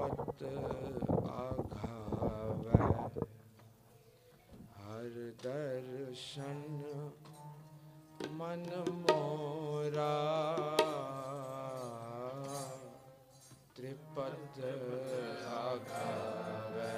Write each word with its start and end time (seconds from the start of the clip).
ਪਤ 0.00 0.42
ਆਘਾਵੈ 1.30 2.86
ਹਰ 4.76 5.32
ਦਰਸ਼ਨ 5.42 6.62
ਮਨ 8.30 8.66
ਮੋਰਾ। 8.90 10.14
ਤ੍ਰਿਪਦ 13.76 14.60
ਆਘਾਵੈ 15.54 16.96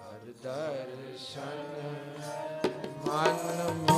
ਹਰ 0.00 0.32
ਦਰਸ਼ਨ 0.42 1.64
ਮਨ 3.06 3.95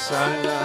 Sala. 0.00 0.59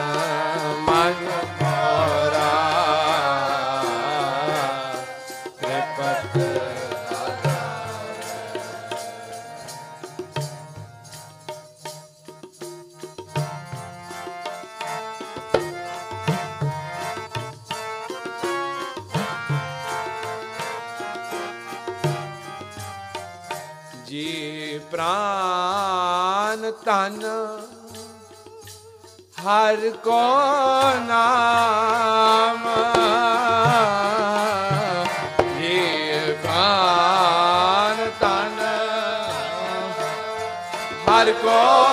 ਹਰ 29.85 29.91
ਕੋ 30.03 30.19
ਨਾਮ 31.07 32.63
ਤਨ 38.19 38.59
ਹਰ 41.09 41.31
ਕੋ 41.33 41.84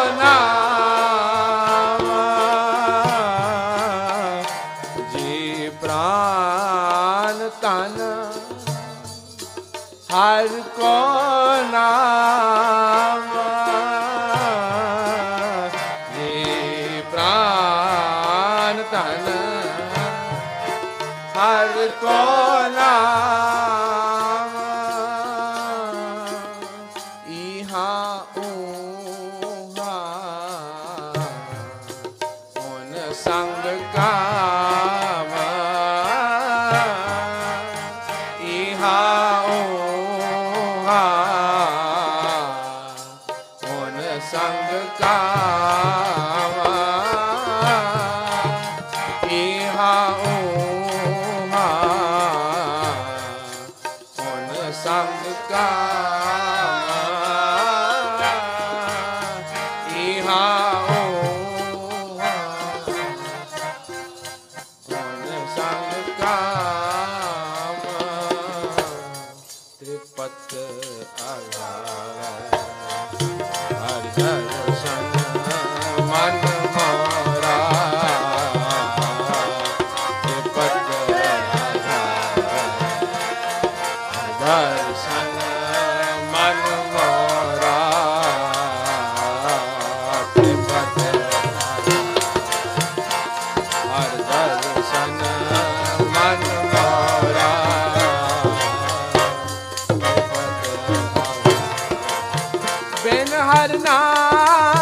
ਹਰ 103.51 103.79
ਨਾਮ 103.79 104.82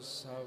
Sabbath. 0.00 0.39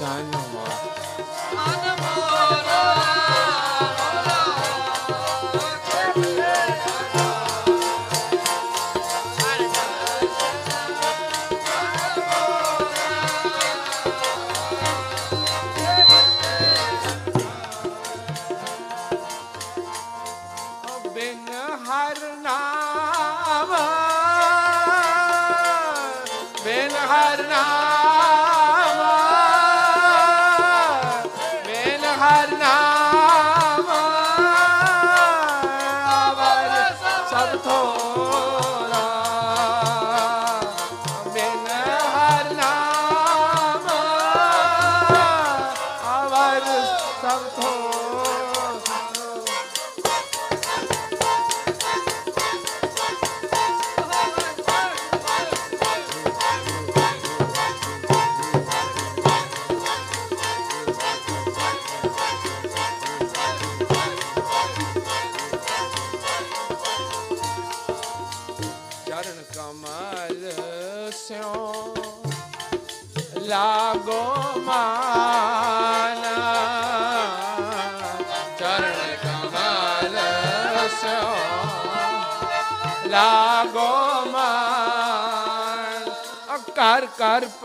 ਦਰਸ਼ਨ 0.00 0.35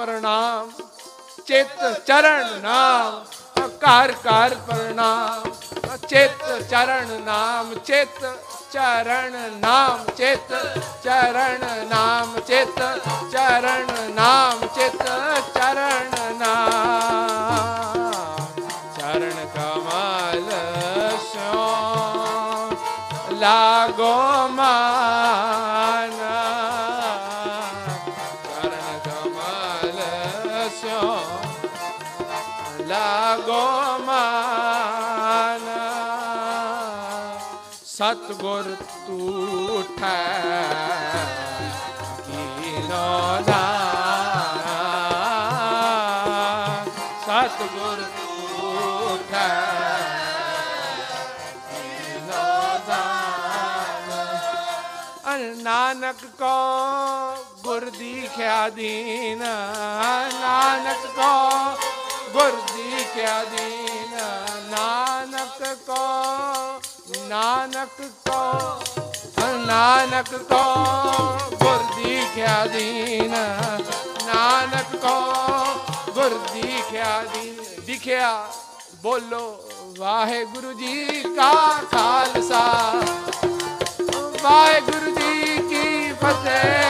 ਪ੍ਰਣਾਮ। 0.02 0.70
ਚਿਤ 1.48 2.06
ਚਰਨ 2.06 2.60
ਨਾਮ 2.62 3.68
ਕਰ 3.82 4.12
ਕਰ 4.12 4.56
ਪ੍ਰਣਾਮ। 4.68 5.50
ਚਿਤ 6.10 6.70
ਚਰਨ 6.70 7.22
ਨਾਮ, 7.26 7.74
ਚਿਤ 7.74 8.20
ਚਰਨ 8.72 9.60
ਨਾਮ, 9.60 10.06
ਚਿਤ 10.18 10.54
ਚਰਨ 11.04 11.66
ਨਾਮ, 11.90 12.40
ਚਿਤ 12.40 12.80
ਚਰਨ 13.32 14.12
ਨਾਮ, 14.12 14.68
ਚਿਤ 14.76 15.04
ਚਰਨ 15.54 16.38
ਨਾਮ। 16.40 18.00
ਚਰਨ 18.98 19.48
ਕਮਾਲ 19.56 20.50
ਸਿਓ 21.32 21.70
ਲਾਗੋ 23.32 24.48
ਮਾਨਾ 24.48 25.11
ਸਤਗੁਰ 38.02 38.64
ਤੂਠੈ 39.08 40.14
ਕੀਨੋ 42.28 43.42
ਦਾਨਾ 43.42 44.78
ਸਤਗੁਰ 47.26 48.02
ਤੂਠੈ 48.18 49.50
ਕੀਨੋ 51.70 52.80
ਦਾਨਾ 52.88 54.24
ਅਨ 55.34 55.46
ਨਾਨਕ 55.58 56.26
ਕੋ 56.40 56.56
ਗੁਰ 57.64 57.90
ਦੀਖਿਆ 57.90 58.70
ਦੀਨ, 58.70 59.44
ਨਾਨਕ 60.42 61.06
ਕੋ 61.16 61.34
ਗੁਰ 62.34 62.62
ਦੀਖਿਆ 62.74 63.44
ਦੀਨ, 63.44 64.18
ਨਾਨਕ 64.70 65.64
ਕੋ 65.88 66.02
ਨਾਨਕ 67.32 68.12
ਕੋ 68.30 68.82
ਨਾਨਕ 69.66 70.36
ਕੋ, 70.36 70.86
ਗੁਰ 71.56 71.84
ਦੀਖਿਆ 71.96 72.66
ਦੀਨ। 72.66 73.32
ਨਾਨਕ 74.26 74.96
ਕੋ, 74.96 75.34
ਗੁਰ 76.12 76.40
ਦੀਖਿਆ 76.54 77.24
ਦੀਨ। 77.34 77.86
ਦਿਖਿਆ, 77.86 78.48
ਬੋਲੋ, 78.96 79.60
ਵਾਹਿਗੁਰੂ 80.00 80.74
ਜੀ 80.74 81.24
ਕਾ 81.36 81.54
ਖਾਲਸਾ। 81.92 82.94
ਵਾਹਿਗੁਰੂ 84.42 85.16
ਜੀ 85.16 85.58
ਕੀ 85.58 86.14
ਫਤਿਹ। 86.14 86.84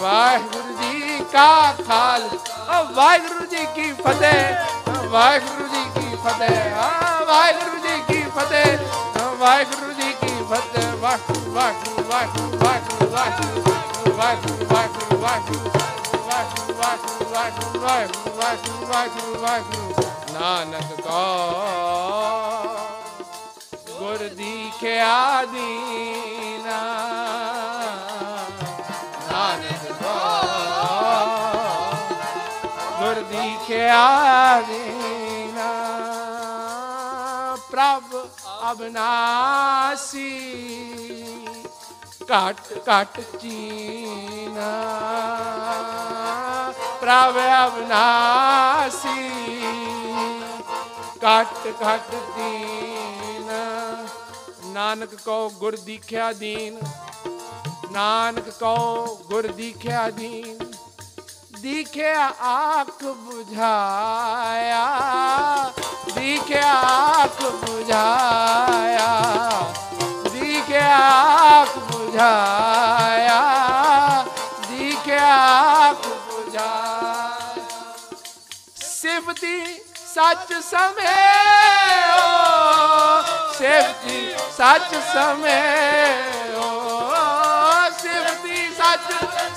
ਵਾਹਿਗੁਰੂ 0.00 0.76
ਜੀ 0.82 1.24
ਕਾ 1.32 1.72
ਖਾਲਸਾ। 1.86 2.82
ਵਾਹਿਗੁਰੂ 2.82 3.46
ਜੀ 3.46 3.66
ਕੀ 3.74 3.92
ਫਤਿਹ। 3.92 4.54
ਵਾਹਿਗੁਰੂ 5.08 5.68
ਜੀ 5.68 5.84
ਕੀ 5.94 6.16
ਫਤਿਹ। 6.24 6.76
ਵਾਹਿਗੁਰੂ 7.26 7.78
ਜੀ 7.78 7.79
ਫਤਿਹ 8.30 8.78
ਵਾਹਿਗੁਰੂ 9.38 9.92
ਜੀ 9.92 10.12
ਕੀ 10.20 10.32
ਫਤਿਹ 10.50 10.96
ਵਾਹਿਗੁਰੂ 10.96 11.52
ਵਾਹਿਗੁਰੂ 11.52 12.08
ਵਾਹਿਗੁਰੂ 12.08 12.58
ਵਾਹਿਗੁਰੂ 12.58 13.60
ਵਾਹਿਗੁਰੂ 14.16 14.70
ਵਾਹਿਗੁਰੂ 15.16 15.70
ਵਾਹਿਗੁਰੂ 16.80 17.20
ਵਾਹਿਗੁਰੂ 17.30 17.30
ਵਾਹਿਗੁਰੂ 17.30 18.36
ਵਾਹਿਗੁਰੂ 18.36 18.88
ਵਾਹਿਗੁਰੂ 18.88 19.38
ਵਾਹਿਗੁਰੂ 19.40 20.04
ਨਾਨਕ 20.32 21.00
ਕੋ 21.00 21.24
ਗੁਰ 23.98 24.28
ਦੀਖਿਆ 24.28 25.44
ਦੀਨਾ 25.44 26.80
ਨਾਨਕ 29.30 29.92
ਕੋ 30.00 30.16
ਗੁਰ 32.98 33.22
ਦੀਖਿਆ 33.22 34.02
ਦੀਨਾ 34.62 35.09
ਪ੍ਰਭ 37.80 38.28
ਅਬਨਾਸੀ। 38.70 40.30
ਘਟ 42.24 42.60
ਘਟ 42.72 43.20
ਚੀਨਾ 43.20 44.72
ਪ੍ਰਭ 47.00 47.38
ਅਬਨਾਸੀ। 47.66 49.30
ਘਟ 51.16 51.66
ਘਟ 51.66 52.14
ਦੀਨ 52.14 53.50
ਨਾਨਕ 54.64 55.14
ਕੋ 55.14 55.50
ਗੁਰ 55.50 55.76
ਦੀਖਿਆ 55.76 56.32
ਦੀਨ। 56.32 56.78
ਨਾਨਕ 57.92 58.50
ਕੋ 58.50 59.06
ਗੁਰ 59.16 59.46
ਦੀਖਿਆ 59.46 60.10
ਦੀਨ। 60.10 60.69
दिखे 61.62 62.12
आँख 62.50 63.02
बुझाया, 63.24 64.84
दिखे 66.16 66.60
आँख 66.60 67.42
बुझाया, 67.64 69.08
दिखे 70.32 70.78
आँख 70.78 71.76
बुझाया, 71.90 73.40
दिखे 74.70 75.18
आँख 75.18 76.06
बुझा 76.30 76.70
सिर्फ़ 78.84 79.30
दी 79.40 79.58
सच 80.14 80.52
समय 80.70 81.14
ओ 82.14 83.22
सिर्फ़ 83.58 84.08
सच 84.60 84.94
समय 85.12 85.60
ओ 86.56 86.70
सिर्फ़ 88.00 88.46
सच 88.80 89.12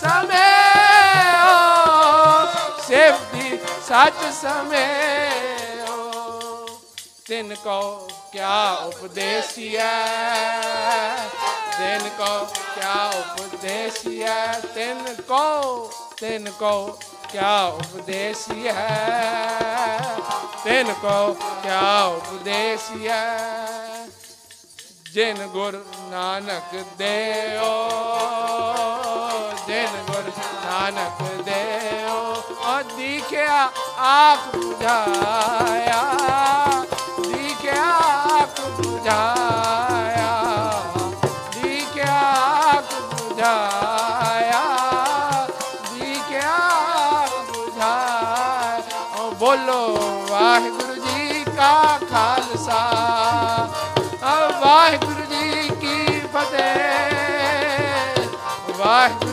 समय 0.05 0.62
ਸੱਚ 3.94 4.22
ਸਮੇਓ 4.42 5.98
ਤਿਨ 7.27 7.56
ਕੋ 7.56 8.08
ਕਿਆ 8.32 8.72
ਉਪਦੇਸੀਐ 8.74 9.90
ਤਿਨ 11.77 12.10
ਕੋ 12.18 12.46
ਕਿਆ 12.75 12.96
ਉਪਦੇਸੀਐ, 13.18 14.60
ਤਿਨ 14.75 15.16
ਕੋ 15.27 15.92
ਤਿਨ 16.20 16.50
ਕੋ 16.50 17.00
ਕਿਆ 17.32 17.66
ਉਪਦੇਸੀਐ, 17.66 18.74
ਤਿਨ 20.64 20.94
ਕੋ 20.94 21.34
ਕਿਆ 21.64 22.03
ਉਪਦੇਸੀਐ। 22.03 23.22
ਜਿਨ 25.14 25.48
ਗੁਰ 25.48 25.84
ਨਾਨਕ 26.12 26.75
ਦੇਓ, 26.98 27.72
ਜਿਨ 29.68 30.03
ਗੁਰ 30.08 30.32
ਨਾਨਕ 30.66 31.24
ਦੇਓ 31.42 32.32
ਦੀਖਿਆ 33.03 33.55
ਆਪ 34.00 34.39
부ਝਾਇਆ 34.53 35.98
ਦੀਖਿਆ 37.20 37.83
ਆਪ 38.33 38.59
부ਝਾਇਆ 38.77 40.29
ਦੀਖਿਆ 41.55 42.13
ਆਪ 42.68 42.94
부ਝਾਇਆ 43.11 44.61
ਦੀਖਿਆ 45.89 46.53
ਆਪ 47.09 47.33
부ਝਾਇਆ 47.50 49.03
ਓ 49.18 49.29
ਬੋਲੋ 49.39 49.81
ਵਾਹਿਗੁਰੂ 50.29 50.96
ਜੀ 50.98 51.44
ਕਾ 51.57 52.00
ਖਾਲਸਾ 52.09 52.81
ਵਾਹਿਗੁਰੂ 54.61 55.25
ਜੀ 55.25 55.70
ਕੀ 55.81 56.20
ਫਤਿਹ 56.33 58.27
ਵਾਹਿਗੁਰੂ 58.77 59.32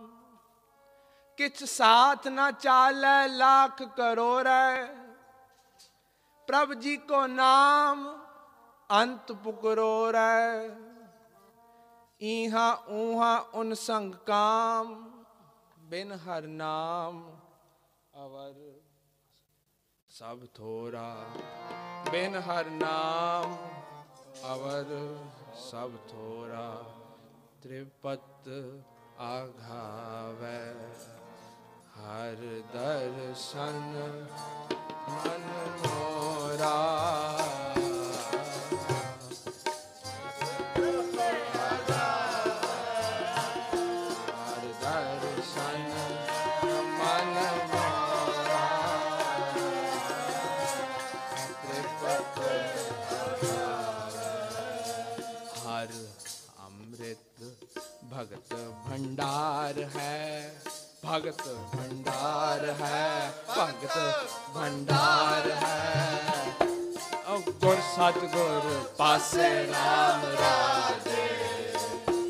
ਕਿਛ 1.41 1.63
ਸਾਥ 1.63 2.27
ਨਾ 2.27 2.51
ਚਾਲੈ, 2.51 3.27
ਲੱਖ 3.27 3.83
ਕਰੋੜੈ। 3.83 4.85
ਪ੍ਰਭ 6.47 6.73
ਜੀ 6.73 6.97
ਕੋ 6.97 7.27
ਨਾਮ 7.27 8.05
ਅੰਤ 8.89 9.31
ਪੁਕਰੋੜੈ 9.31 10.69
ਈਹਾ 12.21 12.83
ਊਹਾ 12.89 13.35
ਉਨ 13.53 13.73
ਸੰਕਾਮ 13.73 14.93
ਬਿਨ 15.79 16.11
ਹਰ 16.11 16.41
ਨਾਮ 16.41 17.23
ਅਵਰ। 18.25 18.53
ਸਭ 20.09 20.45
ਥੋਰਾ, 20.53 21.25
ਬਿਨ 22.11 22.35
ਹਰ 22.35 22.65
ਨਾਮ 22.65 23.55
ਅਵਰ। 24.53 25.17
ਸਭ 25.55 25.91
ਥੋਰਾ, 26.09 26.83
ਤ੍ਰਿਪਤ 27.63 28.49
ਆਘਾਵੈ। 29.19 30.73
ਹਰ 31.95 32.35
ਦਰਸ਼ਨ 32.73 33.79
ਮਨ 35.09 35.47
ਮੋਰਾ 35.79 36.75
ਹਰ 44.39 44.67
ਦਰਸ਼ਨ 44.81 45.91
ਭਗਤ 61.11 61.41
ਭੰਡਾਰ 61.47 62.75
ਹੈ। 62.81 63.33
ਭਗਤ 63.57 63.97
ਭੰਡਾਰ 64.55 65.51
ਹੈ। 65.51 66.07
ਗੁਰ 67.39 67.77
ਸਤਗੁਰ 67.95 68.91
ਪਾਸੇ 68.97 69.67
ਰਾਮ 69.67 70.21
ਰਾਜੇ। 70.41 71.63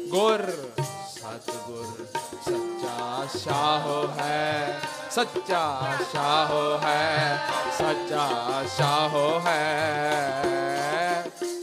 ਗੁਰ 0.10 0.72
ਸਤਗੁਰ 1.14 2.08
ਸੱਚਾ 2.46 3.28
ਸ਼ਾਹੋ 3.40 4.08
ਹੈ। 4.18 4.80
ਸੱਚਾ 5.12 5.82
ਸ਼ਾਹੋ 6.12 6.80
ਹੈ। 6.84 7.40
ਸੱਚਾ 7.78 8.64
ਸ਼ਾਹੋ 8.78 9.42
ਹੈ। 9.46 10.44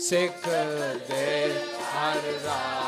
ਸਿੱਖ 0.08 0.48
ਦੇ 1.08 1.64
ਹਰ 1.82 2.22
ਰਾਸੇ 2.44 2.87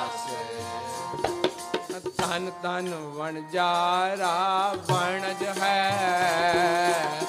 ਤਨ 2.20 2.50
ਤਨ 2.62 2.94
ਵਣਜਾਰਾ 2.94 4.74
ਵਣਜ 4.88 5.58
ਹੈ। 5.58 7.20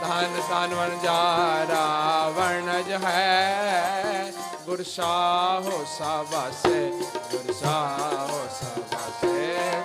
ਤਨ 0.00 0.40
ਤਨ 0.50 0.74
ਵਣਜਾਰਾ 0.74 2.28
ਵਣਜ 2.28 2.92
ਹੈ। 3.04 4.32
ਗੁਰ 4.66 4.82
ਸਾਹੋ 4.82 5.70
ਹੋ 5.70 5.84
ਗੁਰ 7.32 7.52
ਸਾਹੋ 7.54 8.48
ਸਾਵਾਸੇ, 8.60 9.30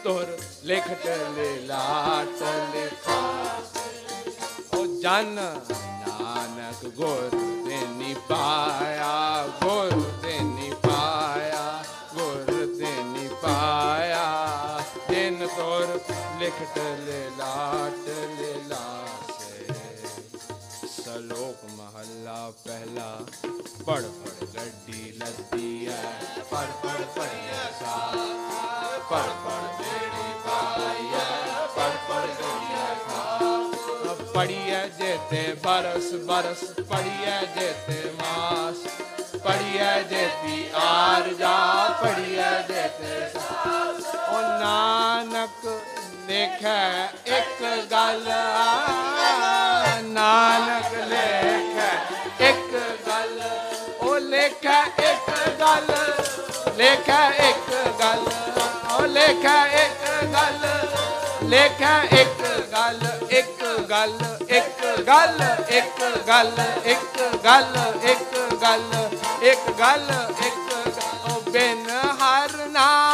तोर 0.04 0.38
लेख 0.66 0.88
टले 1.04 1.50
लाट 1.68 2.42
ओ 4.76 4.86
जान, 5.02 5.36
नानक 6.04 6.82
गोर 6.98 7.30
से 7.68 7.80
पाया 7.98 9.16
गोर 9.64 9.92
से 10.22 10.40
निपाया, 10.44 11.66
गोर 12.14 12.46
से 12.78 12.92
निपाया। 13.04 14.26
दिन 15.10 15.46
तोर 15.48 15.88
लेख 16.42 16.62
टले 16.76 17.22
लाट 17.40 18.08
ले 18.40 18.54
सलोक 20.88 21.60
महला 21.72 22.40
पहला 22.66 23.10
पढ़ 23.88 24.04
पढ़ 24.20 24.46
गड्डी 24.56 25.04
लद्दी 25.20 25.72
है। 25.86 26.37
जेते 35.28 35.48
बरस 35.60 36.12
बरस 36.28 36.62
पड़िए 36.90 37.36
जेते 37.56 37.96
मास 38.16 38.84
पड़िए 39.44 39.90
जेती 40.10 40.56
आर 40.80 41.28
जा 41.40 41.56
पड़िए 42.02 42.52
जेते 42.70 43.16
ओ 44.32 44.40
नानक 44.62 45.66
लेखे 46.30 46.78
एक 47.40 47.60
गल 47.92 48.24
नानक 50.16 50.96
लेखे 51.12 51.92
एक 52.48 52.72
गल 53.10 53.36
ओ 54.08 54.16
लेखे 54.32 54.80
एक 55.12 55.30
गल 55.62 55.94
लेखे 56.80 57.22
एक 57.50 57.70
गल 58.02 58.26
ओ 58.96 59.06
लेखे 59.18 59.60
एक 59.84 60.10
गल 60.38 60.68
लेखे 61.52 61.96
एक 62.22 62.42
गल 62.74 63.06
एक 63.38 63.57
ਗੱਲ, 63.90 64.18
ਇੱਕ 64.50 64.82
ਗੱਲ 65.08 65.42
ਇੱਕ 65.70 66.02
ਗੱਲ 66.28 66.52
ਇੱਕ 66.86 67.20
ਗੱਲ 67.44 67.76
ਇੱਕ 68.04 68.36
ਗੱਲ 68.62 68.82
ਇੱਕ 69.42 69.70
ਗੱਲ 69.80 70.08
ਇੱਕ 70.46 70.60
ਗੱਲ, 70.70 71.32
ਉਹ 71.32 71.52
ਬਿਨ 71.52 71.90
ਹਰ 72.22 72.58
ਨਾਮ 72.68 73.07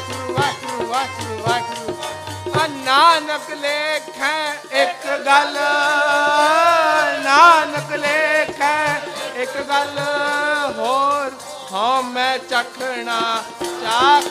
ਵਾਹਿਗੁਰੂ 0.00 0.34
ਵਾਹਿਗੁਰੂ 0.34 0.86
ਵਾਹਿਗੁਰੂ 0.86 1.42
ਵਾਹਿਗੁਰੂ 1.42 1.94
ਆ 2.52 2.66
ਨਾਨਕ 2.66 3.50
ਲੇਖੈ 3.54 4.52
ਇੱਕ 4.82 5.06
ਗੱਲ 5.26 5.58
ਨਾਨਕ 7.24 7.92
ਲੇਖੈ 7.94 9.00
ਇੱਕ 9.36 9.56
ਗੱਲ 9.68 9.98
ਹੋਰ 10.78 11.30
ਹਾਂ 11.72 12.02
ਮੈਂ 12.02 12.38
ਚਖਣਾ 12.40 13.20
ਚਾਖ 13.60 14.26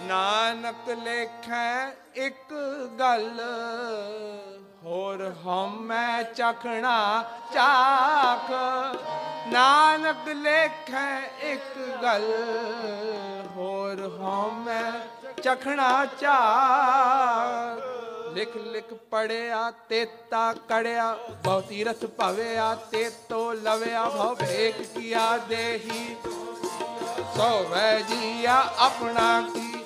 ਨਾਨਕ 0.08 0.88
ਲੇਖੈ 1.04 1.90
ਇੱਕ 2.16 2.52
ਗੱਲ 3.00 3.40
ਹੋਰ 4.84 5.22
ਹਉਮੈ 5.46 6.22
ਚਖਣਾ 6.22 7.24
ਚਾਖ 7.54 8.50
ਨਾਨਕ 9.48 10.28
ਲੇਖੈ 10.28 11.20
ਇੱਕ 11.42 11.78
ਗੱਲ। 12.02 12.26
ਹੋਰ 13.56 14.02
ਹਉਮੈ 14.20 14.82
ਚਖਣਾ 15.42 16.04
ਚਾਖ 16.20 17.82
ਲਿਖ 18.34 18.56
ਲਿਖ 18.56 18.92
ਪੜਿਆ, 19.10 19.70
ਤੇਤਾ 19.88 20.52
ਕੜਿਆ, 20.68 21.16
ਬਹੁ 21.44 21.60
ਤੀਰਥ 21.60 22.04
ਭਵਿਆ, 22.18 22.74
ਤੇਤੋ 22.90 23.52
ਲਵਿਆ 23.52 24.04
ਭਵ 24.08 24.34
ਵੇਖ 24.42 24.80
ਕੀਆ 24.94 25.36
ਦੇਹੀ। 25.48 26.16
ਸੋ 27.36 27.64
ਵੈ 27.70 27.98
ਜੀਆ 28.00 28.62
ਆਪਣਾ 28.78 29.40
ਕੀ 29.54 29.77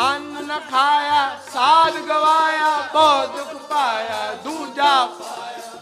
ਅੰਨ 0.00 0.46
ਨ 0.46 0.60
ਖਾਇਆ, 0.70 1.38
ਸਾਧ 1.52 1.94
ਗਵਾਇਆ 1.94 2.88
ਬਹੁ 2.92 3.26
ਦੁਖ 3.26 3.62
ਪਾਇਆ, 3.62 4.34
ਦੂਜਾ 4.34 5.08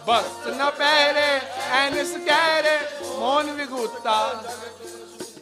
ਬਸ 0.06 0.46
ਨ 0.46 0.70
ਪਹਿਰੇ, 0.70 1.40
ਐਨਸ 1.70 2.12
ਕਹਿਰੇ, 2.26 2.78
ਮੋਨ 3.18 3.50
ਵਿਗੂਤਾ। 3.50 4.42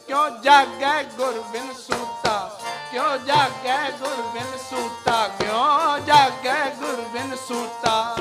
ਕਿਉ 0.06 0.28
ਜਾਗੈ 0.42 1.02
ਗੁਰ 1.02 1.40
ਬਿਨ 1.52 1.74
ਸੂਤਾ? 1.74 2.60
ਕਿਉ 2.90 3.16
ਜਾਗੈ 3.16 3.90
ਗੁਰ 3.90 4.22
ਬਿਨ 4.22 4.58
ਸੂਤਾ? 4.70 5.28
ਕਿਉ 5.28 5.98
ਜਾਗੈ 5.98 6.70
ਗੁਰ 6.80 7.00
ਬਿਨ 7.12 7.36
ਸੂਤਾ? 7.48 8.16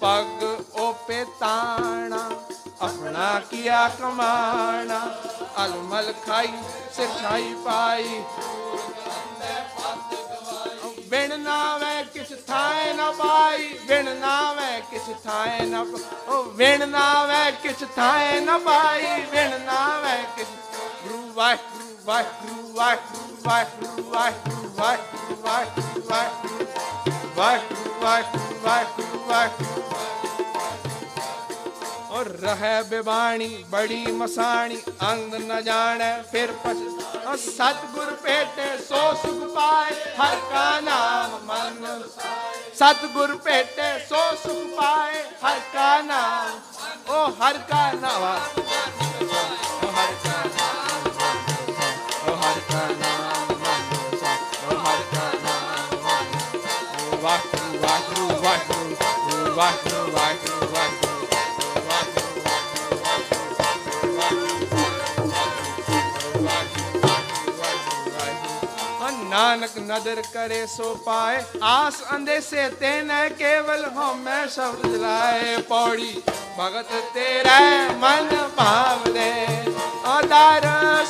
ਪਗ 0.00 0.44
ਓਪੇ 0.76 1.24
ਤਾਣਾ। 1.40 2.30
ਆਪਣਾ 2.80 3.38
ਕੀਆ 3.50 3.88
ਕਮਾਣਾ 4.00 4.98
ਅਲਮਲ 5.64 6.12
ਖਾਈ 6.26 6.52
ਸਿਰਛਾਈ 6.96 7.54
ਪਾਈ 7.64 8.20
ਬਿਨ 11.08 11.40
ਨਾਵੇਂ 11.40 12.04
ਕਿਛ 12.04 12.32
ਥਾਏ 12.46 12.92
ਨਾ 12.92 13.10
ਪਾਈ 13.12 13.72
ਬਿਨ 13.88 14.08
ਨਾਵੇਂ 14.16 14.80
ਕਿਛ 14.90 15.10
ਥਾਏ 15.24 15.64
ਨਾ 15.66 15.82
ਪ- 15.84 16.28
ਉਹ 16.28 16.44
ਬਿਨ 16.52 16.88
ਨਾਵੇਂ 16.88 17.50
ਕਿਛ 17.62 17.84
ਥਾਏ 17.96 18.40
ਨਾ 18.40 18.58
ਪਾਈ 18.58 19.20
ਬਿਨ 19.32 19.60
ਨਾਵੇਂ 19.64 20.22
ਕਿਛ 20.36 20.46
ਗੁਰੂ 21.04 21.32
ਵਾਹਿਗੁਰੂ 21.32 21.96
ਵਾਹਿਗੁਰੂ 22.04 22.72
ਵਾਹਿਗੁਰੂ 22.74 23.42
ਵਾਹਿਗੁਰੂ 23.42 24.10
ਵਾਹਿਗੁਰੂ 24.10 24.70
ਵਾਹਿਗੁਰੂ 24.72 25.36
ਵਾਹਿਗੁਰੂ 26.04 28.00
ਵਾਹਿਗੁਰੂ 28.02 29.24
ਵਾਹਿਗੁਰੂ 29.26 29.78
ਔਰ 32.20 32.28
ਰਹਿ 32.40 32.82
ਬਿਬਾਣੀ, 32.84 33.64
ਬੜੀ 33.70 34.06
ਮਸਾਣੀ, 34.12 34.76
ਅੰਗ 35.02 35.34
ਨ 35.34 35.60
ਜਾਣੈ, 35.64 36.10
ਫਿਰ 36.32 36.50
ਪਛ 36.64 36.76
ਔਰ 37.26 37.36
ਸਤਿਗੁਰ 37.36 38.10
ਭੇਟੇ, 38.22 38.66
ਸੋ 38.88 39.00
ਸੁਖ 39.22 39.54
ਪਾਏ, 39.54 39.94
ਹਰ 40.18 40.36
ਕਾ 40.50 40.80
ਨਾਮ 40.80 41.38
ਮਨ 41.46 42.02
ਸਤਿਗੁਰ 42.74 43.34
ਭੇਟੇ, 43.44 43.88
ਸੋ 44.08 44.20
ਸੁਖ 44.42 44.76
ਪਾਏ, 44.80 45.22
ਹਰ 45.44 45.60
ਕਾ 45.72 46.00
ਨਾਮ 46.02 47.10
ਓ 47.10 47.26
ਹਰ 47.40 47.58
ਕਾ 47.70 47.90
ਨਾਮ 48.02 48.22
ਉਹ 48.22 49.92
ਹਰ 49.92 50.12
ਕਾ 50.24 50.36
ਨਾਮ 50.58 51.08
ਉਹ 52.26 52.36
ਹਰ 52.36 52.60
ਕਾ 52.68 52.84
ਨਾਮ 53.00 53.54
ਮਨ 53.54 54.76
ਹਰ 54.84 55.02
ਕਾ 55.12 55.24
ਨਾਮ 55.40 55.96
ਵਾਹਿਗੁਰੂ 57.22 57.78
ਵਾਹਿਗੁਰੂ 57.78 58.28
ਵਾਹਿਗੁਰੂ 58.42 59.54
ਵਾਹਿਗੁਰੂ। 59.54 59.99
ਨਾਨਕ 69.60 69.78
ਨਦਰ 69.78 70.22
ਕਰੇ 70.34 70.66
ਸੋ 70.66 70.94
ਪਾਏ। 70.94 71.42
ਆਸ 71.62 71.94
ਅੰਦੇਸੇ 72.16 72.68
ਤੇ 72.70 72.90
ਨ 73.02 73.28
ਕੇਵਲ 73.28 73.84
ਹਉਮੈ 73.96 74.46
ਸ਼ਬਦ 74.46 74.86
ਜਲਾਏ। 74.86 75.56
ਪੌੜੀ, 75.56 76.22
ਭਗਤ 76.60 76.92
ਤੇਰਾ 77.14 77.58
ਮਨ 77.96 78.48
ਭਾਵਦੇ। 78.56 79.46
ਆਦਰ 80.06 80.68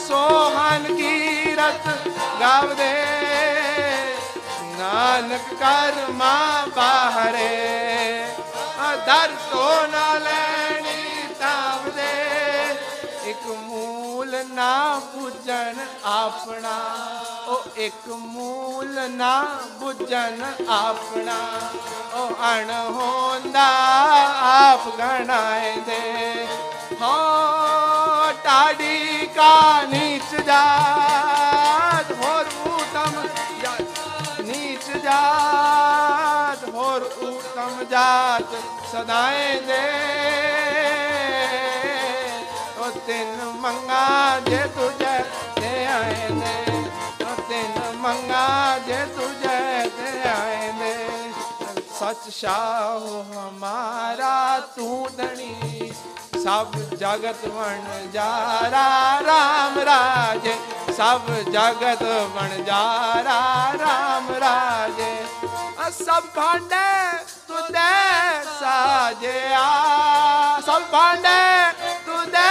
ਸੋਹਨ 0.08 0.96
ਕੀਰਤ 0.96 1.88
ਗਾਵਦੇ। 2.40 2.92
ਨਾਨਕ 4.78 5.54
ਕਰਮਾ 5.54 6.66
ਬਾਹਰੇ। 6.76 7.56
ਦਰ 9.06 9.30
ਤੋਂ 9.50 9.88
ਨਾ 9.88 10.18
ਲੈਣੀ 10.18 10.79
ਨਾ 14.44 15.00
ਬੁਝਣ 15.14 15.74
ਆਪਣਾ। 16.04 16.76
ਉਹ 17.46 17.64
ਇੱਕ 17.76 18.08
ਮੂਲ 18.08 19.10
ਨਾ 19.10 19.44
ਬੁਝਣ 19.80 20.42
ਆਪਣਾ। 20.68 21.38
ਉਹ 22.14 22.30
ਅਣ 22.52 22.70
ਹੁੰਦਾ, 22.70 23.66
ਆਪ 24.42 24.88
ਗਣਾਏਂਦੇ 24.98 26.46
ਹੋ 27.02 28.32
ਟਾੜੀ 28.44 29.26
ਕਾ 29.26 29.82
ਨੀਚ 29.82 30.34
ਜਾਤ, 30.40 32.12
ਹੋਰ 32.12 32.46
ਉਤਮ 32.66 33.28
ਜਾਤ। 33.62 34.40
ਨੀਚ 34.40 34.96
ਜਾਤ, 34.96 36.68
ਹੋਰ 36.68 37.02
ਉਤਮ 37.02 37.84
ਜਾਤ 37.84 38.54
ਸਦਾਏ 38.92 39.60
ਦੇ 39.60 39.80
ਮੰਗਾ 44.00 44.40
ਜੇ 44.40 44.58
ਤੁਝੇ 44.74 45.18
ਤੇ 45.56 45.86
ਆਏ 45.86 46.28
ਨੇ 46.30 46.54
ਉਹ 47.22 47.92
ਮੰਗਾ 47.94 48.78
ਜੇ 48.78 49.04
ਤੁਝੇ 49.06 49.88
ਤੇ 49.88 50.28
ਆਏ 50.28 50.72
ਨੇ। 50.72 50.94
ਸਚ 51.98 52.30
ਸ਼ਾਹ 52.30 53.32
ਹਮਾਰਾ 53.32 54.60
ਤੂੰ 54.76 55.08
ਧਣੀ, 55.16 55.92
ਸਭ 56.44 56.76
ਜਗਤ 57.00 57.44
ਵਣ 57.46 58.06
ਜਾਰਾ 58.06 58.86
RAM 59.20 59.80
ਰਾਜੇ। 59.84 60.54
ਸਭ 60.96 61.30
ਜਗਤ 61.52 62.02
ਵਣ 62.02 62.62
ਜਾਰਾ 62.64 63.40
RAM 63.74 64.32
ਰਾਜੇ। 64.40 65.12
ਅ 65.88 65.90
ਸਭ 65.90 66.22
ਭਾਂਡੇ 66.34 67.18
ਤੁਦੇ 67.48 68.42
ਸਾਜਿਆ। 68.60 69.68
ਸਭ 70.66 70.82
ਭਾਂਡੇ 70.82 71.72
ਤੁਦੇ 72.06 72.48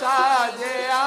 ਸਾਜਿਆ 0.00 1.00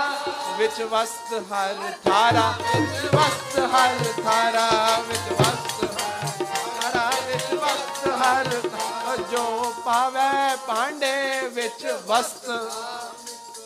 ਵਿੱਚ 0.57 0.81
ਵਸਤ 0.81 1.33
ਹਰ 1.51 1.75
ਥਾਰਾ, 2.03 2.53
ਵਿੱਚ 2.59 3.15
ਵਸਤ 3.15 3.59
ਹਰ 3.73 3.95
ਥਾਰਾ, 4.23 4.67
ਵਿੱਚ 5.07 5.31
ਵਸਤ 5.39 5.83
ਹਰ 5.83 6.45
ਥਾਰਾ, 6.81 7.09
ਵਿੱਚ 7.27 7.53
ਵਸਤ 7.53 8.07
ਹਰ 8.21 8.49
ਥਾਰਾ। 8.69 9.15
ਜੋ 9.31 9.73
ਪਾਵੇ 9.85 10.55
ਭਾਂਡੇ, 10.67 11.47
ਵਿੱਚ 11.47 11.85
ਵਸਤ 12.07 12.45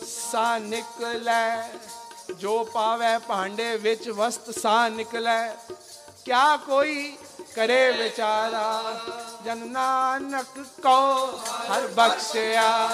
ਸਾ 0.06 0.58
ਨਿਕਲੇ, 0.58 1.62
ਜੋ 2.34 2.62
ਪਾਵੇ 2.64 3.16
ਭਾਂਡੇ, 3.18 3.76
ਵਿੱਚ 3.76 4.08
ਵਸਤ 4.08 4.50
ਸਾ 4.58 4.88
ਨਿਕਲੇ 4.88 5.38
ਕਿਆ 6.24 6.56
ਕੋਈ 6.56 7.16
ਕਰੇ 7.54 7.90
ਵਿਚਾਰਾ, 7.90 8.82
ਜਨ 9.44 9.58
ਨਾਨਕ 9.66 10.58
ਕੋ 10.82 11.26
ਹਰ 11.72 11.86
ਬਖਸ਼ਿਆ। 11.86 12.88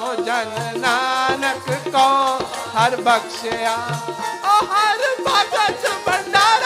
ਹੋ 0.00 0.14
ਜਨ 0.14 0.78
ਨਾਨਕ 0.78 1.70
ਕੋ 1.88 2.38
ਹਰ 2.76 2.96
ਬਖਸ਼ਿਆ। 2.96 3.76
ਓ 4.44 4.64
ਹਰ 4.64 4.98
ਭਗਤ 5.20 5.88
ਭੰਡਾਰਾ 6.06 6.59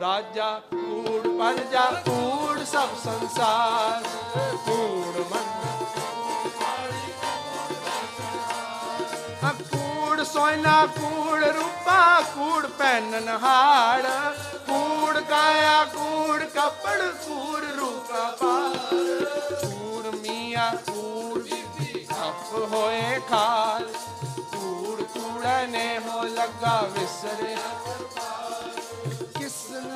ਰਾਜਾ, 0.00 0.50
ਕੂੜ 0.70 1.20
ਪਰਜਾ, 1.38 1.84
ਕੂੜ 2.06 2.64
ਸਭ 2.64 2.88
ਸੰਸਾਰ, 3.04 4.02
ਕੂੜ 4.66 5.14
ਮਨ। 5.30 5.44
ਕੂੜ 9.62 10.22
ਸੋਇਨਾ, 10.22 10.86
ਕੂੜ 10.86 11.44
ਰੂਪਾ, 11.44 12.20
ਕੂੜ 12.34 12.66
ਪਹਿਨਨ 12.66 13.28
ਹਾੜ 13.28 14.02
ਕੂੜ 14.66 15.20
ਕਾਇਆ, 15.20 15.84
ਕੂੜ 15.84 16.42
ਕਪੜ, 16.44 16.98
ਕੂੜ 17.26 17.64
ਰੂਪਾ 17.64 18.36
ਪਾਰ। 18.40 18.94
ਕੂੜ 19.64 20.14
ਮੀਆਂ, 20.14 20.70
ਕੂੜ 20.86 21.42
ਖੱਪ 22.10 22.54
ਹੋਏ 22.72 23.20
ਖਾਲ, 23.28 23.88
ਕੂੜ 24.38 25.02
ਕੂੜਨੇ 25.02 25.98
ਹੋ 25.98 26.22
ਲੱਗਾ 26.22 26.80
ਵਿਸਰੇ 26.92 27.56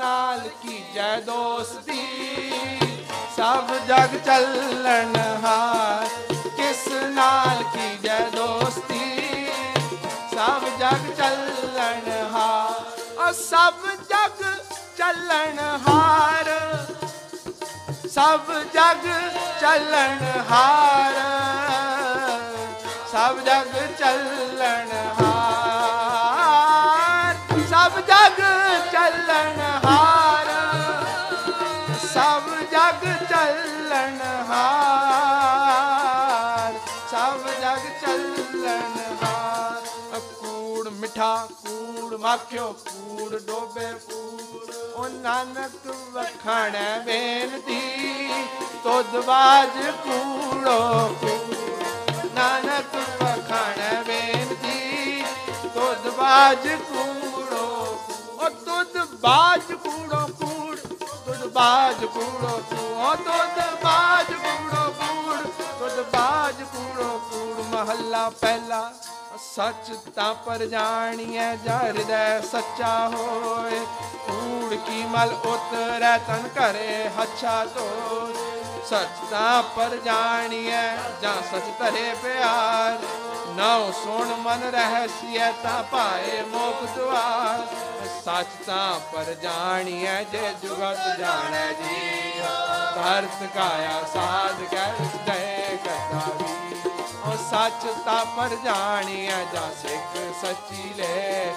ਨਾਲ 0.01 0.41
ਕੀ 0.63 0.83
ਜੈ 0.95 1.15
ਦੋਸਤੀ? 1.21 2.03
ਸਭ 3.37 3.73
ਜਗ 3.89 4.17
ਚੱਲਣ 4.27 5.17
ਹਾਰ, 5.45 6.07
ਕਿਸ 6.57 6.87
ਨਾਲ 7.11 7.63
ਕੀ 7.75 7.97
ਜੈ 8.03 8.19
ਦੋਸਤੀ? 8.35 8.99
ਸਭ 10.35 10.65
ਜਗ 10.81 11.11
ਚੱਲਣ 11.19 12.11
ਹਾਰ 12.33 12.83
ਉਹ 13.19 13.33
ਸਭ 13.33 13.87
ਜਗ 14.11 14.45
ਚੱਲਣ 14.99 15.59
ਹਾਰ। 15.89 16.49
ਸਭ 18.11 18.53
ਜਗ 18.75 19.07
ਚੱਲਣ 19.61 20.25
ਹਾਰ, 20.51 21.15
ਸਭ 23.13 23.39
ਜਗ 23.45 23.77
ਚੱਲ 23.99 24.25
ਆਖਿਓ 42.31 42.65
ਮਾਖਿਓ 42.65 42.73
ਕੂੜ 42.73 43.39
ਡੋਬੇ 43.39 43.87
ਕੂੜ। 44.07 44.75
ਉਹ 44.95 45.09
ਨਾਨਕ 45.09 45.87
ਵਖਾਣੈ 46.13 46.99
ਬੇਨਤੀ, 46.99 47.81
ਤੁਧ 48.85 49.17
ਬਾਜ 49.27 49.79
ਕੂੜੋ 50.05 50.77
ਨਾਨਕ 52.35 52.95
ਵਖਾਣੈ 53.23 54.03
ਬੇਨਤੀ, 54.03 55.23
ਤੁਧ 55.75 56.09
ਬਾਜ 56.19 56.69
ਕੂੜੋ 56.69 57.65
ਉਹ 58.41 58.51
ਤੁਧ 58.51 58.97
ਬਾਜ 59.15 59.73
ਕੂੜੋ 59.73 60.27
ਕੂੜ, 60.41 60.77
ਤੁਧ 61.27 61.47
ਬਾਜ 61.47 62.05
ਕੂੜੋ 62.05 62.61
ਕੂੜ। 62.71 63.17
ਤੁਧ 63.17 63.63
ਬਾਜ 63.85 64.33
ਕੂੜੋ 64.35 64.91
ਕੂੜ, 64.93 65.37
ਤੁਧ 65.79 66.05
ਬਾਜ 66.13 66.63
ਕੂੜੋ 66.63 67.21
ਕੂੜ। 67.31 67.65
ਮਹੱਲਾ 67.67 68.29
ਪਹਿਲਾ 68.31 68.93
ਸੱਚ 69.39 69.91
ਤਾਂ 70.17 70.35
ਪਰ 70.35 70.65
ਜਾਣੀਐ 70.67 71.55
ਜਾ 71.57 71.79
ਹਿਰਦੈ 71.79 72.41
ਸੱਚਾ 72.41 73.09
ਹੋਏ। 73.09 73.79
ਕੂੜ 74.27 74.75
ਕੀ 74.75 75.03
ਮਲ 75.05 75.33
ਉਤਰੈ, 75.33 76.17
ਤਨ 76.19 76.49
ਘਰੇ 76.59 77.09
ਹੱਛਾ 77.09 77.65
ਧੋ 77.65 77.89
ਸੱਚ 78.91 79.31
ਤਾਂ 79.31 79.63
ਪਰ 79.77 79.97
ਜਾਣੀਐ 79.97 80.97
ਜਾਂ 81.23 81.35
ਸੱਚ 81.51 81.65
ਧਰੇ 81.79 82.15
ਪਿਆਰ। 82.23 82.99
ਨਾਉ 83.57 83.91
ਸੁਣ 83.93 84.35
ਮਨ 84.37 84.63
ਰਹਿਸੀਐ, 84.71 85.51
ਤਾਂ 85.63 85.83
ਪਾਏ 85.83 86.43
ਮੋਖ 86.43 86.83
ਦੁਆਰ। 86.97 87.67
ਸੱਚ 88.25 88.47
ਤਾਂ 88.67 89.01
ਪਰ 89.13 89.35
ਜਾਣੀਐ 89.35 90.23
ਜੇ 90.25 90.55
ਜੁਗਤ 90.63 91.19
ਜਾਣੈ 91.19 91.73
ਜੀ 91.73 92.41
ਧਰਤ 92.95 93.45
ਕਾਇਆ 93.55 94.03
ਸਾਧ 94.15 94.63
ਕਹਿ 94.71 95.07
ਦੇ 95.27 95.79
ਕਰਤਾ 95.85 96.27
ਵੀ 96.39 96.60
ਉਹ 97.27 97.37
ਸੱਚ 97.51 97.87
ਤਾਂ 98.05 98.25
ਪਰ 98.37 98.55
ਜਾਣੀਐ 98.65 99.45
ਜਾਂ 99.53 99.71
ਸਿੱਖ 99.83 100.17
ਸੱਚੀ 100.41 100.93
ਲੈ। 100.97 101.55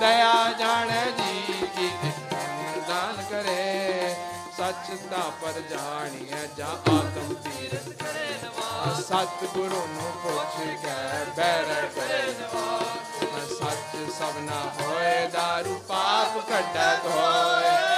ਦਇਆ 0.00 0.32
ਜਾਣੈ 0.58 1.04
ਜੀ 1.18 1.66
ਕੀ 1.76 1.90
ਦਾਨ 2.88 3.22
ਕਰੇ। 3.30 4.14
ਸੱਚ 4.56 4.90
ਤਾਂ 5.10 5.30
ਪਰ 5.42 5.60
ਜਾਣੀਐ 5.70 6.46
ਜਾਂ 6.58 6.70
ਆਤਮ 6.92 7.34
ਤੀਰ 7.44 7.78
ਸਤ 9.00 9.44
ਗੁਰੂ 9.54 9.86
ਨੂੰ 9.86 10.12
ਪੁੱਛ 10.22 10.56
ਕੇ 10.82 11.24
ਬੈਰ 11.36 11.86
ਕਰੇ 11.94 12.22
ਸੱਚ 13.50 13.96
ਸਭਨਾ 14.18 14.60
ਹੋਏ, 14.80 15.26
ਦਾਰੂ 15.32 15.78
ਪਾਪ 15.88 16.38
ਕੱਢੈ 16.48 16.94
ਧੋਏ 17.04 17.97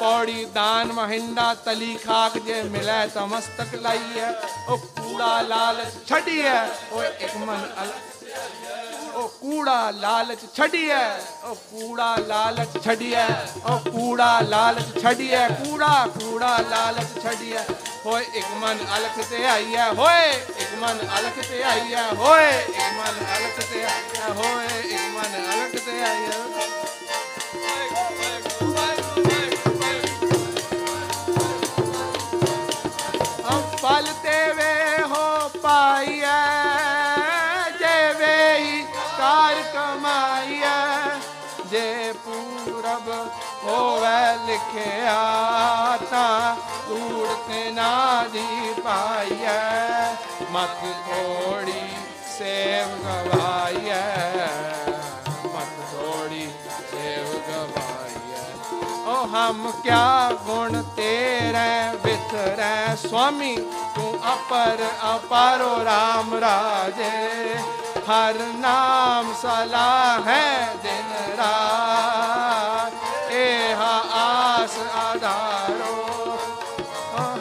ਫਲ 0.00 0.04
ਉਹ 0.04 0.10
ਪੌੜੀ 0.10 0.44
ਦਾਨ 0.44 0.92
ਮਹਿੰਦਾ 0.92 1.54
ਤਲੀ 1.54 1.96
ਖਾਕ 1.96 2.38
ਜੇ 2.38 2.62
ਮਿਲੈ 2.62 3.06
ਤਾਂ 3.06 3.26
ਮਸਤਕ 3.26 3.74
ਲਾਈਐ। 3.74 4.30
ਉਹ 4.68 4.78
ਕੂੜਾ 4.78 5.40
ਲਾਲਚ 5.40 6.08
ਛੱਡੀਐ। 6.08 6.66
ਉਹ 6.92 7.04
ਇੱਕ 7.04 7.36
ਮਨ 7.36 7.74
ਅਲ 7.82 7.92
ਉਹ 9.14 9.28
ਕੂੜਾ 9.28 9.90
ਲਾਲਚ 9.90 10.38
ਛੱਡੀਐ। 10.56 11.18
ਉਹ 11.44 11.54
ਕੂੜਾ 11.54 12.16
ਲਾਲਚ 12.16 12.84
ਛੱਡੀਐ। 12.84 13.26
ਉਹ 13.64 13.90
ਕੂੜਾ 13.90 14.40
ਲਾਲਚ 14.40 15.02
ਛੱਡੀਐ। 15.02 15.48
ਕੂੜਾ 15.48 16.08
ਕੂੜਾ 16.20 16.58
ਲਾਲਚ 16.70 17.22
ਛੱਡੀਐ। 17.22 17.60
ਹੋਏ 18.06 18.24
ਇੱਕ 18.34 18.46
ਮਨ 18.50 18.78
ਅਲਖ 18.98 19.24
ਤੇ 19.30 19.46
ਆਈਐ। 19.46 19.92
ਹੋਏ 19.92 20.30
ਇੱਕ 20.32 20.74
ਮਨ 20.74 20.98
ਅਲਖ 21.18 21.46
ਤੇ 21.50 21.62
ਆਈਐ। 21.62 22.14
ਹੋਏ 22.14 22.62
ਇੱਕ 22.62 22.92
ਮਨ 22.92 23.26
ਅਲਖ 23.38 23.64
ਤੇ 23.72 23.84
ਆਈਐ। 23.84 24.32
ਹੋਏ 24.32 24.80
ਇੱਕ 24.80 25.02
ਮਨ 25.02 25.44
ਅਲਖ 25.54 25.84
ਤੇ 25.84 26.02
ਆਈਐ। 26.02 26.32
ਪਾਈਐ 35.86 36.30
ਜੇ 37.78 38.12
ਵੇਈ 38.18 38.82
ਕਾਰ 39.18 39.60
ਕਮਾਈਐ, 39.74 40.70
ਜੇ 41.70 42.12
ਪੂਰਬ 42.24 43.08
ਹੋਵੇ 43.64 44.46
ਲਿਖਿਆ 44.46 45.98
ਤਾਂ 46.10 46.56
ਊੜਤੇ 46.90 47.70
ਨਾ 47.70 48.24
ਦੀ 48.32 48.72
ਪਾਈਐ, 48.84 50.14
ਮਤ 50.52 50.80
ਥੋੜੀ 51.06 51.86
ਸੇਵ 52.38 52.96
ਗਵਾਈਐ। 53.04 54.75
ਓ 59.06 59.14
ਹਮ 59.26 59.70
ਕਿਆ 59.82 60.30
ਗੁਣ 60.46 60.82
ਤੇਰੇ 60.96 61.96
ਵਿਤਰੈ 62.04 62.94
ਸੁਆਮੀ, 62.96 63.54
ਤੂੰ 63.94 64.12
ਅਪਰ 64.32 64.82
ਅਪਾਰੋ 65.14 65.74
RAM 65.84 66.34
ਰਾਜੇ। 66.40 67.54
ਹਰ 68.08 68.38
ਨਾਮ 68.58 69.32
ਸਲਾਹ 69.42 70.28
ਹੈ 70.28 70.74
ਦਿਨ 70.82 71.12
ਰਾਤ 71.38 73.32
ਇਹ 73.32 73.82
ਆਸ 74.16 74.78
ਆਧਾਰੋ। 74.96 75.94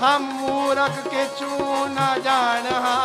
ਹਮ 0.03 0.23
ਮੂਰਖ 0.31 1.07
ਕੇ 1.07 1.25
ਚੂ 1.39 1.85
ਨ 1.87 2.21
ਜਾਣਹਾ 2.23 2.95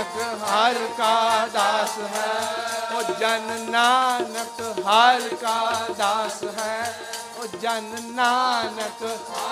ਨਾਨਕ 0.00 0.42
ਹਰ 0.42 0.74
ਕਾ 0.98 1.46
ਦਾਸ 1.46 1.98
ਹੈ। 1.98 2.96
ਉਹ 2.96 3.02
ਜਨ 3.02 3.70
ਨਾਨਕ 3.70 4.60
ਹਰ 4.86 5.20
ਕਾ 5.34 5.86
ਦਾਸ 5.98 6.44
ਹੈ। 6.58 6.98
ਉਹ 7.36 7.46
ਜਨ 7.46 7.96
ਨਾਨਕ 8.02 9.02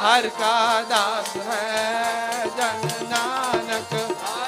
ਹਰ 0.05 0.29
ਕਾ 0.29 0.83
ਦਾਸ 0.83 1.37
ਹੈ। 1.37 2.45
ਜਨ 2.57 3.07
ਨਾਨਕ 3.09 3.93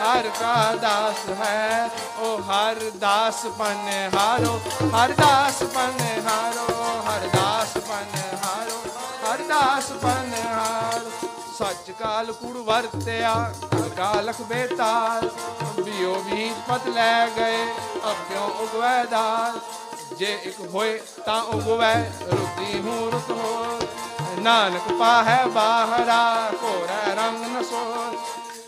ਹਰ 0.02 0.30
ਕਾ 0.40 0.74
ਦਾਸ 0.74 1.28
ਹੈ। 1.40 1.90
ਉਹ 2.16 2.42
ਹਰ 2.42 2.76
ਦਾਸ 2.96 3.46
ਪਨ 3.58 4.10
ਹਾਰੋ 4.14 4.60
ਹਰ 4.96 5.08
ਦਾਸ 5.08 5.62
ਪਨ 5.62 6.28
ਹਾਰੋ 6.28 7.02
ਹਰ 7.08 7.26
ਦਾਸ 7.26 7.78
ਪਨ 7.78 8.18
ਹਾਰੋ 8.44 8.82
ਹਰ 9.24 9.38
ਦਾਸ 9.38 9.92
ਪਨ 9.92 10.32
ਹਾਰੋ 10.44 11.29
ਸੱਚ 11.60 11.90
ਕਾਲ 11.90 12.32
ਕੁੜ 12.32 12.56
ਵਰਤਿਆ 12.56 13.32
ਕਾਲਖ 13.96 14.40
ਬੇਤਾਲ। 14.42 15.28
ਬਿਓ 15.80 16.14
ਵੀ 16.22 16.50
ਪਤ 16.68 16.86
ਲੈ 16.88 17.26
ਗਏ 17.36 17.64
ਅਬਿਓ 18.10 18.44
ਉਗਵੈ 18.62 19.04
ਦਾਲ। 19.04 19.58
ਜੇ 20.18 20.32
ਇੱਕ 20.44 20.60
ਹੋਏ 20.74 21.00
ਤਾਂ 21.26 21.40
ਉਗਵੈ 21.54 21.94
ਰੁਤੀ 22.22 22.80
ਹੂੰ 22.80 23.10
ਰੁਤ 23.12 23.30
ਹੋ 23.30 23.78
ਨਾਨਕ 24.38 24.92
ਪਾਹੈ 24.98 25.44
ਬਾਹਰਾ 25.46 26.50
ਕੋਰੈ 26.60 27.14
ਰੰਗ 27.14 27.44
ਨਸੋ 27.56 27.84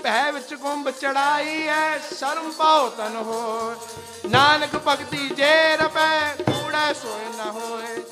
ਭੈ 0.03 0.31
ਵਿੱਚ 0.33 0.55
ਗੁੰਬ 0.55 0.91
ਚੜਾਈ 0.91 1.67
ਐ 1.69 1.99
ਸ਼ਰਮ 2.11 2.51
ਪਾਉ 2.51 2.89
ਤਨ 2.89 3.17
ਹੋ 3.19 3.75
ਨਾਨਕ 4.27 4.77
ਭਗਤੀ 4.87 5.29
ਜੇ 5.29 5.77
ਰਪੈ, 5.77 6.35
ਕੂੜੈ 6.37 6.93
ਸੋਏ 6.93 7.29
ਨ 7.39 7.51
ਹੋਏ। 7.51 8.03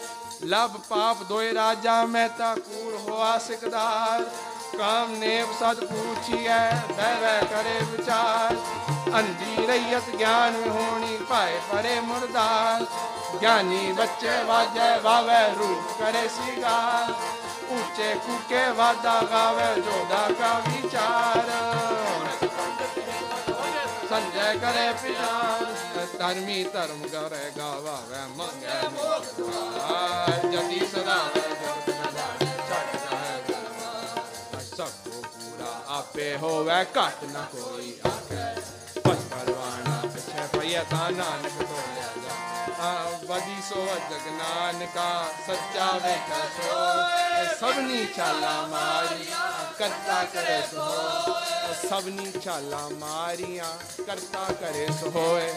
ਲਬ 0.45 0.77
ਪਾਪ 0.89 1.23
ਦੋਏ 1.23 1.55
ਰਾਜਾ 1.55 2.05
ਮੈਂ 2.05 2.29
ਤਾਂ 2.29 2.57
ਕੂੜ 2.57 2.95
ਹੋਆ 2.95 3.39
ਸਿਕਦਾਰ। 3.39 4.23
ਕਾਮ 4.79 5.11
ਨੇਵ 5.15 5.53
ਸਦ 5.61 5.85
ਪੂਛੀਐ 5.85 6.71
ਬਹਿ 6.71 7.21
ਬਹਿ 7.21 7.47
ਕਰੇ 7.47 7.79
ਵਿਚਾਰ। 7.85 8.57
ਅੰਧੀ 9.19 9.67
ਰਈਤ 9.67 10.09
ਗਿਆਨ 10.17 10.57
ਹੋਣੀ 10.69 11.19
ਭਾਏ 11.29 11.61
ਪਰੇ 11.73 12.01
ਮੁਰਦਾਰ। 12.01 12.87
ਗਿਆਨੀ 13.43 13.93
ਬੱਚੇ 13.93 14.43
ਵਾਜੈ 14.45 14.99
ਵਾਵੇ, 14.99 15.43
ਰੂਪ 15.59 15.99
ਕਰੇ 15.99 16.29
ਸਿਗਾਰ। 16.29 17.13
ਉੱਚੇ 17.73 18.15
ਕੂਕੇ 18.15 18.71
ਵਾਦਾ 18.71 19.21
ਗਾਵੇ 19.23 19.81
ਜੋਦਾ 19.81 20.29
ਕਾ 20.41 20.59
ਵਿਚਾਰ। 20.69 21.51
ਸੰਜੈ 24.11 24.55
ਕਰੇ 24.55 24.93
ਪਿਆਰ। 24.93 26.07
ਧਰਮੀ 26.19 26.63
ਧਰਮ 26.65 27.03
ਕਰੇ 27.09 27.51
ਗਾਵੇ 27.59 28.27
ਮੰਗੈ 28.29 28.89
ਮੋਹ 28.89 29.21
ਜਤੀ 30.53 30.87
ਸਦਾ 30.87 31.19
ਆਪੇ 35.91 36.37
ਹੋਵੇ, 36.37 36.83
ਘਟ 36.85 37.25
ਨ 37.25 37.45
ਕੋਈ 37.53 37.95
ਆਖੇ। 38.07 38.61
ਪਛ 39.01 39.19
ਪਰਵਾਣਾ 39.31 40.01
ਪਿਛੇ 40.15 40.47
ਪਈਆ 40.53 40.83
ਤਾਂ 40.91 41.11
ਨਾਨਕ 41.11 41.59
ਤੋਲਿਆ 41.61 42.09
ਜਾ। 42.17 42.95
ਵਦੀ 43.29 43.57
ਸੋ 43.69 43.85
ਜਗ 44.11 44.27
ਨਾਨਕਾ, 44.33 45.11
ਸੱਚਾ 45.47 45.91
ਵੇਖੈ 46.05 46.43
ਸੋ। 46.57 46.79
ਸਭਨੀ 47.61 48.05
ਚਾਲਾ 48.17 48.61
ਮਾਰੀ 48.67 49.25
ਕਰਤਾ 49.79 50.25
ਕਰੇ 50.25 50.61
ਸੋ। 50.73 50.89
ਸਭਨੀ 51.75 52.33
ਚਾਲਾ 52.45 52.89
ਮਾਰੀਆਂ, 52.89 53.73
ਕਰਤਾ 54.07 54.53
ਕਰੇ 54.53 54.87
ਸੋ 55.01 55.11
ਹੋਏ 55.11 55.53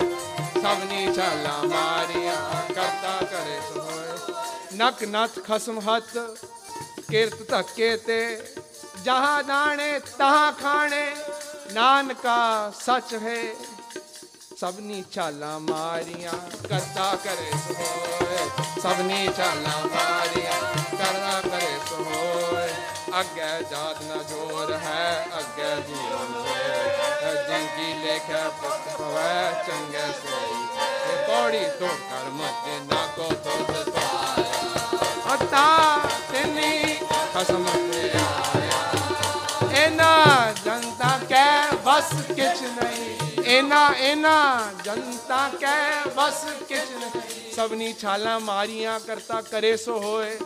ਸਭਨੀ 0.62 1.14
ਚਾਲਾ 1.14 1.58
ਮਾਰੀਆਂ, 1.64 2.36
ਕਰਤਾ 2.74 3.18
ਕਰੇ 3.26 3.60
ਸੋ 3.74 3.82
ਹੋਏ 3.82 4.34
ਨਕ 4.76 5.04
ਨਥ 5.04 5.40
ਖਸਮ 5.44 5.80
ਹੱਥ, 5.80 6.18
ਕਿਰਤ 7.10 7.48
ਧੱਕੇ 7.50 7.96
ਤੇ। 7.98 8.20
ਜਹਾਂ 9.04 9.44
ਦਾਣੇ 9.44 10.00
ਤਹਾਂ 10.00 10.52
ਖਾਣੇ, 10.54 11.06
ਨਾਨਕਾ 11.74 12.72
ਸੱਚ 12.86 13.14
ਹੈ। 13.14 13.44
ਸਭਨੀ 14.60 15.04
ਚਾਲਾਂ 15.12 15.60
ਮਾਰੀਆਂ, 15.60 16.34
ਕਰਤਾ 16.70 17.16
ਕਰੇ 17.16 17.52
ਸੋਏ 17.68 18.50
ਸਭਨੀ 18.82 19.28
ਚਾਲਾਂ 19.38 19.80
ਮਾਰੀਆਂ, 19.88 20.60
ਕਰਤਾ 20.98 21.42
ਕਰੇ 21.42 21.78
ਸੋਏ 21.90 22.70
ਅੱਗੇ 23.20 23.64
ਜਾਤ 23.72 24.02
ਨਾ 24.02 24.16
ਜੋਰ 24.30 24.72
ਹੈ, 24.74 25.26
ਅੱਗੇ 25.40 25.76
ਜੀਵਨ 25.88 26.34
ਹੋਏ 26.36 27.36
ਜਿਨ 27.48 28.00
ਲੇਖਾ 28.02 28.48
ਪੁੱਤ 28.62 28.88
ਪਵੈ 28.98 29.64
ਚੰਗੇ 29.68 30.06
ਸੋਈ। 30.22 30.64
ਇਹ 31.12 31.28
ਪੌੜੀ 31.28 31.64
ਤੋਂ 31.80 31.88
ਕਰਮ 31.88 32.42
ਤੇ 32.66 32.80
ਨਾ 32.86 33.06
ਕੋ 33.16 33.28
ਤੁਧ 33.44 33.94
ਇਹਨਾਂ 43.54 43.94
ਇਹਨਾਂ 43.94 44.84
ਜਨਤਾ 44.84 45.48
ਕੈ 45.62 46.10
ਬਸ 46.16 46.46
ਕਿਛ 46.70 47.56
ਸਭਨੀ 47.56 47.94
ਛਾਲਾਂ 47.94 48.40
ਮਾਰੀਆਂ 48.40 49.00
ਕਰਤਾ 49.00 49.42
ਕਰੇ 49.42 49.76
ਸੋ 49.78 49.98
ਹੋਏ। 50.00 50.38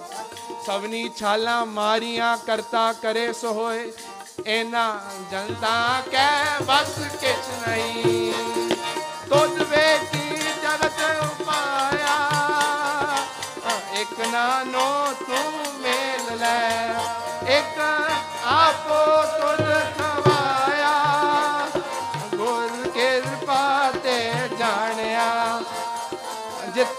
ਸਭਨੀ 0.66 1.10
ਛਾਲਾਂ 1.18 1.66
ਮਾਰੀਆਂ 1.66 2.38
ਕਰਤਾ 2.38 2.94
ਕਰੇ 2.94 3.34
ਸੋ 3.34 3.54
ਹੋਏ। 3.54 3.92
ਇਹਨਾਂ 4.46 4.90
ਜਨਤਾ 5.32 6.02
ਕੈ 6.12 6.32
ਬਸ 6.64 6.94
ਕਿਛ 7.22 7.48
ਨਹੀਂ। 7.68 8.34
ਤੁਧ 9.30 9.62
ਵੇਖੀ 9.62 10.38
ਜਗਤ 10.64 11.00
ਉਪਾਇਆ। 11.24 12.18
ਇੱਕ 14.02 14.20
ਨਾਨੋ 14.28 14.88
ਤੂੰ 15.20 15.82
ਮੇਲ 15.82 16.38
ਲੈ। 16.40 16.90
ਇੱਕ 17.58 17.80
ਆਪੋ 18.46 19.00
ਤੁਧ 19.38 19.57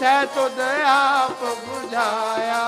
ਤੈ 0.00 0.24
ਤੁਧ 0.26 0.60
ਆਪ 0.60 1.42
부ਝਾਇਆ 1.44 2.62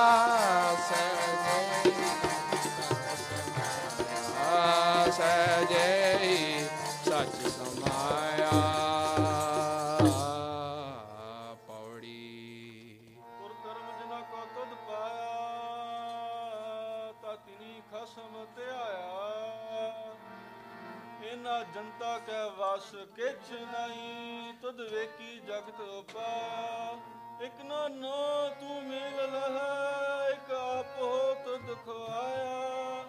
ਪਾਇਆ 14.87 15.51
ਤਾ 17.21 17.35
ਤਿਨੀ 17.35 17.81
ਖਸਮ 17.91 18.45
ਧਿਆਇਆ 18.55 19.11
ਇਨਾ 21.31 21.61
ਜਨਤਾ 21.63 22.17
ਕੈ 22.17 22.43
ਵਸ 22.57 22.91
ਕਿਛ 23.15 23.51
ਨਹੀਂ 23.51 24.53
ਤੁਧ 24.61 24.81
ਵੇਖੀ 24.83 25.39
ਜਗਤ 25.39 25.79
ਉਪਾ 25.81 26.29
ਇਕ 27.45 27.65
ਨਾ 27.65 27.87
ਨਾ 27.87 28.49
ਤੂੰ 28.59 28.83
ਮਿਲ 28.83 29.31
ਲਹਿ, 29.31 30.33
ਇਕ 30.33 30.51
ਆਪੋ 30.51 31.35
ਤੁਧ 31.45 31.77
ਖਵਾਇਆ 31.85 33.03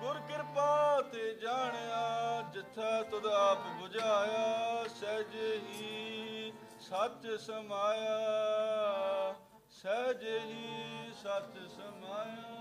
ਗੁਰ 0.00 0.20
ਕਿਰਪਾ 0.20 1.02
ਤੇ 1.12 1.34
ਜਾਣਿਆ, 1.34 2.42
ਜਿਥੈ 2.54 3.02
ਤੁਧ 3.02 3.26
ਆਪ 3.26 3.58
부ਝਾਇਆ 3.58 4.88
ਸਹਿਜ 4.88 5.64
ਹੀ 5.64 6.52
ਸੱਚ 6.80 7.40
ਸਮਾਇਆ। 7.40 9.34
ਸਹਿਜ 9.70 10.24
ਹੀ 10.24 11.12
ਸੱਚ 11.22 11.68
ਸਮਾਇਆ। 11.68 12.52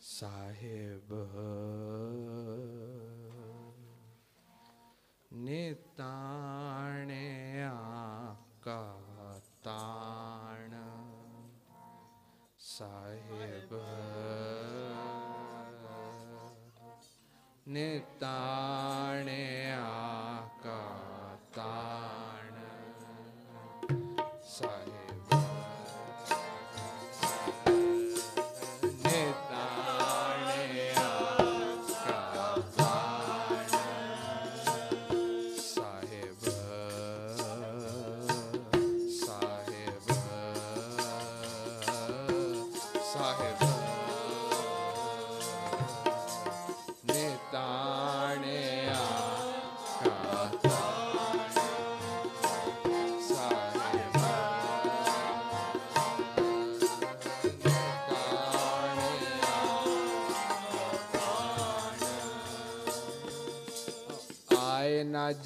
ਸਾਹਿਬ 0.00 1.12
ਨਿਤਾਣਿਆ 5.32 7.39
ਕਾ 8.62 8.96
ਤਾਣ 9.64 10.74
ਸਾਹਿਬ। 12.58 13.74
ਨਿਤਾਣੇ 17.68 19.69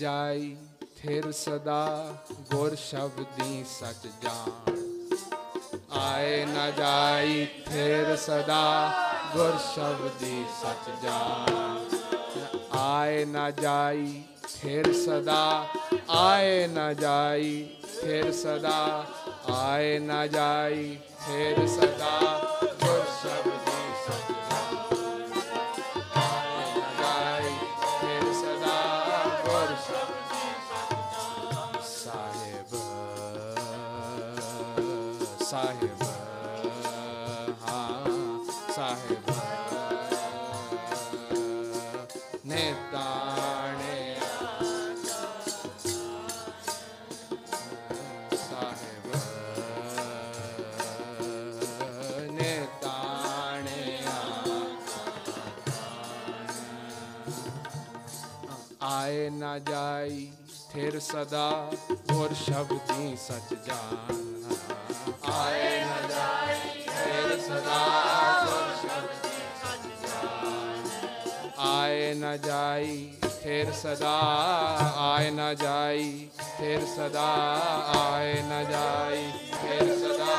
ਜਾਈ, 0.05 0.57
ਥਿਰ 1.02 1.32
ਸਦਾ 1.32 2.14
ਗੁਰ 2.55 2.74
ਸ਼ਬਦੀ 2.74 3.64
ਸਚ 3.64 4.09
ਜਾਣ। 4.22 4.76
ਆਏ 5.92 6.44
ਨਾ 6.44 6.70
ਜਾਈ, 6.70 7.46
ਥਿਰ 7.66 8.16
ਸਦਾ 8.16 8.92
ਗੁਰ 9.36 9.59
ਸ਼ਬਦੀ 9.74 10.44
ਸਚ 10.62 10.90
ਜਾਣ। 11.02 11.96
ਆਏ 12.78 13.24
ਨਾ 13.24 13.50
ਜਾਈ, 13.50 14.22
ਥਿਰ 14.55 14.92
ਸਦਾ, 14.92 15.66
ਆਏ 16.11 16.66
ਨਾ 16.66 16.92
ਜਾਈ, 16.92 17.68
ਥਿਰ 18.00 18.32
ਸਦਾ, 18.32 19.07
ਆਏ 19.55 19.98
ਨਾ 19.98 20.26
ਜਾਈ, 20.26 20.98
ਥਿਰ 21.26 21.66
ਸਦਾ 21.66 22.18
ਗੁਰ 22.62 23.05
ਸ਼ਬਦੀ 23.22 23.53
ਨਾ 59.55 59.59
ਜਾਈ 59.61 60.26
ਥਿਰ 60.72 60.98
ਸਦਾ 61.00 61.70
ਗੁਰ 62.12 62.32
ਸ਼ਬਦੀ 62.34 63.16
ਸਚ 63.16 63.52
ਜਾਨ 63.66 64.16
ਆਏ 65.32 65.78
ਨਾ 65.80 66.00
ਜਾਈ 66.09 66.82
ਥਿਰ 66.82 67.38
ਸਦਾ 67.40 67.78
ਗੁਰ 68.44 68.72
ਸ਼ਬਦੀ 68.80 69.44
ਸਚ 69.61 69.86
ਜਾਨ 70.02 70.88
ਆਏ 71.66 72.14
ਨਾ 72.14 72.36
ਜਾਈ 72.36 73.12
ਥਿਰ 73.42 73.72
ਸਦਾ, 73.72 74.16
ਆਏ 74.98 75.30
ਨਾ 75.30 75.52
ਜਾਈ 75.55 76.28
ਥਿਰ 76.59 76.86
ਸਦਾ, 76.86 77.28
ਆਏ 77.96 78.42
ਨਾ 78.42 78.62
ਜਾਈ 78.62 79.30
ਥਿਰ 79.52 79.96
ਸਦਾ 79.98 80.36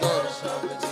ਗੁਰ 0.00 0.30
ਸ਼ਬਦੀ 0.40 0.89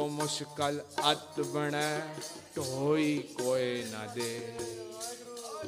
ਕੋ 0.00 0.06
ਮੁਸ਼ਕਲ 0.08 0.80
ਅਤ 1.12 1.40
ਬਣੈ, 1.40 2.00
ਢੋਈ 2.56 3.18
ਕੋਏ 3.18 3.84
ਨਾ 3.84 4.06
ਦੇ। 4.06 4.54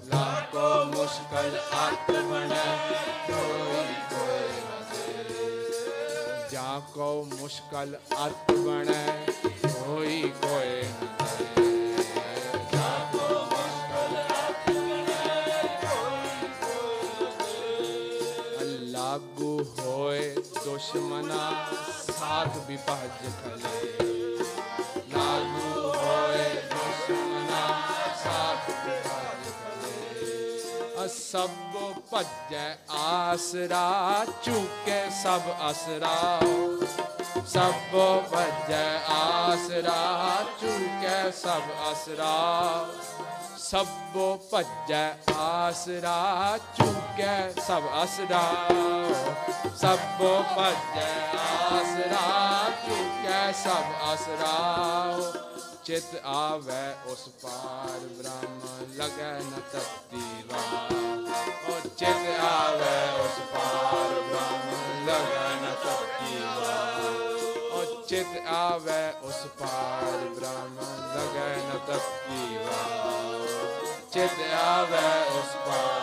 ਜਾਂ 0.09 0.43
ਮੁਸ਼ਕਲ 0.85 1.59
ਅਤ 1.89 2.11
ਬਣੈ, 2.11 2.65
ਢੋਈ 3.29 3.93
ਕੋਏ 4.11 4.49
ਨਾ 4.61 4.79
ਦੇ। 4.93 6.49
ਜਾਂ 6.53 6.81
ਕੋ 6.95 7.25
ਮੁਸ਼ਕਲ 7.25 7.97
ਅਤ 8.27 8.53
ਬਣੈ, 8.53 9.27
ਢੋਈ 9.65 10.33
ਕੋਏ 10.43 10.83
ਨਾ 10.83 11.17
ਲਾਗੂ 18.93 19.65
ਹੋਏ 19.79 20.35
ਦੁਸ਼ਮਨਾ, 20.65 21.71
ਸਾਥ 22.19 22.57
ਵਿਭਜ 22.57 23.31
ਖਲੇ। 23.45 24.22
ਸਭ 31.33 31.49
ਅਸਭ 31.73 31.93
ਭਜੈ 32.13 32.77
ਆਸਰਾ, 32.91 34.25
ਚੁਕੇ 34.43 35.11
ਸਭ 35.23 35.41
ਅਸਰਾ। 35.71 36.41
ਸਭ 37.47 37.73
ਭਜੈ 38.33 38.99
ਆਸਰਾ, 39.09 40.45
ਚੁਕੇ 40.61 41.33
ਸਭ 41.33 41.93
ਅਸਰਾ। 41.93 42.87
ਸਭ 43.59 43.87
ਭਜੈ 44.53 45.09
ਆਸਰਾ, 45.39 46.59
ਚੁਕੈ 46.77 47.53
ਸਭ 47.67 47.83
ਅਸਰਾ। 48.05 48.43
ਸਭ 49.77 49.99
ਭਜੈ 50.57 51.13
ਆਸਰਾ, 51.39 52.69
ਚੁਕੈ 52.87 53.53
ਸਭ 53.53 54.15
ਅਸਰਾ। 54.15 55.52
ਚਿਤ 55.85 56.15
ਆਵੈ 56.25 56.95
ਉਸ 57.07 57.29
ਪਾਰ 57.43 58.01
ਬ੍ਰਹਮ 58.19 58.61
ਲਗੈ 58.97 59.31
ਨ 59.41 59.61
ਤਤੀ 59.73 60.43
ਵਾ 60.43 60.61
ਓ 61.69 61.79
ਚਿਤ 61.89 62.29
ਆਵੈ 62.41 63.01
ਉਸ 63.15 63.41
ਪਾਰ 63.53 64.13
ਬ੍ਰਹਮ 64.21 65.07
ਲਗੈ 65.07 65.49
ਨ 65.57 65.75
ਤਤੀ 65.85 66.39
ਵਾ 66.59 66.77
ਓ 67.73 67.85
ਚਿਤ 68.05 68.41
ਆਵੈ 68.51 69.03
ਉਸ 69.25 69.47
ਪਾਰ 69.59 70.29
ਬ੍ਰਹਮ 70.31 70.79
ਲਗੈ 71.17 71.57
ਨ 71.59 71.79
ਤਤੀ 71.87 72.57
ਵਾ 72.59 72.81
ਚਿਤ 74.13 74.41
ਆਵੈ 74.55 75.11
ਉਸ 75.33 75.57
ਪਾਰ 75.67 76.02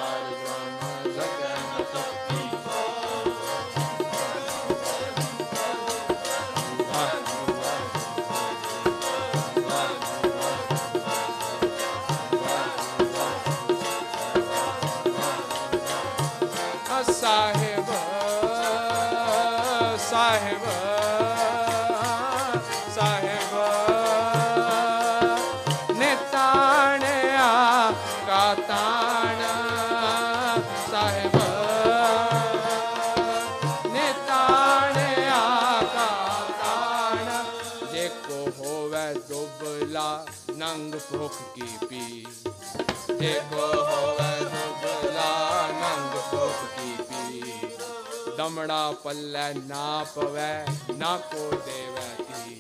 पल्ल 49.10 49.44
ना 49.68 49.84
पवै, 50.16 50.56
ना 50.98 51.12
को 51.30 51.44
देवती 51.68 52.58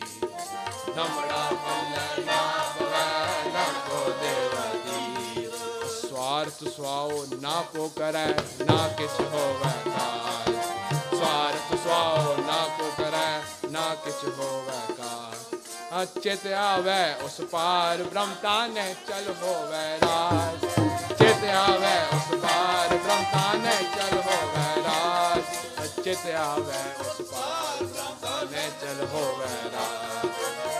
नमड़ा 0.95 1.41
पल्ल 1.65 2.23
ना 2.29 2.37
पवै, 2.77 3.03
ना 3.55 3.65
को 3.89 3.99
देवै 4.21 4.71
स्वार्थ 5.97 6.63
स्वाओ 6.77 7.19
ना 7.43 7.53
को 7.75 7.85
करै, 7.99 8.25
ना 8.71 8.79
किस 8.97 9.19
होवे 9.35 9.75
कार 9.89 10.49
स्वार्थ 11.13 11.69
स्वाओ 11.85 12.35
ना 12.49 12.57
को 12.79 12.89
करे, 13.01 13.29
ना 13.77 13.85
किस 14.07 14.25
होवे 14.39 14.81
कार 15.03 16.09
चित 16.17 16.51
आवे 16.63 16.99
उस 17.27 17.39
पार 17.53 18.03
ब्रह्मता 18.11 18.57
ने 18.73 18.89
चल 19.05 19.33
हो 19.43 19.55
वैराज 19.71 20.69
चेत 21.21 21.49
आवे 21.61 21.95
उस 22.17 22.27
पार 22.43 22.97
ब्रह्मता 23.07 23.47
ने 23.63 23.81
चल 23.95 24.21
हो 24.27 24.43
वैराज 24.53 25.67
ਚਿਤ 26.03 26.25
ਆਵੇ 26.37 26.81
ਉਸ 26.99 27.21
ਪਾਰ 27.29 27.83
ਬ੍ਰਹਮ 27.83 28.15
ਤਾਨੇ 28.21 28.69
ਚਲ 28.81 29.05
ਹੋਵੇ 29.05 29.47
ਰਾਜ 29.73 30.27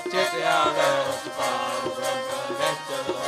ਚਿਤ 0.03 0.35
ਆਵੇ 0.45 0.87
ਉਸ 1.09 1.27
ਪਾਰ 1.37 1.89
ਬ੍ਰਹਮ 1.89 2.21
ਤਾਨੇ 2.29 3.18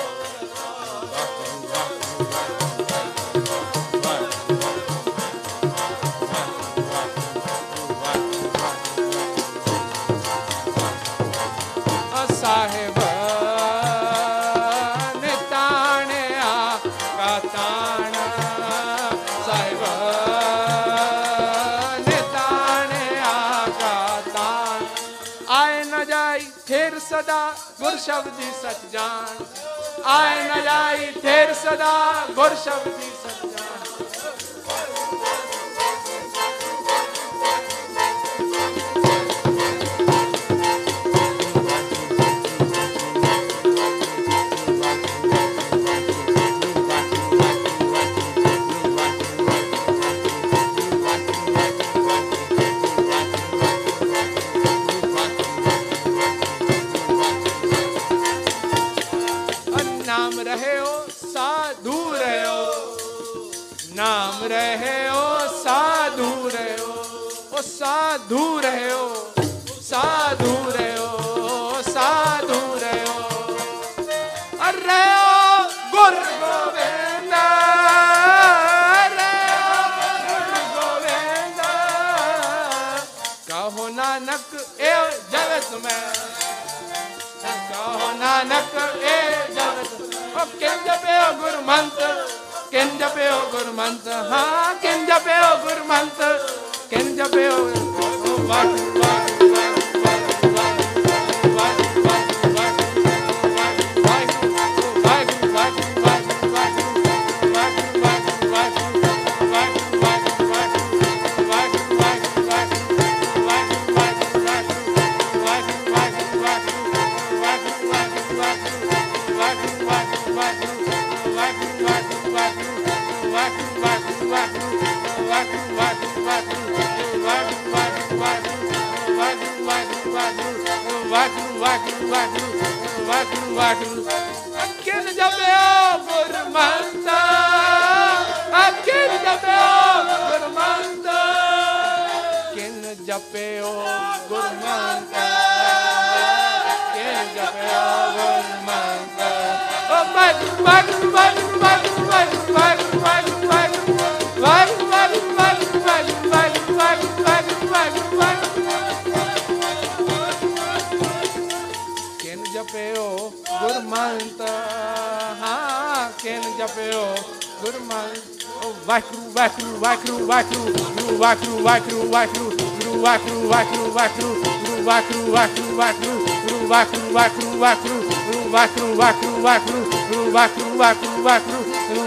ਸ਼ਬਦੀ 28.21 28.51
ਸਚ 28.61 28.85
ਜਾਣ। 28.91 29.43
ਆਏ 30.05 30.43
ਨ 30.43 30.61
ਜਾਈ 30.63 31.11
ਫਿਰ 31.21 31.53
ਸਦਾ 31.53 31.93
ਗੁਰ 32.31 32.55
ਸ਼ਬਦੀ 32.63 33.09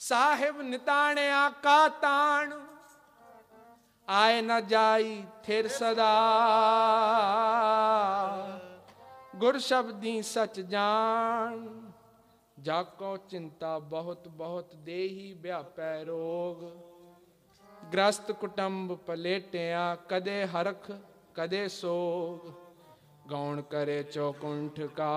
ਸਾਹਿਬ 0.00 0.60
ਨਿਤਾਣਿਆ 0.60 1.48
ਕਾ 1.62 1.88
ਤਾਣ, 1.88 2.52
ਆਏ 4.08 4.40
ਨਾ 4.42 4.60
ਜਾਈ 4.60 5.24
ਥਿਰ 5.44 5.68
ਸਦਾ। 5.68 6.12
ਗੁਰ 9.36 9.58
ਸ਼ਬਦੀ 9.58 10.22
ਸਚ 10.22 10.60
ਜਾਣ 10.60 11.68
ਜਾ 12.58 12.82
ਕੋ 12.82 13.16
ਚਿੰਤਾ 13.16 13.78
ਬਹੁਤ 13.78 14.28
ਬਹੁਤ 14.28 14.74
ਦੇਹੀ 14.74 15.32
ਵਿਆਪੈ 15.32 16.04
ਰੋਗ। 16.04 16.62
ਗ੍ਰਸਤ 17.92 18.32
ਕੁਟੰਬ 18.32 18.94
ਪਲੇਟਿਆ 18.96 19.94
ਕਦੇ 20.08 20.46
ਹਰਖ 20.46 20.90
ਕਦੇ 21.38 21.68
ਸੋਗ 21.68 22.50
ਗੌਣ 23.28 23.60
ਕਰੇ 23.62 24.02
ਚੌਕੁੰਠ 24.02 24.80
ਕਾ। 24.80 25.10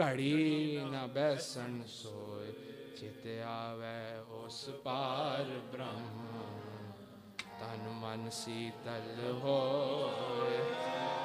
ਘੜੀ 0.00 0.80
ਨਾ 0.90 1.06
ਬੈਸਣ 1.06 1.82
ਸੋਏ, 1.86 2.52
ਚਿਤ 2.96 3.26
ਆਵੇ 3.46 4.20
ਉਸ 4.30 4.68
ਪਾਰ 4.84 5.44
ਬ੍ਰਹਮ। 5.72 6.38
ਤਨ 7.60 7.88
ਮਨ 7.88 8.30
ਸੀਤਲ 8.30 9.40
ਹੋਏ, 9.42 10.58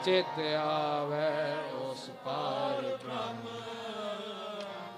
ਚਿਤ 0.04 0.40
ਆਵੇ 0.60 1.78
ਉਸ 1.78 2.10
ਪਾਰ 2.26 2.82
ਬ੍ਰਹਮ। 2.82 3.46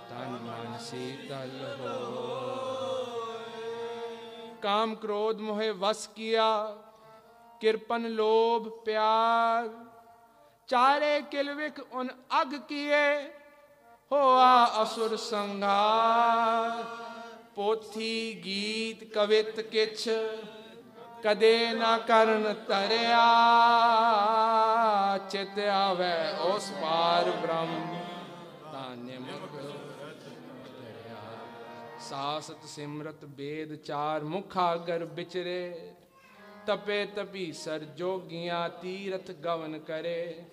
ਤਨ 0.09 0.37
ਮਨ 0.41 0.77
ਸੀਤਲ 0.79 1.77
ਹੋਏ। 1.79 2.66
काम 4.63 4.93
क्रोध 4.95 5.39
मोहे 5.39 5.69
वस 5.71 6.07
किया, 6.07 6.49
किरपन, 7.61 8.05
लोभ, 8.11 8.67
प्यार। 8.85 9.69
चारे 10.69 11.19
किलविक 11.21 11.79
उन 11.93 12.09
अग 12.31 12.53
किए, 12.69 13.05
होआ 14.11 14.51
असुर 14.81 15.15
संघार 15.15 16.83
पोथी, 17.55 18.33
गीत, 18.43 19.11
कवित 19.15 19.55
किछ 19.71 20.03
कदे 21.25 21.73
ना 21.73 21.97
करन 21.97 22.43
तरया। 22.69 23.23
चित 25.27 25.59
आवे 25.69 26.15
उस 26.47 26.69
पार 26.71 27.31
ब्रह्म। 27.41 28.06
ਸਾਸਤ 32.09 32.65
ਸਿਮਰਤ 32.65 33.23
ਬੇਦ 33.25 33.73
ਚਾਰ 33.75 34.23
ਮੁਖ 34.23 34.57
ਆਗਰ 34.57 35.03
ਵਿਚਰੇ, 35.05 35.93
ਤਪੇ 36.67 37.05
ਤਪੀ 37.05 37.51
ਸਰ 37.53 37.83
ਜੋਗੀਆਂ 37.97 38.67
ਤੀਰਥ 38.81 39.31
ਗਵਨ 39.45 39.77
ਕਰੇ। 39.79 40.45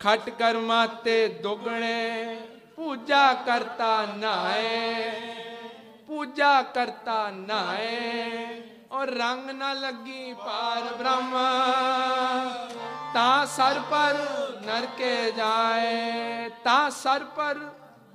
ਖਟ 0.00 0.28
ਕਰਮਾਤੇ 0.30 1.28
ਦੁਗਣੇ, 1.42 2.36
ਪੂਜਾ 2.76 3.32
ਕਰਤਾ 3.46 4.06
ਨਾਏ, 4.16 5.10
ਪੂਜਾ 6.06 6.60
ਕਰਤਾ 6.74 7.30
ਨਾਏ, 7.30 8.62
ਔਰ 8.92 9.10
ਰੰਗ 9.10 9.50
ਨਾ 9.50 9.72
ਲੱਗੀ 9.72 10.34
ਪਾਰ 10.34 10.92
ਬ੍ਰਹਮ, 10.94 11.32
ਤਾਂ 13.14 13.46
ਸਰ 13.46 13.80
ਪਰ 13.90 14.18
ਨਰਕੇ 14.66 15.30
ਜਾਏ, 15.32 16.48
ਤਾਂ 16.64 16.90
ਸਰ 16.90 17.24
ਪਰ 17.36 17.58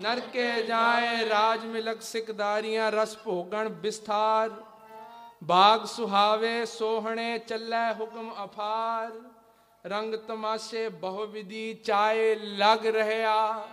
ਨਰਕੇ 0.02 0.62
ਜਾਏ 0.62 1.30
ਰਾਜ 1.30 1.66
ਮਿਲਕ 1.66 2.02
ਸਿਕਦਾਰੀਆਂ, 2.02 2.92
ਰਸ 2.92 3.18
ਭੋਗਣ 3.18 3.70
ਵਿਸਥਾਰ। 3.70 4.52
ਬਾਗ 5.44 5.86
ਸੁਹਾਵੇ, 5.86 6.66
ਸੋਹਣੇ 6.66 7.38
ਚੱਲੇ 7.38 7.94
ਹੁਕਮ 7.94 8.32
ਅਫਾਰ 8.44 9.12
ਰੰਗ 9.86 10.16
ਤਮਾਸ਼ੇ 10.16 10.88
ਬਹੁ 10.90 11.26
ਵਿਧੀ 11.26 11.74
ਚਾਏ 11.74 12.36
ਲਗ 12.36 12.86
ਰਹਿਆ। 12.88 13.68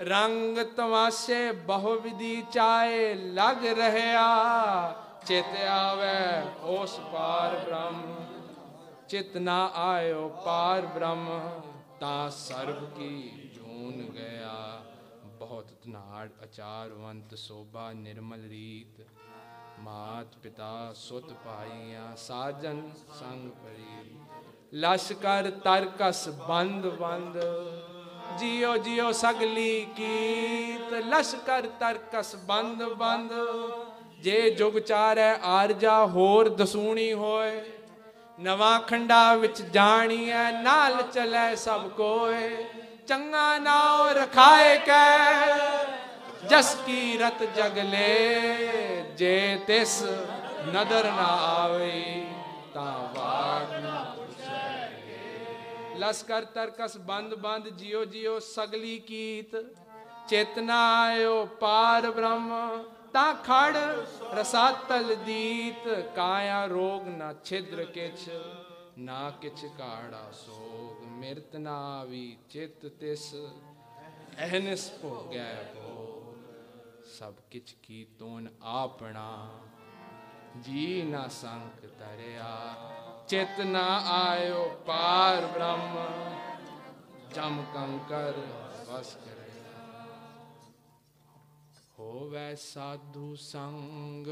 ਰੰਗ 0.00 0.58
ਤਮਾਸ਼ੇ 0.76 1.52
ਬਹੁ 1.52 1.94
ਵਿਧੀ 1.94 2.42
ਚਾਏ 2.52 3.14
ਲਗ 3.14 3.66
ਰਹਿਆ। 3.78 4.26
ਚਿਤ 5.26 5.56
ਆਵੇ 5.70 6.42
ਉਸ 6.72 6.98
ਪਾਰ 7.12 7.56
ਬ੍ਰਹਮ, 7.56 8.02
ਚਿਤ 9.08 9.36
ਨਾ 9.36 9.70
ਆਇਓ 9.74 10.28
ਪਾਰ 10.44 10.86
ਬ੍ਰਹਮ। 10.86 11.40
ਤਾਂ 12.00 12.30
ਸਰਬ 12.30 12.84
ਕੀ 12.96 13.50
ਜੂਨ 13.54 14.06
ਗਿਆ। 14.12 14.67
ਬਹੁਤ 15.48 15.68
ਧਨਾੜ, 15.84 16.28
ਅਚਾਰਵੰਤ, 16.44 17.34
ਸੋਭਾ, 17.34 17.92
ਨਿਰਮਲ 17.92 18.40
ਰੀਤ, 18.48 19.00
ਮਾਤ 19.80 20.34
ਪਿਤਾ, 20.36 20.92
ਸੁਤ 20.94 21.32
ਭਾਈਆਂ, 21.44 22.16
ਸਾਜਨ 22.16 22.82
ਸੰਗ 23.20 23.50
ਪਰੀ 23.50 24.16
ਲਸ਼ਕਰ, 24.74 25.50
ਤਰਕਸ, 25.64 26.28
ਬੰਦ 26.48 26.86
ਬੰਦ 26.86 27.38
ਜਿਉ 28.38 28.76
ਜਿਉ 28.76 29.12
ਸਗਲੀ 29.12 29.84
ਕੀਤ। 29.96 30.92
ਲਸ਼ਕਰ, 31.06 31.66
ਤਰਕਸ, 31.80 32.34
ਬੰਦ 32.36 32.82
ਬੰਦ, 32.94 33.32
ਜੇ 34.22 34.50
ਜੁਗ 34.50 34.78
ਚਾਰੈ 34.78 35.34
ਆਰਜਾ, 35.44 36.06
ਹੋਰ 36.06 36.48
ਦਸੂਣੀ 36.48 37.12
ਹੋਏ। 37.12 37.60
ਨਵਾਂ 38.40 38.80
ਖੰਡਾ 38.80 39.34
ਵਿੱਚ 39.34 39.62
ਜਾਣੀਐ, 39.62 40.50
ਨਾਲ 40.62 41.02
ਚਲੈ 41.02 41.54
ਸਭ 41.54 41.88
ਕੋਏ। 41.88 42.66
ਚੰਗਾ 43.08 43.58
ਨਾਉ 43.58 44.08
ਰਖਾਏ 44.14 44.76
ਕੈ, 44.78 45.04
ਜਸ 46.50 46.74
ਕੀ 46.86 47.16
ਰਤ 47.18 47.42
ਜਗਲੇ 47.56 49.04
ਜੇ 49.16 49.58
ਤਿਸ 49.66 50.02
ਨਦਰ 50.66 51.10
ਨਾ 51.12 51.26
ਆਵੇ, 51.44 52.24
ਤਾਂ 52.74 52.92
ਵਾਗ 53.14 53.72
ਨਾ 53.82 54.04
ਲਸਕਰ 55.98 56.44
ਤਰਕਸ 56.54 56.96
ਬੰਦ 57.06 57.34
ਬੰਦ 57.36 57.68
ਜਿਉ 57.68 58.04
ਜਿਉ 58.04 58.38
ਸਗਲੀ 58.40 58.98
ਕੀਤ, 58.98 59.56
ਚੇਤਨਾ 60.28 60.78
ਆਇਓ 61.00 61.44
ਪਾਰ 61.60 62.10
ਬ੍ਰਹਮ, 62.10 62.84
ਤਾਂ 63.12 63.32
ਖੜ 63.44 63.76
ਰਸਾਤਲ 64.34 65.14
ਦੀਤ, 65.16 65.88
ਕਾਇਆ 66.16 66.64
ਰੋਗ 66.66 67.08
ਨਾ 67.08 67.32
ਛਿਦਰ 67.44 67.84
ਕਿਛ, 67.84 68.28
ਨਾ 68.98 69.30
ਕਿਛ 69.42 69.64
ਕਾੜਾ 69.78 70.30
ਸੋਗ 70.36 70.77
ਮਿਰਤ 71.18 71.56
ਨਾ 71.56 71.74
ਆਵੀ 71.92 72.36
ਚਿਤ 72.50 72.86
ਤਿਸ, 73.00 73.34
ਅਹਨਿਸ 74.44 74.90
ਭੋਗੈ 75.02 75.52
ਭੋ 75.74 76.34
ਸਭ 77.08 77.34
ਕਿਛ 77.50 77.74
ਕੀ 77.82 78.04
ਤੋਨ 78.18 78.48
ਆਪਣਾ, 78.62 79.28
ਜੀ 80.60 81.02
ਨਾ 81.02 81.26
ਸੰਕ 81.28 81.86
ਤਰਿਆ 81.98 82.50
ਚਿਤ 83.28 83.60
ਨਾ 83.60 83.86
ਆਇਓ 84.10 84.68
ਪਾਰ 84.86 85.46
ਬ੍ਰਹਮ, 85.46 85.96
ਜਮ 87.34 87.62
ਕੰਕਰ 87.74 88.40
ਵਸ 88.88 89.14
ਕਰਿਆ 89.14 89.37
ਹੋਵੇ 91.98 92.54
ਸਾਧੂ 92.56 93.34
ਸੰਗ, 93.34 94.26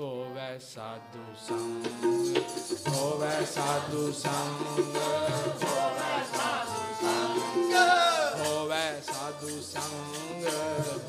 ਹੋਵੇ 0.00 0.58
ਸਾਧੂ 0.58 1.24
ਸੰਗ, 1.46 1.86
ਹੋਵੇ 2.88 3.44
ਸਾਧੂ 3.46 4.12
ਸੰਗ, 4.12 4.78
ਹੋਵੇ 5.64 6.22
ਸਾਧੂ 6.32 6.92
ਸੰਗ, 6.94 7.74
ਹੋਵੇ 8.40 9.00
ਸਾਧੂ 9.02 9.60
ਸੰਗ। 9.60 10.44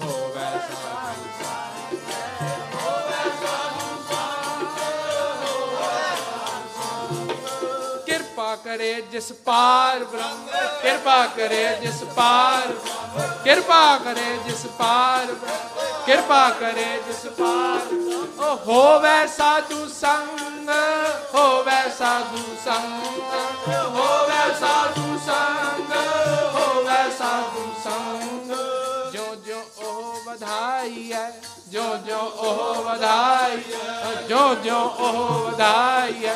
ਹੋਵੇ 0.02 0.44
ਸਾਧੂ 0.44 0.92
ਸੰਗ 0.92 1.75
ਕਰੇ 8.64 8.94
ਜਿਸ 9.12 9.32
ਪਾਰ 9.46 10.04
ਬ੍ਰਹਮ 10.04 10.48
ਕਿਰਪਾ 10.82 11.26
ਕਰੇ 11.28 11.66
ਜਿਸ 11.82 12.04
ਪਾਰ 12.16 12.74
ਕਿਰਪਾ 13.44 13.98
ਕਰੇ 13.98 14.38
ਜਿਸ 14.46 14.66
ਪਾਰ 14.78 15.26
ਬ੍ਰਹਮ, 15.26 16.04
ਕਿਰਪਾ 16.06 16.50
ਕਰੇ 16.60 16.86
ਜਿਸ 17.08 17.26
ਪਾਰ 17.40 17.94
ਓ 18.40 18.56
ਹੋਵੇ 18.66 19.28
ਸਾਧੂ 19.28 19.88
ਸੰਗ 19.90 20.70
ਹੋਵੇ 21.34 21.82
ਸਾਧੂ 21.98 22.44
ਸੰਗ 22.66 23.70
ਹੋਵੇ 23.96 24.54
ਸਾਧੂ 24.60 25.18
ਸੰਗ 25.26 25.92
ਹੋਵੇ 26.56 27.02
ਸਾਧੂ 27.18 27.72
ਸੰਗ। 27.84 28.54
ਜੋ 29.14 29.26
ਜੋ 29.46 29.62
ਉਹ 29.80 30.22
ਵਧਾਈ 30.26 31.12
ਹੈ 31.12 31.32
ਜੋ 31.70 31.84
ਜੋ 32.08 32.18
ਉਹ 32.18 32.84
ਵਧਾਈ 32.84 33.62
ਹੈ 33.74 34.22
ਜੋ 34.30 34.40
ਜੋ 34.64 34.80
ਉਹ 35.00 35.20
ਵਧਾਈ 35.42 36.26
ਹੈ 36.26 36.36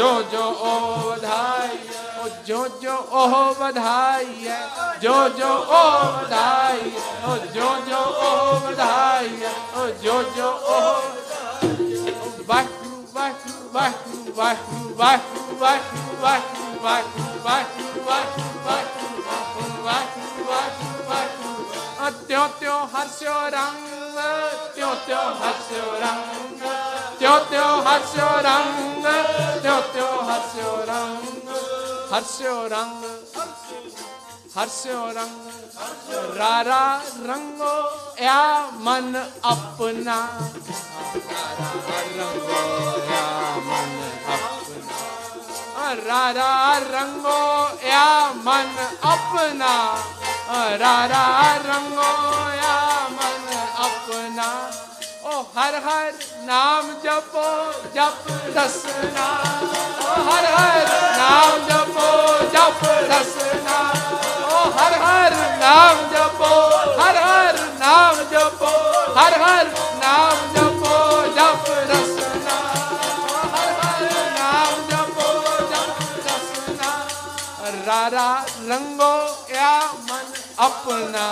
ਜੋ 0.00 0.10
ਜੋ 0.22 0.42
ਉਹ 0.42 1.00
ਵਧਾਈ 1.00 1.78
ਓ 2.18 2.28
ਜੋ 2.46 2.66
ਜੋ 2.82 2.92
ਉਹ 3.12 3.54
ਵਧਾਈ 3.54 4.46
ਹੈ 4.46 4.60
ਜੋ 5.02 5.16
ਜੋ 5.28 5.48
ਉਹ 5.48 6.12
ਵਧਾਈ 6.12 6.92
ਓ 7.24 7.36
ਜੋ 7.54 7.68
ਜੋ 7.88 7.98
ਉਹ 8.20 8.60
ਵਧਾਈ 8.60 9.44
ਓ 9.76 9.86
ਜੋ 10.02 10.22
ਜੋ 10.36 10.48
ਉਹ 10.68 11.02
ਵਾਹਿਗੁਰੂ 12.48 13.04
ਵਾਹਿਗੁਰੂ 13.14 13.68
ਵਾਹਿਗੁਰੂ 13.68 14.32
ਵਾਹਿਗੁਰੂ 14.32 14.96
ਵਾਹਿਗੁਰੂ 14.96 16.08
ਵਾਹਿਗੁਰੂ 16.08 16.64
ਵਾਹਿਗੁਰੂ 16.74 18.04
ਵਾਹਿਗੁਰੂ 18.04 18.04
ਵਾਹਿਗੁਰੂ 18.06 18.64
ਵਾਹਿਗੁਰੂ 18.64 19.22
ਵਾਹਿਗੁਰੂ 19.26 19.84
ਵਾਹਿਗੁਰੂ 19.84 21.08
ਵਾਹਿਗੁਰੂ 21.10 22.10
ਤਿਉ 22.20 22.46
ਤਿਉ 22.60 22.78
ਹਰਸਿਓ 22.86 23.48
ਰੰਗ 23.48 24.09
ਤਿਉ 24.74 24.94
ਤਿਉ 25.06 25.22
ਹਸਿਓ 25.40 25.98
ਰੰਗ, 26.00 26.62
ਤਿਉ 27.18 27.38
ਤਿਉ 27.50 27.80
ਹਸਿਓ 27.82 28.28
ਰੰਗ, 28.42 29.04
ਤਿਉ 29.62 29.80
ਤਿਉ 29.94 30.20
ਹਸਿਓ 30.30 30.76
ਰੰਗ 30.86 31.48
ਹਸਿਓ 32.12 32.68
ਰੰਗ 32.68 33.04
ਹਰਸਿਓ 34.58 35.06
ਰੰਗ, 35.12 36.36
ਰਾਰਾ 36.36 37.00
ਰੰਗੋ, 37.26 37.74
ਆ 38.28 38.70
ਮਨ 38.74 39.16
ਆਪਣਾ। 39.44 40.16
ਰਾਰਾ 41.56 41.68
ਰੰਗੋ, 42.16 42.58
ਆ 43.12 43.54
ਮਨ 43.58 43.94
ਆਪਣਾ। 44.28 45.94
ਰਾਰਾ 46.06 46.78
ਰੰਗੋ 46.90 47.38
ਆ 47.92 48.32
ਮਨ 48.34 48.74
ਆਪਣਾ 49.04 49.72
ਰਾਰਾ 50.78 51.24
ਰੰਗੋ, 51.64 52.10
ਆ 52.66 53.08
ਮਨ 53.08 53.56
अपना। 54.10 54.48
ओ, 55.24 55.40
हर 55.56 55.74
हर 55.84 56.12
नाम 56.46 56.86
जपो, 57.02 57.44
जप 57.94 58.24
रसना 58.56 59.26
ओ, 60.00 60.14
हर 60.28 60.46
हर 60.54 60.88
नाम 61.18 61.52
जपो, 61.68 62.08
जप 62.54 62.80
रसना 63.10 63.76
ओ, 64.48 64.64
हर 64.78 64.96
हर 65.02 65.36
नाम 65.62 66.02
जपो, 66.14 66.50
हर 67.00 67.20
हर 67.26 67.60
नाम 67.82 68.22
जपो, 68.32 68.72
हर 69.18 69.40
हर 69.42 69.72
नाम 70.02 70.42
जपो, 70.56 70.96
जप 71.38 71.70
रसना 71.92 72.58
ओ, 72.90 73.46
हर 73.54 73.72
हर 73.80 74.04
नाम 74.40 74.84
जपो, 74.90 75.30
जप 75.72 76.04
रसना 76.26 76.92
रारा 77.88 78.30
रंगो 78.70 79.14
या 79.54 79.74
मन 80.10 80.32
अपना। 80.68 81.28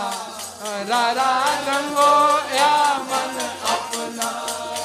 ਰਾਰਾ 0.61 1.27
ਰੰਗੋ 1.67 2.07
ਆ 2.59 2.95
ਮਨ 3.01 3.37
ਆਪਣਾ 3.65 4.31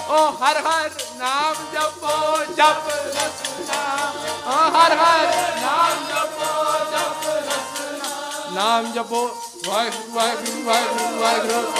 ਉਹ 0.09 0.43
ਹਰ 0.43 0.57
ਹਰ 0.57 0.89
ਨਾਮ 1.17 1.55
ਜਪੋ 1.73 2.37
ਜਪ 2.57 2.89
ਰਸਨਾ 3.07 3.79
ਹਾਂ 4.45 4.69
ਹਰ 4.71 4.95
ਹਰ 4.97 5.31
ਨਾਮ 5.61 6.03
ਜਪੋ 6.09 6.51
ਜਪ 6.91 7.25
ਰਸਨਾ 7.39 8.11
ਨਾਮ 8.53 8.91
ਜਪੋ 8.91 9.25
ਵਾਹਿਗੁਰੂ 9.67 10.63
ਵਾਹਿਗੁਰੂ 10.63 11.19
ਵਾਹਿਗੁਰੂ 11.19 11.71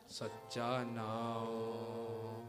ਸੱਚਾ 0.08 0.82
ਨਾਉ, 0.84 2.42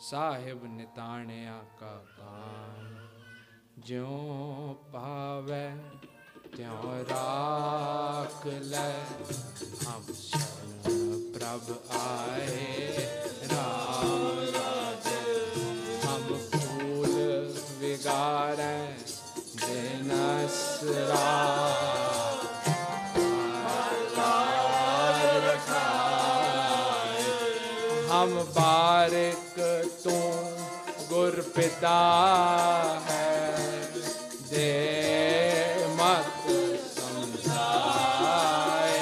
ਸਾਹਿਬ 0.00 0.64
ਨਿਤਾਣਿਆ 0.64 1.62
ਕਾ 1.80 2.04
ਕਾਨ 2.18 3.08
ਜਿਉ 3.78 4.74
ਪਾਵੈ 4.92 5.76
ਤਿਉ 6.56 6.92
ਰਾਖ 7.10 8.46
ਲੈ। 8.46 8.92
ਹਮ 9.86 10.12
ਸ਼ਰਨ 10.14 11.32
ਪ੍ਰਭ 11.34 11.70
ਆਏ, 12.00 13.08
ਰਾਮ 13.52 14.38
ਰਾਜੇ। 14.54 15.22
ਹਮ 16.06 16.36
ਫੂਲ 16.52 17.54
ਵਿਗਾਰੈ 17.78 18.96
ਦਿਨਸਰਾ 19.56 21.26
ਹਮ 28.22 28.46
ਬਾਰਿਕ 28.54 29.60
ਤੂੰ 30.04 30.52
ਗੁਰ 31.08 31.40
ਪਿਤਾ 31.40 31.98
ਹੈ। 33.10 33.54
ਦੇ 34.50 35.86
ਮਤ 35.88 36.50
ਸਮਝਾਏ। 36.96 39.00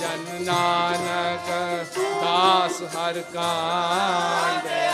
ਜਨ 0.00 0.44
ਨਾਨਕ 0.44 1.48
ਦਾਸ 2.22 2.82
ਹਰ 2.96 3.22
ਕਾਂਡਿਆ 3.34 4.91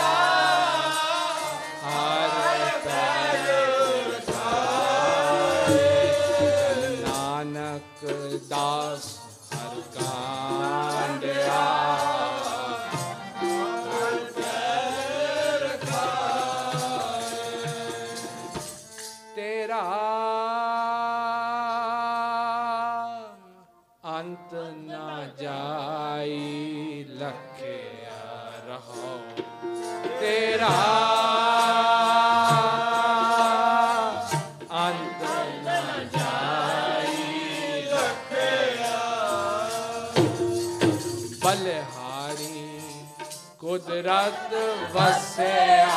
वस्या 44.99 45.87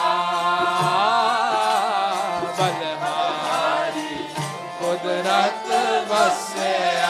बलहारी 2.59 4.15
कुदरत 4.79 5.67
वस्या 6.11 7.02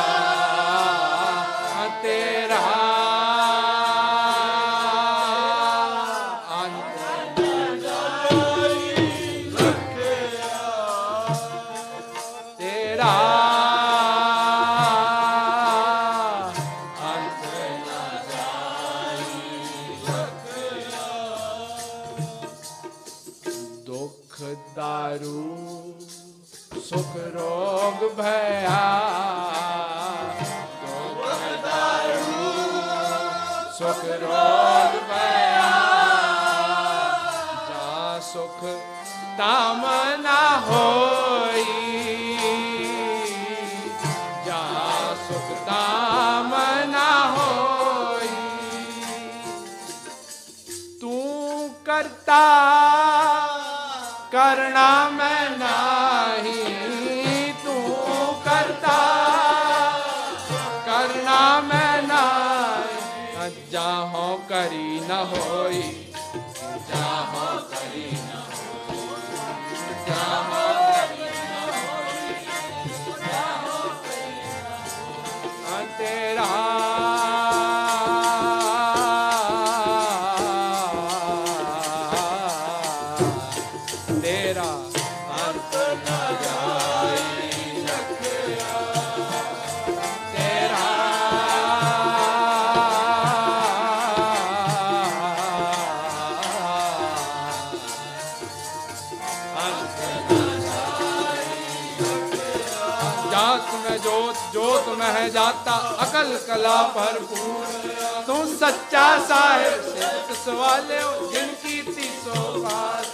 सकल 106.12 106.36
कला 106.46 106.76
भरपूर 106.94 108.24
तू 108.26 108.34
सच्चा 108.48 109.04
साहेब 109.28 109.82
सिफ्त 109.84 110.32
सवाले 110.38 110.98
जिनकी 111.32 111.80
तीसो 111.84 112.42
पास 112.56 113.06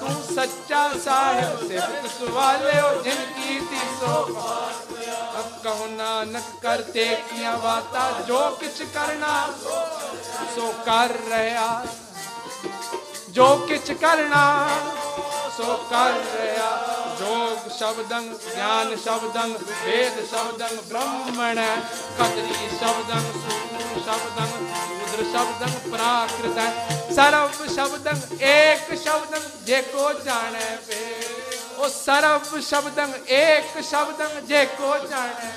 तू 0.00 0.12
सच्चा 0.26 0.82
साहेब 1.06 1.56
सिफ्त 1.68 2.06
सवाले 2.12 2.76
जिनकी 3.02 3.58
तीसो 3.70 4.14
पास 4.30 4.78
अब 5.34 5.50
कहो 5.64 5.86
नानक 5.92 6.54
करते 6.62 7.08
किया 7.24 7.56
वाता 7.64 8.08
जो 8.28 8.40
किच 8.60 8.82
करना 8.96 9.34
सो 10.54 10.72
कर 10.86 11.18
रहा 11.28 11.68
जो 13.30 13.54
किच 13.68 13.90
करना 14.00 14.44
सो 15.56 15.76
कर 15.90 16.22
रहा 16.30 16.94
जोग 17.16 17.68
शब्दं 17.72 18.24
ज्ञान 18.44 18.88
शब्दं 18.98 19.52
वेद 19.80 20.16
शब्दं 20.30 20.76
ब्रह्मण 20.88 21.58
ਕਦਰੀ 22.18 22.68
ਸ਼ਬਦੰ 22.70 23.20
ਸੂਰ 23.34 24.02
ਸ਼ਬਦੰ 24.04 24.50
ਰੁਦਰ 24.90 25.24
ਸ਼ਬਦੰ 25.24 25.72
ਪ੍ਰਾਕ੍ਰਿਤ 25.90 27.12
ਸਰਵ 27.14 27.66
ਸ਼ਬਦੰ 27.74 28.20
ਏਕ 28.42 28.94
ਸ਼ਬਦੰ 28.98 29.48
ਜੇ 29.66 29.80
ਕੋ 29.84 30.12
ਜਾਣੈ 30.24 30.76
ਪੇ 30.88 31.02
ਉਹ 31.78 31.88
ਸਰਵ 31.88 32.60
ਸ਼ਬਦੰ 32.62 33.12
ਏਕ 33.32 33.80
ਸ਼ਬਦੰ 33.84 34.40
ਜੇ 34.46 34.64
ਕੋ 34.76 34.96
ਜਾਣੈ 35.00 35.52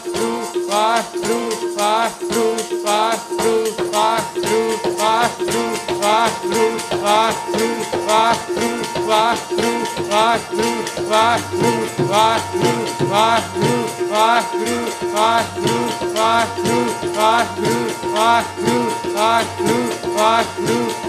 root. 20.59 20.84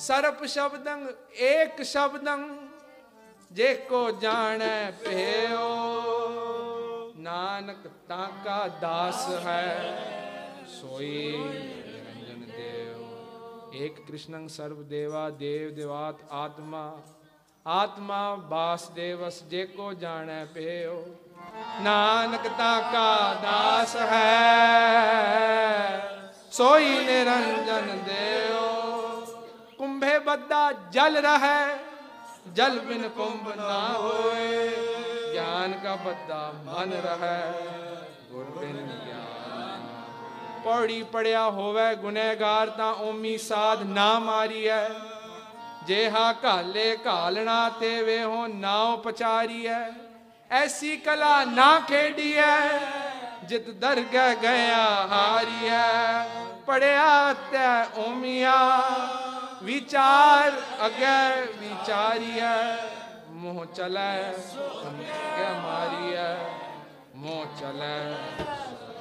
ਸਰਪ 0.00 0.44
ਸ਼ਬਦੰ 0.46 1.06
ਏਕ 1.38 1.82
ਸ਼ਬਦੰ 1.82 2.44
ਜੇ 3.50 3.74
ਕੋ 3.88 4.10
ਜਾਣੈ 4.20 4.90
ਭਿਓ 5.00 5.66
ਨਾਨਕ 7.16 7.88
ਤਾਂ 8.08 8.28
ਕਾ 8.44 8.66
ਦਾਸ 8.80 9.28
ਹੈ, 9.44 10.66
ਸੋਈ 10.70 11.36
ਨਿਰੰਜਨ 11.36 12.44
ਦੇਵ 12.46 13.74
ਏਕ 13.82 14.00
ਕ੍ਰਿਸ਼ਨੰ 14.06 14.46
ਸਰਬ 14.48 14.82
ਦੇਵਾ, 14.88 15.28
ਦੇਵ 15.30 15.74
ਦੇਵਾਤ 15.74 16.22
ਆਤਮਾ। 16.32 16.84
ਆਤਮਾ 17.66 18.34
ਵਾਸਦੇਵਸ 18.50 19.42
ਜੇ 19.50 19.64
ਕੋ 19.66 19.92
ਜਾਣੈ 19.94 20.44
ਭਿਓ 20.54 21.04
ਨਾਨਕ 21.82 22.48
ਤਾਂ 22.58 22.80
ਕਾ 22.92 23.34
ਦਾਸ 23.42 23.96
ਹੈ, 23.96 24.28
ਸੋਈ 26.52 26.98
ਨਿਰੰਜਨ 27.06 27.98
ਦੇਵ 28.06 28.58
ਕੁੰਭੇ 29.80 30.18
ਬੱਦਾ 30.18 30.60
ਜਲ 30.92 31.16
ਰਹੈ, 31.16 31.78
ਜਲ 32.54 32.78
ਬਿਨ 32.78 33.08
ਕੁੰਭ 33.08 33.46
ਨਾ 33.56 33.78
ਹੋਏ। 33.92 34.68
ਗਿਆਨ 35.32 35.72
ਕਾ 35.74 35.94
ਬੱਦਾ 35.96 36.40
ਮਨ 36.64 36.92
ਰਹੈ, 37.04 37.52
ਗੁਰ 38.32 38.44
ਬਿਨ 38.58 38.76
ਗਿਆਨ। 39.06 39.86
ਪੌੜੀ 40.64 41.02
ਪੜਿਆ 41.02 41.44
ਹੋਵੇ 41.50 41.94
ਗੁਨਹਗਾਰ 41.94 42.70
ਤਾਂ 42.70 42.92
ਓਮੀ 43.04 43.36
ਸਾਧ 43.38 43.82
ਨਾ 43.82 44.18
ਮਾਰੀਐ। 44.18 44.82
ਜੇਹਾ 45.86 46.32
ਘਾਲੇ 46.44 46.96
ਘਾਲਣਾ 47.06 47.68
ਤੇ 47.70 48.02
ਵੇਹੋ 48.02 48.46
ਨਾਉ 48.46 48.96
ਪਚਾਰੀਐ 48.96 49.80
ਐਸੀ 50.50 50.96
ਕਲਾ 50.96 51.44
ਨਾ 51.46 51.78
ਖੇਡੀਐ, 51.80 52.54
ਜਿਤ 53.44 53.70
ਦਰਗਹਿ 53.70 54.36
ਗਿਆ 54.36 54.84
ਹਾਰੀਐ। 55.10 55.82
ਪੜਿਆ 56.66 57.32
ਤੈ 57.52 57.84
ਓਮੀਆ 57.98 58.58
ਵਿਚਾਰ, 59.62 60.52
ਅਗੇ 60.86 61.46
ਵਿਚਾਰੀਐ, 61.58 62.76
ਮੋਹ 63.30 63.64
ਚਲੈ, 63.66 64.32
ਅਗੇ 64.88 65.48
ਮਾਰੀਐ, 65.62 66.34
ਮੋਹ 67.16 67.44
ਚਲੈ, 67.60 67.98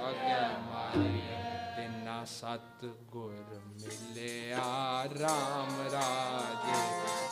ਅਗੇ 0.10 0.40
ਮਾਰੀਐ, 0.66 1.38
ਤਿੰਨਾ 1.76 2.24
ਸਤ 2.26 2.86
ਗੁਰ 2.86 3.62
ਮਿਲਿਆ 3.66 5.04
RAM 5.16 5.72
ਰਾਜੇ। 5.94 6.82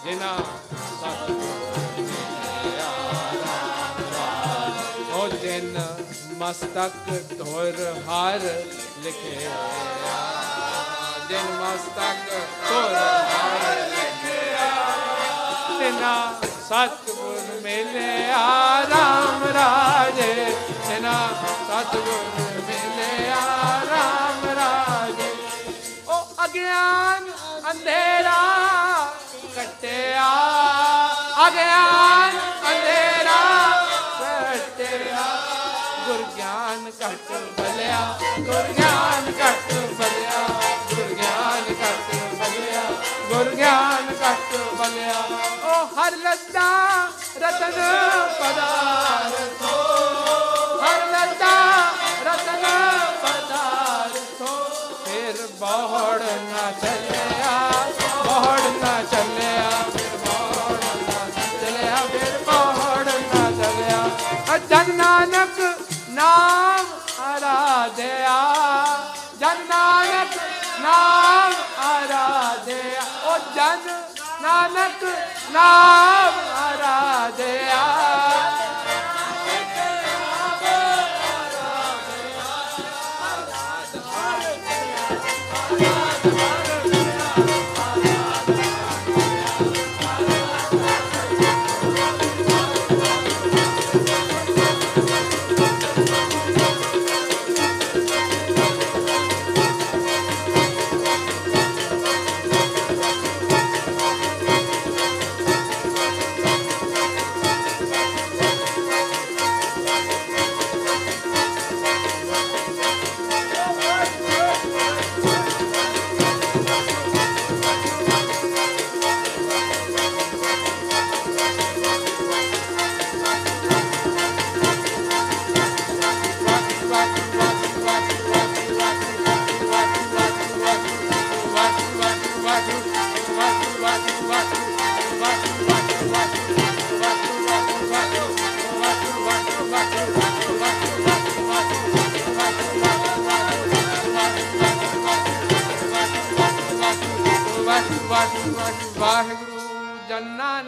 ਜਿਨਾ 0.04 0.36
ਸਤ 1.02 1.32
ਗੁਰ 1.32 2.00
ਮਿਲਿਆ 2.00 2.90
RAM 3.34 4.02
ਰਾਜੇ। 4.14 5.12
ਉਹ 5.14 5.28
ਜਿਨ 5.42 5.80
ਮਸਤਕ 6.38 6.92
ਧੁਰ 7.38 7.76
ਹਰ 8.10 8.40
ਲਿਖਿਆ 9.04 9.56
ਜਿਨ 11.30 11.48
ਮਸਤਕ 11.60 12.30
ਧੁਰ 12.68 12.94
ਹਰ 12.96 13.76
ਲਿਖਿਆ। 13.88 14.68
ਤਿਨਾ 15.80 16.34
ਸਤਿਗੁਰ 16.42 17.62
ਮਿਲਿਆ, 17.62 18.46
ਰਾਮ 18.90 19.44
ਰਾਜੇ। 19.44 20.58
ਤਿਨਾ 20.88 21.28
ਸਤਿਗੁਰ 21.70 22.62
ਮਿਲਿਆ, 22.62 23.42
ਰਾਮ 23.92 24.46
ਰਾਜੇ। 24.56 25.36
ਉਹ 26.08 26.46
ਅਗਿਆਨ 26.46 27.32
ਅੰਧੇਰਾ 27.72 28.42
ਕਟਿਆ। 29.58 30.30
ਅਗਿਆਨ 31.48 32.40
ਅੰਧੇਰਾ 32.70 33.42
ਕਟਿਆ। 34.56 35.26
ਗੁਰ 36.06 36.24
ਗਿਆਨ 36.38 36.92
ਘਟ 37.02 37.32
ਬਲਿਆ 37.32 38.20
ਗੁਰ 38.40 38.64
ਗਿਆਨ 38.64 39.32
ਘਟ 39.32 39.74
ਬਲਿਆ। 39.74 40.17
ਗੁਰ 43.38 43.50
ਗਿਆਨ 43.56 44.08
ਘਟ 44.14 44.56
ਬਲਿਆ। 44.78 45.14
ਉਹ 45.64 45.88
ਹਰ 45.96 46.16
ਲੱਦਾ 46.18 46.70
ਰਤਨ 47.38 47.72
ਪਦਾਰਥੋ 48.40 49.74
ਹਰ 50.82 51.06
ਲੱਦਾ 51.12 51.52
ਰਤਨ 52.26 52.66
ਪਦਾਰਥੋ 53.24 54.56
ਫਿਰ 55.06 55.46
ਬੋੜ 55.60 56.22
ਨਾ 56.22 56.72
ਚੱਲਿਆ 56.82 57.60
ਬੋੜ 58.24 58.60
ਨਾ 58.82 59.02
ਚੱਲਿਆ 59.04 59.66
ਜਨ 64.70 64.96
ਨਾਨਕ 64.96 65.60
ਨਾਮ 66.10 66.86
ਆਰਾਧਿਆ 67.24 68.38
ਜਨ 69.40 69.66
ਨਾਨਕ 69.70 70.07
ਨਾਮ 70.88 71.54
ਆਰਾਧਿਆ 71.86 73.02
ਉਹ 73.26 73.40
ਜਨ 73.56 73.88
ਨਾਨਕ 74.42 75.04
ਨਾਮ 75.52 76.34
ਆਰਾਧਿਆ। 76.58 77.82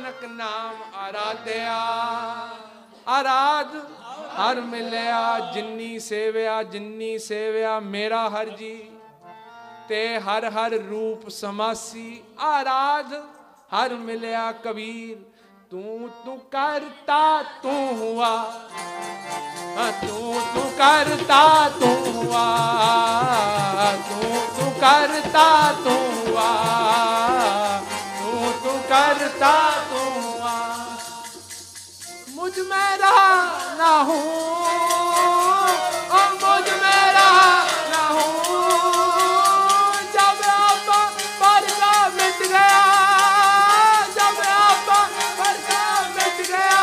ਨਾਨਕ 0.09 0.25
ਨਾਮ 0.25 0.99
ਆਰਾਧਿਆ। 0.99 1.77
ਆਰਾਧ 3.07 3.75
ਹਰ 4.35 4.61
ਮਿਲਿਆ, 4.61 5.39
ਜਿੰਨੀ 5.53 5.99
ਸੇਵਿਆ 5.99 6.63
ਜਿੰਨੀ 6.63 7.17
ਸੇਵਿਆ 7.17 7.79
ਮੇਰਾ 7.79 8.29
ਹਰ 8.29 8.45
ਜੀ। 8.45 8.89
ਤੇ 9.89 10.19
ਹਰ 10.19 10.49
ਹਰ 10.49 10.71
ਰੂਪ 10.71 11.29
ਸਮਾਸੀ 11.29 12.23
ਆਰਾਧ 12.39 13.13
ਹਰ 13.75 13.93
ਮਿਲਿਆ 13.93 14.51
ਕਬੀਰ। 14.51 15.17
ਤੂੰ 15.71 16.09
ਤੂੰ 16.25 16.39
ਕਰਤਾ, 16.39 17.43
ਤੂੰ 17.63 17.97
ਹੁਆ। 17.97 18.43
ਤੂੰ 20.07 20.41
ਤੂੰ 20.53 20.71
ਕਰਤਾ, 20.77 21.69
ਤੂੰ 21.69 22.13
ਹੁਆ। 22.13 22.57
ਤੂੰ 24.09 24.47
ਤੂੰ 24.57 24.71
ਕਰਤਾ, 24.81 25.73
ਤੂੰ 25.83 26.27
ਹੁਆ। 26.27 26.49
करता 28.88 29.54
तू 29.88 30.02
हुआ 30.20 30.54
मुझ 32.36 32.52
में 32.70 32.96
रहा 32.98 33.28
ना 33.78 33.90
हूँ 34.08 34.22
और 36.18 36.32
मुझ 36.42 36.66
में 36.82 37.02
रहा 37.16 37.50
ना 37.92 38.02
हूँ 38.14 38.32
जब 40.14 40.40
आपा 40.54 41.00
पर 41.40 41.68
का 41.80 41.92
मिट 42.16 42.42
गया 42.52 42.84
जब 44.16 44.40
आपा 44.48 45.00
पर 45.40 45.56
का 45.68 45.84
मिट 46.16 46.46
गया 46.50 46.80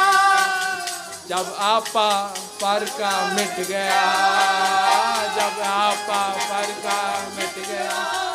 जब 1.30 1.54
आपा 1.72 2.10
पर 2.62 2.86
का 3.00 3.12
मिट 3.36 3.68
गया 3.68 4.06
जब 5.38 5.62
आपा 5.72 6.22
पर 6.52 6.72
का 6.86 7.02
मिट 7.38 7.66
गया 7.68 8.35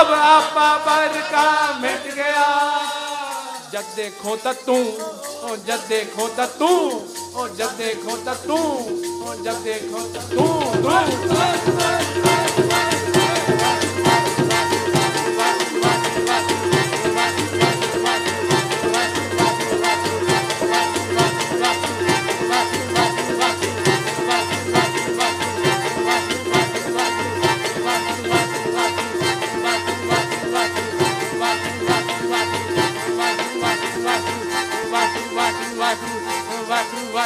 ਆਪਾ 0.00 0.76
ਬਰਕਾ 0.78 1.72
ਮਿਟ 1.80 2.14
ਗਿਆ 2.14 2.44
ਜਦ 3.72 3.94
ਦੇਖੋ 3.96 4.36
ਤਾਂ 4.36 4.54
ਤੂੰ 4.66 4.84
ਓ 5.42 5.56
ਜਦ 5.56 5.86
ਦੇਖੋ 5.88 6.28
ਤਾਂ 6.28 6.46
ਤੂੰ 6.58 7.08
ਓ 7.34 7.46
ਜਦ 7.48 7.76
ਦੇਖੋ 7.76 8.16
ਤਾਂ 8.16 8.34
ਤੂੰ 8.36 8.58
ਓ 9.22 9.34
ਜਦ 9.34 9.62
ਦੇਖੋ 9.62 10.00
ਤਾਂ 10.14 10.22
ਤੂੰ 10.30 10.82
ਤੂੰ 10.82 12.49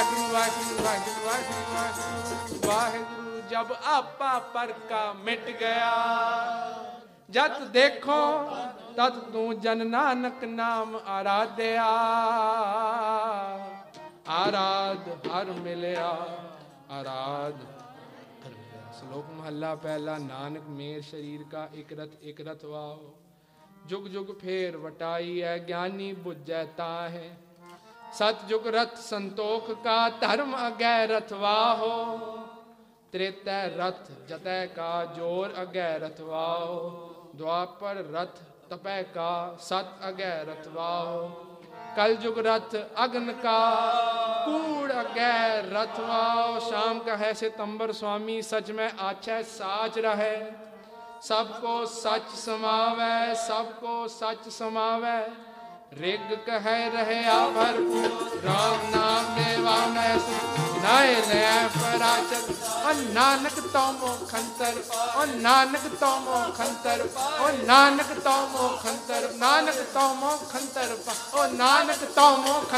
तू 0.02 0.16
ਵਾਹਿਗੁਰੂ 2.66 3.40
ਜਬ 3.50 3.72
ਆਪਾ 3.84 4.38
ਪਰ 4.38 4.72
ਕਾ 4.72 5.12
ਮਿਟ 5.12 5.50
ਗਿਆ। 5.60 5.94
ਜਦ 7.30 7.68
ਦੇਖੋ 7.68 8.50
ਤਦ 8.96 9.18
ਤੂੰ 9.18 9.60
ਜਨ 9.60 9.86
ਨਾਨਕ 9.86 10.44
ਨਾਮ 10.44 11.00
ਆਰਾਧਿਆ। 11.06 11.86
ਆਰਾਧ 14.28 15.26
ਹਰ 15.26 15.44
ਮਿਲਿਆ, 15.44 16.26
ਆਰਾਧ 16.90 17.54
ਸ਼ਲੋਕ 18.98 19.26
ਮਹੱਲਾ 19.30 19.74
ਪਹਿਲਾ, 19.74 20.18
ਨਾਨਕ 20.18 20.62
ਮੇਰ 20.68 21.02
ਸ਼ਰੀਰ 21.02 21.44
ਕਾ 21.50 21.68
ਇਕ 21.74 21.92
ਰਤ 21.92 22.10
ਇਕ 22.22 22.40
ਰਤ 22.48 22.64
ਵਾਓ। 22.64 23.14
ਜੁਗ 23.86 24.06
ਜੁਗ 24.06 24.38
ਫੇਰ 24.38 24.76
ਵਟਾਈ 24.76 25.42
ਹੈ, 25.42 25.58
ਗਿਆਨੀ 25.68 26.12
ਬੁੱਝੈ 26.12 26.64
ਤਾਹੇ। 26.64 27.30
ਹੈ 27.30 27.43
ਜੁਗ 28.48 28.66
ਰਥ 28.66 28.96
ਸੰਤੋਖ 28.96 29.70
ਕਾ 29.84 30.08
ਧਰਮ 30.08 30.54
ਅਗੈ 30.68 31.06
ਰਥਵਾਹੋ, 31.06 32.18
ਤ੍ਰੇਤੈ 33.12 33.68
ਰਥ 33.68 34.10
ਜਤੈ 34.28 34.66
ਕਾ 34.66 35.04
ਜੋਰ 35.04 35.54
ਅਗੈ 35.62 35.98
ਰਥਵਾਹੋ, 35.98 36.90
ਦੁਆਪਰ 37.34 37.96
ਰਥ 38.12 38.38
ਤਪੈ 38.70 39.02
ਕਾ 39.02 39.56
ਸਤ 39.60 40.08
ਅਗੈ 40.08 40.44
ਰਥਵਾਹੋ। 40.44 41.28
ਕਲਯੁਗ 41.96 42.38
ਰਥ 42.38 42.76
ਅਗਨ 43.04 43.32
ਕਾ 43.32 43.58
ਕੂੜ 44.44 44.92
ਅਗੈ 44.92 45.62
ਰਥਵਾਓ 45.62 46.58
ਸ਼ਾਮ 46.58 46.98
ਕਾ 46.98 47.16
ਹੈ 47.16 47.32
ਸਿਤੰਬਰ 47.32 47.92
ਸੁਆਮੀ, 47.92 48.42
ਸਚ 48.42 48.70
ਮੈਂ 48.70 48.90
ਆਛੈ 49.00 49.42
ਸਾਚ 49.42 49.98
ਰਹੇ। 49.98 50.52
ਸਭ 51.22 51.46
ਕੋ 51.60 51.84
ਸੱਚ 51.84 52.28
ਸਮਾਵੈ, 52.34 53.34
ਸਭ 53.34 53.66
ਕੋ 53.80 54.06
ਸੱਚ 54.08 54.48
ਸਮਾਵੈ। 54.48 55.26
ਰਿਗ 56.00 56.32
ਕਹਿ 56.46 56.88
ਰਹਿਆ 56.90 57.38
ਭਰਪੂਰ 57.54 58.06
RAM 58.44 58.84
ਨਾਮ 58.94 59.34
ਦੇਵਾ 59.34 59.76
ਮੈਂ 59.86 60.18
ਸੁਖ 60.18 60.58
ਨਾਏ 60.82 61.14
ਲੈ 61.28 61.68
ਪਰਾਚਰ, 61.74 62.52
ਓ 62.86 62.92
ਨਾਨਕ 63.12 63.60
ਤਉ 63.72 63.92
ਮੋਖ 63.92 64.34
ਅੰਤਰ 64.34 64.82
ਓ 65.16 65.24
ਨਾਨਕ 65.24 65.86
ਤਉ 66.00 66.18
ਮੋਖ 66.20 66.60
ਅੰਤਰ 66.60 67.06
ਓ 67.40 67.48
ਨਾਨਕ 67.66 68.12
ਤਉ 68.24 68.46
ਮੋਖ 68.52 68.86
ਨਾਨਕ 69.38 69.82
ਤਉ 69.94 70.14
ਮੋਖ 70.14 70.56
ਅੰਤਰ 70.56 70.96
ਓ 71.34 71.46
ਨਾਨਕ 71.52 72.04
ਤਉ 72.16 72.36
ਮੋਖ 72.36 72.74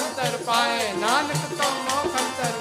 ਪਾਏ, 0.47 0.93
ਨਾਨਕ 0.93 1.55
ਤਉ 1.59 1.71
ਮੋਖ 1.85 2.17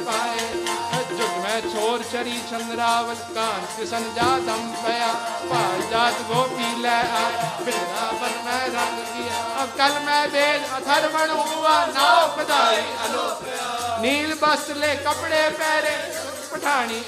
ਪਾਏ। 0.05 0.94
छोर 1.15 2.01
चरी 2.11 2.37
चंद्रावत 2.49 3.19
कांच 3.35 3.75
किशन 3.75 4.03
जातम 4.15 4.63
पया 4.83 5.11
पाल 5.51 5.81
जात 5.91 6.17
गोपी 6.29 6.69
ले 6.83 6.97
में 7.65 8.65
रंग 8.75 8.97
किया 9.11 9.37
अब 9.61 9.69
कल 9.79 9.93
मैं 10.05 10.23
वेद 10.33 10.65
अथर्वण 10.77 11.29
हुआ 11.41 11.75
नाव 11.95 12.27
पदाई 12.37 12.81
अलोक 13.05 14.01
नील 14.01 14.33
वस्त्र 14.43 14.75
ले 14.81 14.95
कपड़े 15.07 15.41
पहरे 15.61 15.95
पठानी 16.51 16.99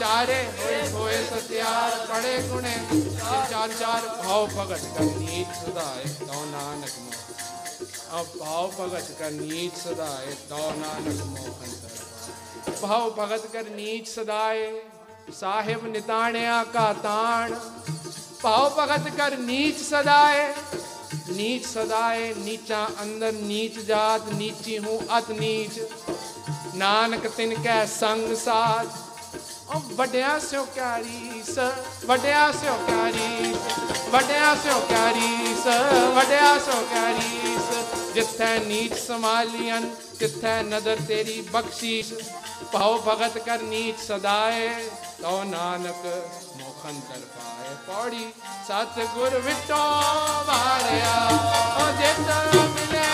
चारे 0.00 0.40
होए 0.58 0.80
होए 0.92 1.22
सत्यार 1.30 1.94
बड़े 2.10 2.34
गुणे 2.50 2.74
चार 3.22 3.68
चार 3.78 4.10
भाव 4.24 4.46
भगत 4.56 4.90
का 4.98 5.04
नीत 5.14 5.54
सदाए 5.62 6.04
दो 6.20 6.44
नानक 6.50 6.98
मोहन 6.98 8.18
अब 8.18 8.36
भाव 8.42 8.68
भगत 8.78 9.16
का 9.20 9.30
नीत 9.38 9.82
सदाए 9.86 10.36
दौ 10.50 10.68
नानक 10.82 11.24
मोहन 11.32 11.80
दरबार 11.82 12.47
भाव 12.82 13.10
भगत 13.10 13.48
कर 13.52 13.64
नीच 13.76 14.08
सदाए, 14.08 14.66
साहेब 15.30 15.86
नितान्या 15.92 16.62
का 16.64 16.92
तान 16.98 17.52
भाव 18.42 18.68
भगत 18.76 19.10
कर 19.16 19.38
नीच 19.38 19.76
सदाए 19.76 20.44
नीच 21.30 21.66
सदाए, 21.66 22.34
नीचा 22.34 22.84
अंदर 23.00 23.32
नीच 23.32 23.78
जात, 23.86 24.32
नीची 24.32 24.76
हूँ 24.76 24.98
अत 25.10 25.30
नीच। 25.30 25.78
नानक 26.76 27.24
तिन 27.36 27.52
कै 27.58 27.76
संग 27.88 28.32
साथ 28.36 28.96
ਵੱਡਿਆਂ 29.96 30.38
ਸਿਓ 30.40 30.64
ਸ 31.46 31.58
ਵੱਡਿਆਂ 32.06 32.52
ਸਿਓ 32.52 32.74
ਸ 32.76 34.08
ਵੱਡਿਆਂ 34.08 34.54
ਸਿਓ 34.56 34.78
ਸ 35.62 35.66
ਵੱਡਿਆਂ 36.14 36.58
ਸਿਓ 36.60 36.78
ਸ 37.58 38.12
ਜਿੱਥੇ 38.14 38.50
ਤਿੱਥੈ 40.20 40.62
ਨਦਰ 40.62 40.96
ਤੇਰੀ 41.08 41.40
ਬਖਸ਼ੀਸ਼ 41.50 42.12
ਭਾਉ 42.72 42.98
ਭਗਤ 43.06 43.36
ਕਰ 43.38 43.62
ਨੀਚ 43.62 43.98
ਸਦਾਏ, 43.98 44.68
ਤਉ 45.22 45.42
ਨਾਨਕ 45.44 46.06
ਮੋਖਨ 46.56 47.00
ਕਰ 47.08 47.20
ਪਾਏ 47.34 47.74
ਪੌੜੀ। 47.86 48.26
ਸਤ 48.68 48.98
ਗੁਰ 49.14 49.38
ਵਿਟੋ 49.38 49.76
ਵਾਰਿਆ 50.46 51.14
ਓ 51.76 51.86
ਜਿਤ 52.00 52.20
ਮਿਲੇ, 52.74 53.04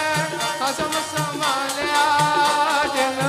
ਖਸਮ 0.61 0.92
ਸਮਾਲਿਆ 1.11 2.05
ਜਿਨ 2.94 3.20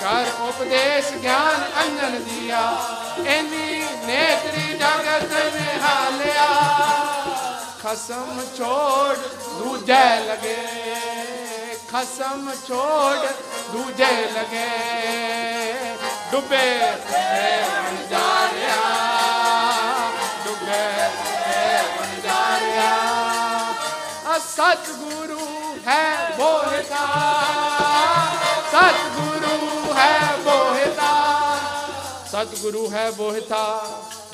ਕਰ 0.00 0.30
ਉਪਦੇਸ਼ 0.48 1.12
ਗਿਆਨ 1.22 1.64
ਅੰਜਨ 1.82 2.22
ਦਿਆ 2.24 2.62
ਐਨੀ 3.28 3.82
ਨੇਤਰੀ 4.06 4.66
ਜਗਤ 4.74 5.32
ਨਿਹਾਲਿਆ। 5.54 6.48
ਖਸਮ 7.82 8.40
ਛੋੜ 8.56 9.16
ਦੂਜੇ 9.16 10.04
ਲਗੇ। 10.26 10.56
ਖਸਮ 11.90 12.50
ਛੋੜ 12.66 13.26
ਦੂਜੇ 13.72 14.10
ਲਗੇ। 14.32 14.66
ਡੁੱਬੇ 16.32 16.56
ਹੈ 17.10 17.80
ਵਣਜਾਰਿਆ 17.84 18.76
ਡੁੱਬੇ 20.44 20.78
ਹੈ 21.46 21.82
ਵਣਜਾਰਿਆ 21.96 22.90
ਆ 24.26 24.38
ਸਤ 24.38 24.88
ਹੈ 25.86 26.30
ਬੋਹਤਾ 26.36 27.04
ਸਤ 28.72 29.18
ਹੈ 29.96 30.36
ਬੋਹਤਾ 30.44 31.12
ਸਤ 32.32 32.54
ਹੈ 32.92 33.10
ਬੋਹਤਾ 33.10 33.64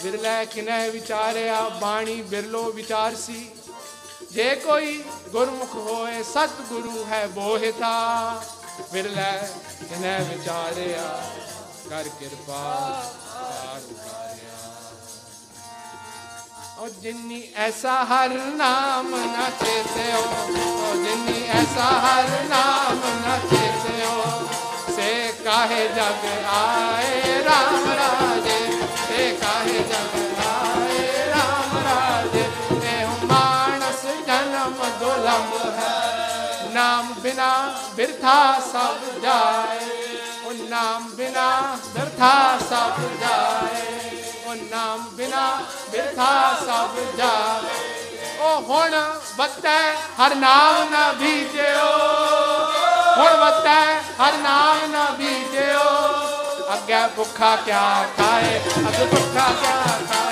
ਵਿਰਲੇ 0.02 0.44
ਕਿਨੈ 0.46 0.88
ਵਿਚਾਰਿਆ, 0.90 1.68
ਬਾਣੀ 1.80 2.20
ਬਿਰਲੋ 2.22 2.62
ਵਿਚਾਰਸੀ 2.72 3.48
ਜੇ 4.36 4.54
ਕੋਈ 4.54 4.96
ਗੁਰਮੁਖ 5.32 5.74
ਹੋਏ, 5.74 6.22
ਸਤਿਗੁਰੂ 6.22 7.04
ਹੈ 7.04 7.26
ਬੋਹਿਤਾ। 7.26 7.92
ਵਿਰਲੇ 8.92 9.30
ਕਿਨੈ 9.80 10.18
ਵਿਚਾਰਿਆ, 10.20 11.04
ਕਰ 11.90 12.08
ਕਿਰਪਾ 12.18 12.58
ਪਾਰ 13.24 13.80
ਉਤਾਰਿਆ 13.90 14.58
ਉਹ 16.78 16.88
ਜਿਨੀ 17.02 17.42
ਐਸਾ 17.56 17.94
ਹਰ 18.04 18.36
ਨਾਮ 18.56 19.08
ਨਾ 19.26 19.48
ਚੇਤਿਓ, 19.60 20.20
ਉਹ 20.82 20.94
ਜਿਨੀ 21.04 21.42
ਐਸਾ 21.54 21.88
ਹਰ 22.00 22.28
ਨਾਮ 22.48 23.00
ਨਾ 23.24 23.38
ਚੇਤਿਓ, 23.50 24.14
ਸੇ 24.96 25.32
ਕਾਹੇ 25.44 25.86
ਜਗ 25.88 26.26
ਆਏ 26.52 27.40
RAM 27.42 27.88
ਰਾਜ 27.94 28.45
ਦੁਲੰਭ 35.50 35.78
ਹੈ 35.78 36.70
ਨਾਮ 36.72 37.14
ਬਿਨਾ 37.14 37.74
ਬਿਰਥਾ 37.94 38.60
ਸਭ 38.60 39.20
ਜਾਏ। 39.20 39.78
ਉਹ 40.44 40.52
ਨਾਮ 40.68 41.10
ਬਿਨਾ 41.10 41.78
ਬਿਰਥਾ 41.94 42.58
ਸਭ 42.70 43.00
ਜਾਏ। 43.20 44.22
ਉਹ 44.46 44.54
ਨਾਮ 44.54 45.08
ਬਿਨਾ 45.12 45.62
ਬਿਰਥਾ 45.90 46.54
ਸਭ 46.66 47.16
ਜਾਏ। 47.16 48.38
ਉਹ 48.38 48.62
ਹੁਣ 48.62 49.14
ਬੱਤੈ 49.36 49.94
ਹਰ 49.94 50.34
ਨਾਮ 50.34 50.90
ਨਾ 50.90 51.12
ਬੀਜਿਓ। 51.12 51.96
ਹੁਣ 53.16 53.36
ਬੱਤੈ 53.36 54.00
ਹਰ 54.00 54.32
ਨਾਮ 54.32 54.90
ਨਾ 54.90 55.10
ਬੀਜਿਓ। 55.10 56.06
ਅੱਗੇ 56.72 57.06
ਭੁੱਖਾ 57.16 57.56
ਕਿਆ 57.56 58.06
ਖਾਏ, 58.16 58.60
ਅੱਗੇ 58.88 59.04
ਭੁੱਖਾ 59.04 59.52
ਕਿਆ 59.52 59.82
ਖਾਏ। 60.12 60.25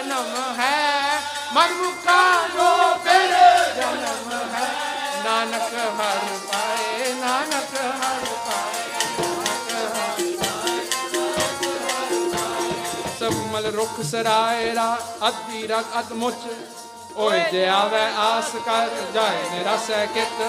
ਜਨਮ 0.00 0.34
ਹੈ। 0.58 1.20
ਮਨ 1.52 1.72
ਮੁਖਾ 1.72 2.22
ਫਿਰ 3.04 3.32
ਜਨਮ 3.76 4.32
ਹੈ। 4.54 4.68
ਨਾਨਕ 5.24 5.74
ਹਰ 6.00 6.18
ਪਾਏ, 6.52 7.12
ਨਾਨਕ 7.14 7.74
ਹਰ 7.74 8.24
ਪਾਏ 8.46 8.88
ਸਭ 13.20 13.34
ਮਲ 13.52 13.66
ਰੁਖ 13.66 14.00
ਸਰਾਏ 14.02 14.74
ਰਾ, 14.74 14.98
ਅੱਧੀ 15.28 15.66
ਰਗ 15.66 15.98
ਅਧ 15.98 16.12
ਓਏ 17.16 17.40
ਜੇ 17.52 17.66
ਆਵੇ 17.68 18.00
ਆਸ 18.18 18.50
ਕਰ 18.66 18.88
ਜਾਏ 19.14 19.42
ਨਿਰਸੈ 19.50 20.04
ਕਿਤ 20.06 20.42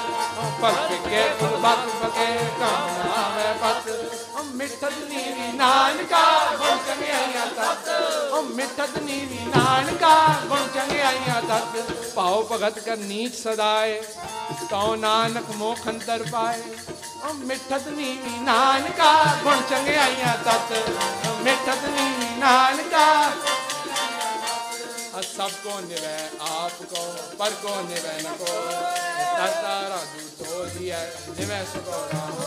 ਪਲ 0.61 0.97
ਕੇ 1.07 1.23
ਗੁਰ 1.39 1.55
ਬਕ 1.57 1.87
ਬਕੇ 2.03 2.25
ਕੰਮ 2.59 3.11
ਆਵੇ 3.11 3.53
ਪਤ। 3.61 3.89
ਓ 4.35 4.43
ਮਿੱਠਤ 4.43 4.93
ਨੀਵੀ 5.09 5.51
ਨਾਨਕਾ, 5.57 6.23
ਗੁਣ 6.57 6.77
ਚੰਗਿਆਈਆਂ 6.87 7.45
ਤਤ। 7.57 7.89
ਓ 8.33 8.41
ਮਿੱਠਤ 8.43 8.97
ਨੀਵੀ 8.97 9.39
ਨਾਨਕਾ, 9.55 10.15
ਗੁਣ 10.49 10.67
ਚੰਗਿਆਈਆਂ 10.75 11.41
ਤਤ। 11.41 11.91
ਭਾਉ 12.15 12.43
ਭਗਤ 12.51 12.79
ਕਰ 12.79 12.97
ਨੀਚ 12.97 13.35
ਸਦਾਏ, 13.35 14.01
ਕਉ 14.69 14.95
ਨਾਨਕ 14.95 15.49
ਮੋਖ 15.57 15.87
ਅੰਤਰ 15.87 16.25
ਪਾਏ 16.31 16.61
ਓ 17.23 17.33
ਮਿੱਠਤ 17.35 17.87
ਨੀਵੀ 17.87 18.37
ਨਾਨਕਾ, 18.41 19.13
ਗੁਣ 19.43 19.61
ਚੰਗਿਆਈਆਂ 19.69 20.37
ਤਤ। 20.45 20.73
ਓ 21.27 21.35
ਮਿੱਠਤ 21.43 21.85
ਨੀਵੀ 21.87 22.35
ਨਾਨਕਾ। 22.39 23.07
ਅ 25.19 25.21
ਸਭ 25.21 25.51
ਕੋ 25.63 25.79
ਨਿਵੈ, 25.79 26.29
ਆਪ 26.41 26.83
ਕੋ, 26.83 27.15
ਪਰ 27.39 27.51
ਕੋ 27.51 27.75
ਨਿਵੈ 27.81 28.19
ਨ 28.21 28.35
ਕੋ। 28.37 28.45
ਤਰਤਾ 29.37 29.79
ਰਾਜੂ 29.89 30.29
ਤੋ 30.39 30.65
ਦਿਐ 30.65 31.05
ਨਿਵੈ 31.39 31.63
ਸਕੋ 31.63 32.07
ਰਾਮ। 32.13 32.41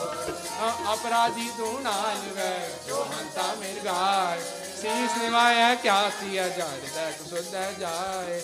ਅਪਰਾਧੀ 0.95 1.51
ਤੂੰ 1.59 1.83
ਨਾ 1.83 1.93
ਨਿਵੈ 2.25 2.71
ਜੋ 2.89 3.05
ਹੰਤਾ 3.05 3.55
ਮੇਰ 3.55 3.81
ਗਾਇ 3.85 4.41
ਸੀਸ 4.81 5.17
ਨਿਵਾਇਆ 5.23 5.75
ਕਿਆ 5.75 6.11
ਸੀਆ 6.11 6.49
ਜਾਇ 6.49 8.41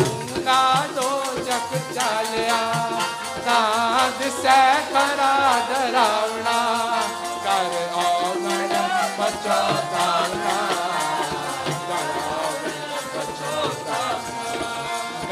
ਗੰਗਾ 0.00 0.86
ਦੋ 0.96 1.22
ਜਗ 1.36 1.94
ਚਾਲਿਆ 1.94 2.56
ਤਾਂ 3.46 3.88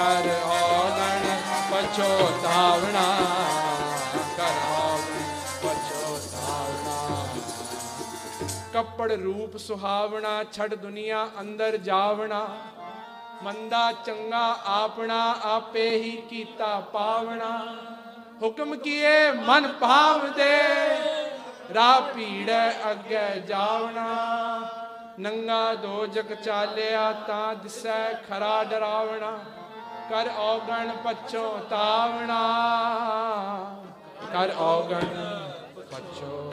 ਕਰ 0.06 0.28
ਆਵਣ 0.44 1.36
ਪਛਤਾਵਣਾ 1.72 3.16
ਕਰ 4.36 4.76
ਆਵਣ 4.76 5.22
ਪਛਤਾਵਣਾ 5.62 7.26
ਕੱਪੜ 8.72 9.12
ਰੂਪ 9.12 9.56
ਸੁਹਾਵਣਾ 9.56 10.44
ਛੜ 10.44 10.74
ਦੁਨੀਆ 10.74 11.28
ਅੰਦਰ 11.40 11.76
ਜਾਵਣਾ। 11.76 12.48
ਮੰਦਾ 13.42 13.92
ਚੰਗਾ 13.92 14.58
ਆਪਣਾ, 14.66 15.36
ਆਪੇ 15.42 15.90
ਹੀ 15.90 16.22
ਕੀਤਾ 16.30 16.80
ਪਾਵਣਾ। 16.80 17.76
ਹੁਕਮ 18.42 18.76
ਕੀਏ, 18.76 19.30
ਮਨ 19.30 19.72
ਭਾਵ 19.72 20.32
ਦੇ। 20.32 20.58
ਰਾਹ 21.74 22.00
ਭੀੜੈ 22.00 22.70
ਅੱਗੇ 22.70 23.40
ਜਾਵਣਾ। 23.40 24.06
ਨੰਗਾ 25.20 25.74
ਦੋ 25.74 26.06
ਜਗ 26.06 26.34
ਚਾਲਿਆ 26.34 27.12
ਤਾਂ 27.12 27.54
ਦਿਸੈ 27.54 28.12
ਖਰਾ 28.12 28.64
ਡਰਾਵਣਾ। 28.64 29.38
ਕਰ 30.10 30.30
ਔਗਣ 30.36 30.90
ਪਛੋ 31.04 31.58
ਤਾਵਣਾ। 31.70 32.40
ਕਰ 34.32 34.52
ਔਗਣ 34.58 35.06
ਪਛੋ। 35.76 36.52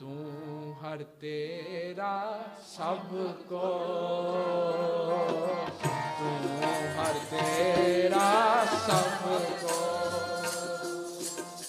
ਤੂੰ 0.00 0.76
ਹਰ 0.82 1.02
ਤੇਰਾ 1.20 2.40
ਸਭ 2.76 3.16
ਕੋ। 3.48 3.68
ਤੂੰ 6.18 6.62
ਹਰ 6.98 7.14
ਤੇਰਾ 7.30 8.64
ਸਭ 8.64 9.28
ਕੋ। 9.62 9.78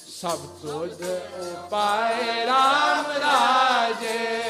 ਸਭ 0.07 0.38
ਤੁਧ 0.61 1.02
ਉਪਾਏ 1.40 2.45
RAM 2.45 3.20
ਰਾਜੇ। 3.20 4.49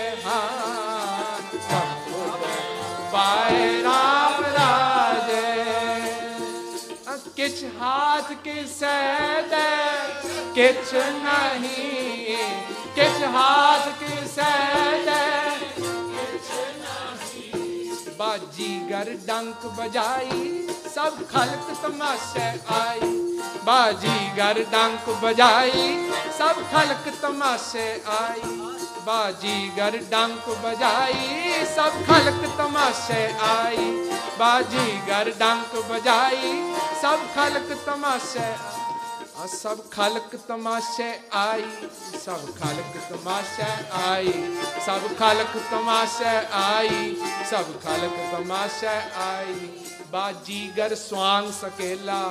ਹਾਥ 8.19 8.31
ਕਿਸੈ 8.43 9.41
ਦੇ 9.43 10.23
ਕਿਛ 10.55 10.93
ਨਹੀਂ 10.93 12.37
ਕਿਛ 12.95 13.23
ਹਾਥ 13.25 13.87
ਕਿਸੈ 13.99 14.51
ਦੇ 15.05 15.48
ਬਾਜੀਗਰ 18.29 19.09
ਡੰਕ 19.27 19.65
ਬਜਾਈ 19.67 20.67
ਸਭ 20.95 21.13
ਖਲਕ 21.31 21.69
ਤਮਾਸ਼ੇ 21.81 22.49
ਆਈ। 22.73 23.07
ਬਾਜੀਗਰ 23.63 24.63
ਡੰਕ 24.71 25.09
ਬਜਾਈ 25.21 26.11
ਸਭ 26.37 26.59
ਖਲਕ 26.71 27.09
ਤਮਾਸ਼ੇ 27.21 27.87
ਆਈ। 28.07 28.41
ਬਾਜੀਗਰ 29.05 29.97
ਡੰਕ 30.11 30.49
ਬਜਾਈ 30.63 31.65
ਸਭ 31.75 31.97
ਖਲਕ 32.07 32.45
ਤਮਾਸ਼ੇ 32.57 33.25
ਆਈ। 33.49 33.91
ਬਾਜੀਗਰ 34.39 35.31
ਡੰਕ 35.39 35.75
ਬਜਾਈ 35.89 36.53
ਸਭ 37.01 37.25
ਖਲਕ 37.35 37.75
ਤਮਾਸ਼ੇ 37.85 38.53
ਆ 39.39 39.45
ਸਭ 39.47 39.79
ਖਲਕ 39.91 40.35
ਤਮਾਸ਼ੇ 40.47 41.09
ਆਈ, 41.33 41.63
ਸਭ 42.23 42.41
ਖਲਕ 42.57 42.97
ਤਮਾਸ਼ੇ 43.09 43.67
ਆਈ, 43.99 44.33
ਸਭ 44.85 45.07
ਖਲਕ 45.19 45.57
ਤਮਾਸ਼ੇ 45.71 46.35
ਆਈ, 46.53 47.15
ਸਭ 47.49 47.71
ਖਲਕ 47.83 48.17
ਤਮਾਸ਼ੇ 48.31 48.97
ਆਈ। 49.21 49.69
ਬਾਜੀਗਰ 50.11 50.95
ਸਵਾਂਗ 50.95 51.51
ਸਕੇਲਾ 51.61 52.21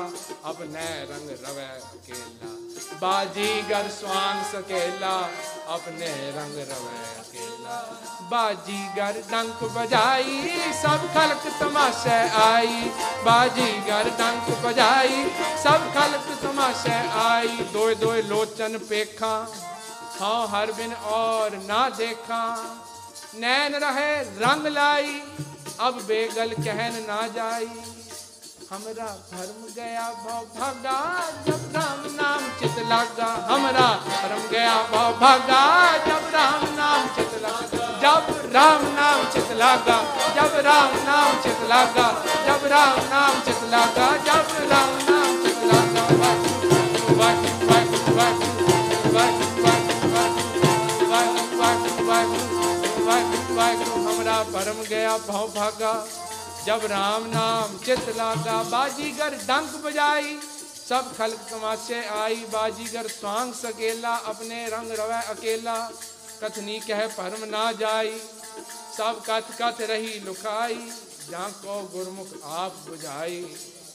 ਆਪਣੇ 0.45 0.87
ਰੰਗ 1.11 1.31
ਰਵੈ 1.31 1.71
ਅਕੇਲਾ। 1.79 2.58
ਬਾਜੀਗਰ 3.01 3.89
ਸਵਾਂਗ 4.01 4.45
ਸਕੇਲਾ, 4.53 5.29
ਆਪਣੇ 5.69 6.33
ਰੰਗ 6.37 6.59
ਰਵੈ 6.59 7.21
ਅਕੇਲਾ। 7.21 7.85
ਬਾਜੀਗਰ 8.23 9.23
ਡੰਕ 9.31 9.63
ਵਜਾਈ, 9.63 10.61
ਸਭ 10.83 10.99
ਖਲਕ 11.15 11.51
ਤਮਾਸ਼ੇ 11.61 12.19
ਆਈ। 12.35 12.91
ਬਾਜੀਗਰ 13.25 14.11
ਡੰਕ 14.19 14.51
ਵਜਾਈ, 14.51 15.31
ਸਭ 15.63 15.81
ਖਲਕ 15.95 16.35
ਤਮਾਸ਼ੇ 16.43 16.95
ਆਈ। 17.15 17.57
ਦੋਏ 17.73 17.95
ਦੋਏ 17.95 18.23
ਲੋਚਨ 18.23 18.79
ਪੇਖਾਂ 18.79 19.47
ਹਾਂ 20.21 20.47
ਹਰ 20.49 20.73
ਬਿਨ 20.73 20.95
ਔਰ 21.05 21.51
ਨਾ 21.51 21.89
ਦੇਖਾਂ। 21.89 22.57
ਨੈਣ 23.35 23.75
ਰਹੇ 23.75 24.25
ਰੰਗ 24.41 24.67
ਲਾਈ, 24.67 25.21
ਅਬ 25.89 26.03
ਬੇਗਲ 26.03 26.55
ਕਹਿਣ 26.65 27.03
ਨਾ 27.03 27.29
ਜਾਈ। 27.29 27.69
हमरा 28.72 29.08
भरम 29.32 29.60
गया 29.76 30.06
भव 30.24 30.46
भागा 30.60 30.98
जब 31.48 31.62
राम 31.76 32.00
नाम 32.20 32.42
चित 32.60 32.78
लागा 32.92 33.28
हमरा 33.50 33.88
भरम 34.08 34.42
गया 34.54 34.76
भव 34.94 35.12
भागा 35.24 35.62
जब 36.08 36.26
राम 36.36 36.64
नाम 36.80 37.08
चित 37.16 37.34
लागा 37.46 37.86
जब 38.04 38.32
राम 38.56 38.82
नाम 39.00 39.24
चित 39.34 39.52
लागा 39.62 39.98
जब 40.38 40.56
राम 40.70 40.96
नाम 41.10 41.42
चित 41.44 41.62
लागा 41.74 42.08
जब 42.48 42.66
राम 42.74 43.00
नाम 43.14 43.40
चित 43.48 43.64
लागा 43.76 44.08
जब 44.30 44.56
राम 44.74 44.92
नाम 45.10 45.38
चित 45.46 45.64
लागा 45.72 46.06
वाहिगुरु 46.24 47.18
वाहिगुरु 47.22 47.68
वाहिगुरु 47.70 48.16
वाहिगुरु 48.18 48.66
वाहिगुरु 49.16 49.64
वाहिगुरु 49.64 50.58
वाहिगुरु 51.14 52.06
वाहिगुरु 52.12 53.08
वाहिगुरु 53.08 53.56
वाहिगुरु 53.62 54.04
हमरा 54.10 54.38
भरम 54.54 54.84
गया 54.92 55.18
भव 55.32 55.48
भागा 55.60 55.94
जब 56.69 56.85
राम 56.85 57.27
नाम 57.27 57.77
चित 57.79 58.09
लागा, 58.17 58.63
बाजीगर 58.63 59.35
डंक 59.43 59.77
बजाई। 59.85 60.35
सब 60.89 61.07
खलक 61.17 61.47
तमाशे 61.51 62.01
आई, 62.07 62.35
बाजीगर 62.47 63.07
स्वांग 63.09 63.53
सकेला 63.53 64.15
अपने 64.33 64.59
रंग 64.69 64.91
रवै 64.93 65.21
अकेला। 65.29 65.77
कथनी 66.43 66.79
कह 66.81 67.07
परम 67.15 67.45
ना 67.49 67.63
जाई, 67.73 68.13
सब 68.97 69.23
कथ 69.29 69.49
कथ 69.63 69.81
रही 69.83 70.19
लुकाई। 70.21 70.77
जहाँ 71.31 71.51
को 71.55 71.81
गुरमुख 71.95 72.37
आप 72.59 72.77
बुझाई 72.89 73.41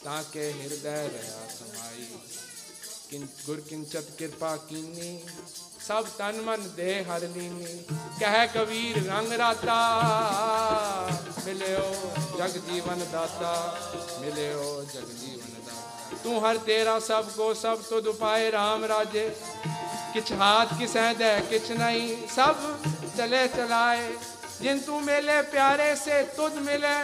ताके 0.02 0.50
हृदय 0.52 1.08
रहा 1.14 1.46
समाई। 1.52 2.08
किन 3.10 3.30
गुर 3.46 3.66
किंचत 3.70 4.16
कृपा 4.20 4.56
कीनी 4.66 5.12
ਸਭ 5.88 6.06
ਤਨ 6.18 6.42
ਮਨ 6.42 6.70
ਦੇ 6.76 7.04
ਹਰ 7.04 7.20
ਲੀਨੀ। 7.20 7.84
ਕਹਿ 8.20 8.48
ਕਬੀਰ, 8.48 9.08
ਰੰਗ 9.08 9.34
ਰਾਤਾ, 9.34 9.78
ਮਿਲਿਓ 11.46 12.14
ਜਗ 12.38 12.50
ਜੀਵਨ 12.50 13.06
ਦਾਤਾ, 13.12 13.78
ਮਿਲਿਓ 14.20 14.86
ਜਗ 14.94 15.08
ਜੀਵਨ 15.08 15.64
ਦਾਤਾ। 15.66 16.18
ਤੂੰ 16.24 16.50
ਹਰ 16.50 16.58
ਤੇਰਾ 16.58 17.00
ਸਭ 17.00 17.26
ਕੋ 17.30 17.54
ਸਭ 17.54 17.78
ਤੁਧ 17.78 18.10
ਪਾਏ 18.12 18.52
ਰਾਮ 18.52 18.86
ਰਾਜੇ। 18.86 19.30
ਕਿਛ 20.14 20.32
ਹਾਥ 20.32 20.68
ਕਿਸੈ 20.80 21.14
ਦੇ, 21.14 21.42
ਕਿਛ 21.50 21.72
ਨਹੀਂ, 21.72 22.28
ਸਭ 22.36 22.56
ਚਲੇ 23.18 23.48
ਚਲਾਏ। 23.48 24.14
ਜਿੰ 24.62 24.80
ਤੂੰ 24.80 25.04
ਮੇਲੇ 25.04 25.42
ਪਿਆਰੇ, 25.42 25.96
ਸੇ 25.96 26.24
ਤੁਧ 26.24 26.54
ਮਿਲੇ। 26.54 26.96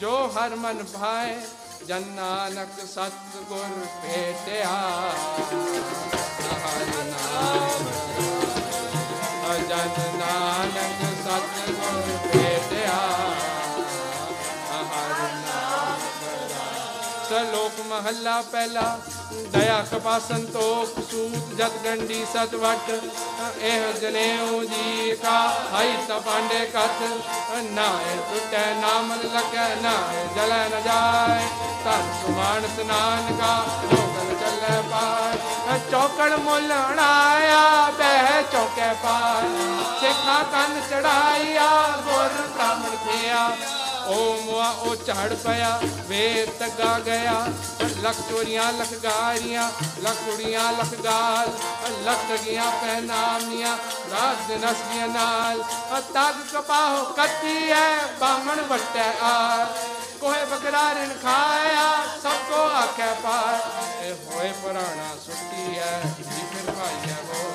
ਜੋ 0.00 0.26
ਹਰ 0.26 0.56
ਮਨ 0.56 0.84
ਭਾਏ, 0.84 1.40
ਜਨ 1.86 2.02
ਨਾਨਕ 2.02 2.86
ਸਤਿਗੁਰ 2.86 3.86
ਪੇਟਿਆ 4.02 4.68
ਹਰ 6.52 7.04
ਨਾਮ। 7.04 8.09
ਜਨ 9.58 10.18
ਨਾਨਕ 10.18 11.00
ਸਤਿਗੁਰ 11.22 12.18
ਭੇਟਿਆ। 12.26 12.98
ਹਰ 14.90 15.18
ਨਾਮ 15.36 15.98
ਸਲੋਕ 17.28 17.80
ਮਹੱਲਾ 17.88 18.40
ਪਹਿਲਾ, 18.52 18.98
ਦਇਆ 19.52 19.80
ਕਪਾ 19.90 20.18
ਸੰਤੋਖ 20.18 20.98
ਸੂਤ 21.10 21.54
ਜਤ 21.58 21.76
ਗੰਡੀ 21.84 22.24
ਸਤ 22.32 22.54
ਵਟ, 22.54 22.90
ਇਹ 23.62 24.00
ਜਨੇਊ 24.00 24.62
ਜੀ 24.64 25.16
ਕਾ 25.22 25.36
ਹਾਈ 25.72 25.92
ਤਪਾਂਡੇ 26.08 26.64
ਕਤ 26.74 27.02
ਨਾਏ 27.72 28.16
ਟੁੱਟੈ 28.30 28.64
ਨਾਮ 28.80 29.12
ਲਗੈ 29.24 29.68
ਨਾਏ 29.82 30.26
ਜਲੈ 30.36 30.64
ਨ 30.68 30.82
ਜਾਏ 30.84 31.48
ਤਨ 31.84 32.12
ਸੁਮਾਨ 32.22 32.68
ਸਨਾਨ 32.76 33.36
ਕਾ 33.38 33.54
ਚੌਕੜ 35.78 36.32
ਮੁੱਲਣ 36.32 36.98
ਆਇਆ, 36.98 37.90
ਬਹਿ 37.90 38.42
ਚੌਕੇ 38.52 38.92
ਪਾਰ 39.02 39.48
ਸਿੱਖਾ 40.00 40.42
ਕੰਨ 40.42 40.80
ਚੜਾਇਆ, 40.90 41.68
ਗੁਰ 42.04 42.48
ਬ੍ਰਾਹਮਣ 42.48 42.96
ਥਿਆ। 42.96 43.56
ਓ 44.06 44.36
ਮੁਆ 44.44 44.68
ਉਹ 44.68 44.96
ਝੜ 44.96 45.34
ਪਿਆ 45.34 45.80
ਵੇਰ 46.08 46.50
ਤੱਗਾ 46.58 46.98
ਗਿਆ। 46.98 47.46
ਲੱਖ 48.02 48.16
ਚੋਰੀਆਂ, 48.30 48.72
ਲੱਖ 48.72 48.94
ਗਾਰੀਆਂ, 48.94 49.70
ਲੱਖ 50.02 50.16
ਕੁੜੀਆਂ, 50.16 50.72
ਲੱਖ 50.72 50.94
ਗਾਲ। 50.94 51.48
ਲੱਖ 52.04 52.32
ਗਿਆ 52.44 52.70
ਪਹਿਨਾਮੀਆਂ 52.70 53.76
ਰਾਤ 54.10 54.46
ਦਿਨ 54.48 54.60
ਨਸਲੀਆਂ 54.60 55.08
ਨਾਲ। 55.08 55.62
ਤਗ 56.14 56.34
ਕਪਾਹ 56.52 57.04
ਕੱਤੀ 57.04 57.70
ਐ 57.70 57.96
ਬਾਹਮਣ 58.20 58.60
ਵਟੈ 58.60 59.12
ਆ 59.22 59.64
ਕੋਹੇ 60.20 60.44
ਬਕਰਾ 60.46 60.82
ਰਿਣ 60.94 61.12
ਖਾਇਆ, 61.22 61.84
ਸਭ 62.22 62.42
ਕੋ 62.48 62.60
ਆਖੇ 62.70 63.06
ਪਾਰ 63.22 64.04
ਇਹ 64.04 64.14
ਹੋਏ 64.26 64.50
ਪੁਰਾਣਾ 64.62 65.14
ਸੁੱਤੀ 65.16 65.78
ਐ 65.78 66.00
ਜੀ 66.08 66.22
ਫਿਰ 66.24 66.70
ਭਾਈਆ 66.70 67.14
ਹੋ 67.24 67.52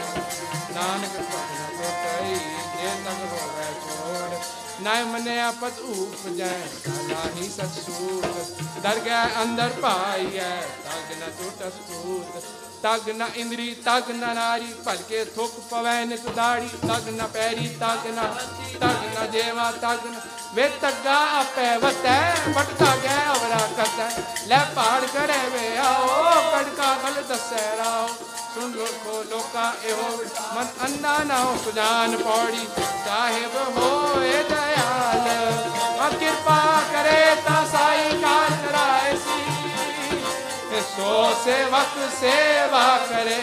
ਨਾਨਕ 0.76 1.18
ਭਗਨਾ 1.20 1.68
ਕੋ 1.72 1.92
ਕਈ 1.96 2.36
ਜੇ 2.74 2.90
ਤਕ 3.06 3.26
ਹੋਵੇ 3.34 3.68
ਛੋੜ 3.82 4.40
ਨਾ 4.82 4.94
ਮਨੇ 5.06 5.40
ਆਪਤ 5.42 5.80
ਉਪਜੈ 5.82 6.52
ਨਾਹੀ 7.10 7.50
ਸਤ 7.50 7.80
ਸੂਤ 7.86 8.26
ਦਰਗਹਿ 8.80 9.42
ਅੰਦਰ 9.44 9.70
ਪਾਈਐ 9.82 10.50
ਤਗ 10.86 11.16
ਨ 11.18 11.30
ਟੁੱਟ 11.38 11.64
ਸੂਤ 11.78 12.44
ਤਗ 12.86 13.10
ਨਾ 13.10 13.28
ਇੰਦਰੀ, 13.36 13.74
ਤਗ 13.86 14.10
ਨਾ 14.12 14.34
ਨਾਰੀ 14.34 14.74
ਭਲਕੇ 14.86 15.24
ਥੁਕ 15.26 15.54
ਪਵੈ 15.70 15.94
ਨਿਤ 16.06 16.28
ਦਾੜੀ, 16.30 16.68
ਤਗ 16.82 17.08
ਨਾ 17.10 17.28
ਪੈਰੀ, 17.28 17.68
ਤਗ 17.82 18.06
ਨ 18.08 18.28
ਤਗ 18.82 19.06
ਨ 19.14 19.26
ਜੇਵਾ, 19.32 19.72
ਤਗ 19.72 20.06
ਨ 20.06 20.20
ਵੇ 20.54 20.68
ਤੱਗਾ 20.82 21.16
ਆਪੇ 21.40 21.66
ਵਤੈ 21.78 22.20
ਵਟਦਾ 22.50 22.96
ਗੈ 23.04 23.16
ਅਵਰਾ 23.32 23.60
ਕਤੈ 23.78 24.10
ਲੈ 24.48 24.60
ਪਹਾੜ 24.76 25.06
ਕਰੇ 25.06 25.40
ਵੇ 25.50 25.78
ਆਓ, 25.78 26.32
ਕੜਕਾ 26.52 26.94
ਗਲ 27.04 27.22
ਦਸੈ 27.30 27.66
ਰਾਓ। 27.78 28.08
ਸੁਣ 28.54 28.72
ਲੋਕੋ 28.72 29.24
ਲੋਕਾ 29.30 29.72
ਇਹੋ, 29.86 30.10
ਮਨ 30.56 30.68
ਅੰਨਾ 30.86 31.18
ਨਾ 31.24 31.40
ਹੋ 31.40 31.58
ਸੁਜਾਨ 31.64 32.18
ਪੌੜੀ 32.18 32.68
ਸਾਹਿਬ 33.06 33.56
ਹੋਏ 33.78 34.44
ਦਇਆਲ। 34.44 35.28
ਆ 36.02 36.10
ਕਿਰਪਾ 36.10 36.62
ਕਰੇ 36.94 37.36
ਤਾਂ 37.46 37.66
ਸਾਈ 37.72 38.22
ਕਾਰ 38.22 38.52
ਕਰਾਏ। 38.64 38.95
ਸੋ 40.98 41.36
ਸੇਵਕ 41.44 42.10
ਸੇਵਾ 42.20 42.98
ਕਰੇ। 42.98 43.42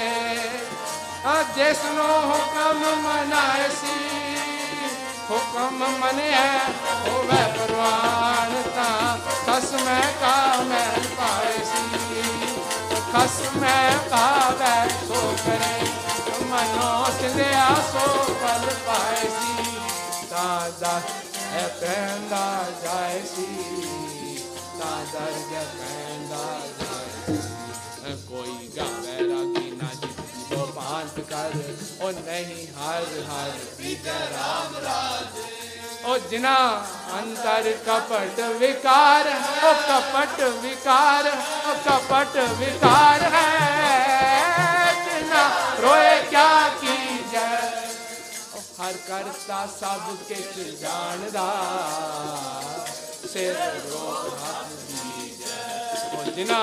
ਆ 1.26 1.42
ਜਿਸ 1.42 1.78
ਹੁਕਮ 2.24 2.96
ਮਨਾਏ 2.96 3.68
ਸੀ। 3.68 4.36
ਹੁਕਮ 5.30 5.86
ਮਨਿਆ, 5.98 6.58
ਹੋਵੇ 7.08 7.58
ਪਰਵਾਨ 7.58 8.62
ਤਾਂ। 8.62 9.18
ਕਸ 9.46 9.72
ਮੈਂ 9.72 10.02
ਕਾ 10.20 10.56
ਮਹਿਲ 10.56 11.06
ਪਾਏ 11.16 11.58
ਸੀ। 11.58 12.02
ਖਸ 13.12 13.56
ਮੈਂ 13.56 14.08
ਪਾਵੇ 14.10 14.88
ਸੋ 15.08 15.36
ਕਰੇ। 15.46 15.86
ਮਨੋ 16.44 17.06
ਸਿੰਧਿਆ 17.20 17.68
ਸੋ 17.92 18.36
ਫਲ 18.42 18.70
ਪਾਏ 18.86 19.28
ਸੀ। 19.28 19.80
ਤਾਂ 20.30 21.00
ਹੈ 21.52 21.76
ਪੈਂਦਾ 21.80 22.64
ਜਾਏ 22.82 23.22
ਸੀ। 23.36 23.46
ਤਾਂ 24.80 25.04
ਦਰਗ 25.12 25.64
ਪੈਂਦਾ 25.78 26.60
ओ 32.02 32.10
नहीं 32.10 32.62
हर 32.76 33.04
हर 33.26 33.50
राम 34.30 34.72
राज। 34.84 35.34
ओ 36.04 36.16
जिना 36.30 36.54
अंतर 37.16 37.66
कपट 37.88 38.40
विकार 38.60 39.28
है 39.28 39.36
ओ 39.62 39.72
कपट 39.82 40.40
विकार 40.62 41.28
ओ 41.28 41.74
कपट 41.84 42.36
विकार 42.60 43.22
है। 43.34 43.44
जिना 45.04 45.44
रोए 45.80 46.16
क्या 46.30 46.50
की 46.80 46.96
जय 47.32 47.70
हर 48.80 48.96
करता 49.08 49.64
सब 49.76 50.10
के 50.28 50.40
जानदा 50.80 51.48
सिर 53.32 53.54
रो 53.86 54.06
हाथ 54.40 54.70
ਜਿਨਾ 56.26 56.60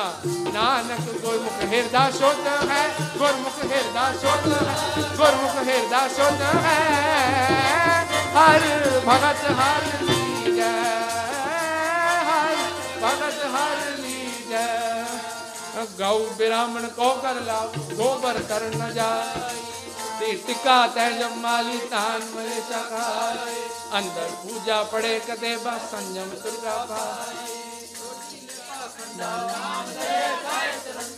ਨਾਨਕ 0.54 1.10
ਗੁਰਮੁਖ 1.16 1.64
ਹਿਰਦਾ 1.72 2.10
ਸ਼ੁੱਧ 2.12 2.48
ਹੈ, 2.70 2.84
ਗੁਰਮੁਖ 3.18 3.64
ਹਿਰਦਾ 3.64 4.12
ਸ਼ੁੱਧ 4.22 4.54
ਹੈ, 4.54 4.76
ਗੁਰਮੁਖ 5.18 5.56
ਹਿਰਦਾ 5.68 6.08
ਸ਼ੁੱਧ 6.08 6.42
ਹੈ। 6.66 6.80
ਹਰ 8.36 8.62
ਭਗਤ 9.08 9.46
ਹਰ 9.52 9.84
ਲੀਜੈ, 10.02 10.72
ਹਰ 12.26 12.56
ਭਗਤ 13.04 13.46
ਹਰ 13.56 13.78
ਲੀਜੈ। 13.98 14.68
ਗਊ 16.00 16.26
ਬ੍ਰਾਹਮਣ 16.38 16.88
ਕੋ 16.90 17.10
ਕਰ 17.16 17.36
ਲਾਉ 17.42 17.68
ਗੋਬਰ 17.94 18.42
ਕਰਨ 18.50 18.78
ਨ 18.78 18.92
ਜਾਏ। 18.94 19.58
ਤੇ 20.20 20.32
ਟਿਕਾ 20.48 20.76
ਤੈ 20.88 21.10
ਜਮਾਲੀ 21.12 21.78
ਤਾਨ 21.92 22.22
ਮਲੇ 22.34 22.62
ਚਕਾਏ 22.70 23.62
ਅੰਦਰ 23.98 24.30
ਪੂਜਾ 24.42 24.82
ਪੜੇ 24.84 25.20
ਕਦੇ 25.28 25.56
ਬਸ 25.58 25.90
ਸੰਜਮ 25.92 26.30
ਦੁਰਗਾ 26.44 26.76
ਪਾਏ 26.90 27.49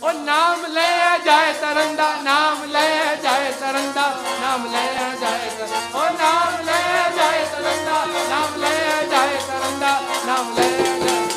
ਉਹ 0.02 0.12
ਨਾਮ 0.12 0.64
ਲੈ 0.66 1.18
ਜਾਏ 1.24 1.52
ਤਰੰਦਾ, 1.52 2.06
ਨਾਮ 2.22 2.64
ਲੈ 2.64 3.14
ਜਾਏ 3.22 3.52
ਤਰੰਦਾ, 3.52 4.06
ਨਾਮ 4.40 4.66
ਲੈ 4.72 4.86
ਜਾਏ 5.20 5.50
ਤਰੰਦਾ। 5.50 5.98
ਉਹ 5.98 6.10
ਨਾਮ 6.18 6.64
ਲੈ 6.66 7.10
ਜਾਏ 7.16 7.44
ਤਰੰਦਾ, 7.52 8.04
ਨਾਮ 8.30 8.56
ਲੈ 8.56 9.02
ਜਾਏ 9.10 9.38
ਤਰੰਦਾ, 9.46 10.00
ਨਾਮ 10.26 10.54
ਲੈ 10.56 10.68
ਜਾਏ 10.98 11.31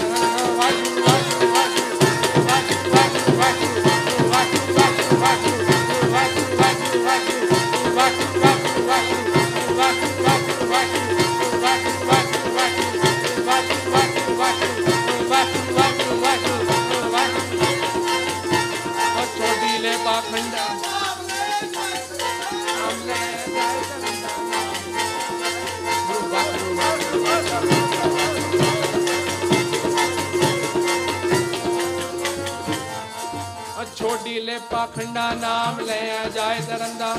ਛੋਟੀ 34.56 34.68
ਪਾਖੰਡਾ 34.72 35.30
ਨਾਮ 35.34 35.80
ਲੈ 35.80 36.30
ਜਾਏ 36.36 36.60
ਤਰੰਦਾ। 36.62 37.16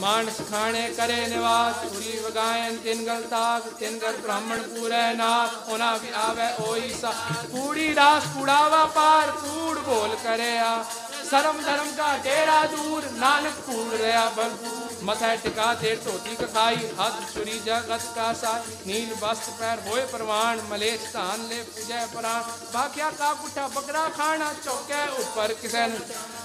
ਮਾਨਸ 0.00 0.40
ਖਾਣੇ 0.50 0.82
ਕਰੇ 0.88 1.26
ਨਿਵਾਸ, 1.28 1.74
ਸੁਰੀ 1.84 2.18
ਵਗਾਇਨ 2.18 2.76
ਤਿੰਨ 2.76 3.04
ਗਲ 3.04 3.22
ਤਾਕ 3.22 3.68
ਤਿੰਨ 3.78 3.98
ਗਲ 3.98 4.16
ਬ੍ਰਾਹਮਣ 4.16 4.62
ਪੂਰੈ 4.64 5.12
ਨਾਥ 5.14 5.68
ਉਹਨਾਂ 5.68 5.96
ਵੀ 5.98 6.08
ਆਵੇ 6.24 6.48
ਓਈ 6.62 6.92
ਸਾ 7.00 7.12
ਕੂੜੀ 7.52 7.94
ਰਾਸ 7.94 8.22
ਕੁੜਾਵਾ 8.34 8.84
ਪਾਰ, 8.86 9.30
ਕੂੜ 9.32 9.78
ਬੋਲ 9.78 10.16
ਕਰਿਆ। 10.24 10.84
ਸਰਮ 10.84 11.13
शर्म 11.34 11.56
धर्म 11.62 11.86
का 11.92 12.08
डेरा 12.16 12.56
दूर, 12.64 13.04
नानक 13.12 13.54
पूर 13.66 13.94
गया 13.98 14.20
भरपूर। 14.34 14.98
मथा 15.04 15.34
टिका 15.36 15.64
देर 15.74 15.96
धोती 16.04 16.34
कखाई 16.36 16.76
हाथ 16.98 17.16
छुरी 17.32 17.58
जगत 17.60 18.04
का 18.16 18.26
साई 18.32 18.74
नील 18.86 19.14
वस्त्र 19.22 19.52
पैर 19.52 19.82
होए 19.88 20.04
प्रवाण, 20.06 20.60
मलेश 20.70 21.08
तान 21.14 21.40
ले 21.48 21.56
पूजय 21.70 22.06
प्राण। 22.12 22.42
बाख्या 22.74 23.08
का 23.12 23.32
कुठा 23.32 23.66
बकरा 23.68 24.04
खाना 24.10 24.52
चौके 24.64 25.00
ऊपर 25.22 25.54
किसन। 25.62 25.96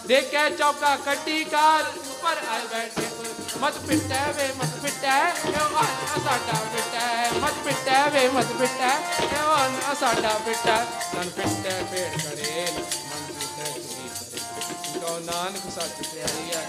देखे 0.08 0.50
चौका 0.56 0.96
कट्टी 1.06 1.44
कार 1.46 1.94
ऊपर 2.06 2.42
आए 2.48 2.66
बैठे 2.66 3.06
तो। 3.10 3.60
मत 3.62 3.78
पिटे 3.88 4.24
वे, 4.32 4.48
मत 4.58 4.74
पिटे 4.84 5.20
साडा 6.26 6.58
पिटे। 6.74 7.06
मत 7.42 7.62
पिटे 7.68 8.02
वे, 8.10 8.28
मत 8.32 8.58
पिटे 8.58 8.92
साडा 10.02 10.34
पिटे। 10.48 10.80
तन 11.14 11.32
पिटे, 11.38 11.78
पेड़ 11.94 12.12
करेल। 12.18 13.08
ਨਾਨਕ 15.20 15.72
ਸੱਚ 15.76 16.08
ਪਿਆਰੀ 16.14 16.52
ਆ। 16.56 16.62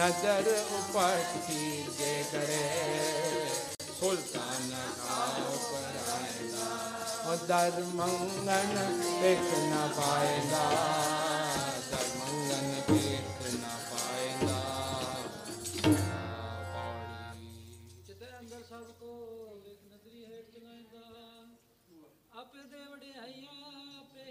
नजर 0.00 0.46
उपटी 0.76 1.64
जे 1.96 2.12
करे 2.28 2.60
सुल्तान 3.80 4.70
खाओ 5.00 5.56
कराएगा 5.64 6.68
और 7.30 7.36
दर 7.50 7.76
मंगन 7.98 8.72
एक 9.32 9.44
न 9.66 9.82
पाएगा 9.98 10.64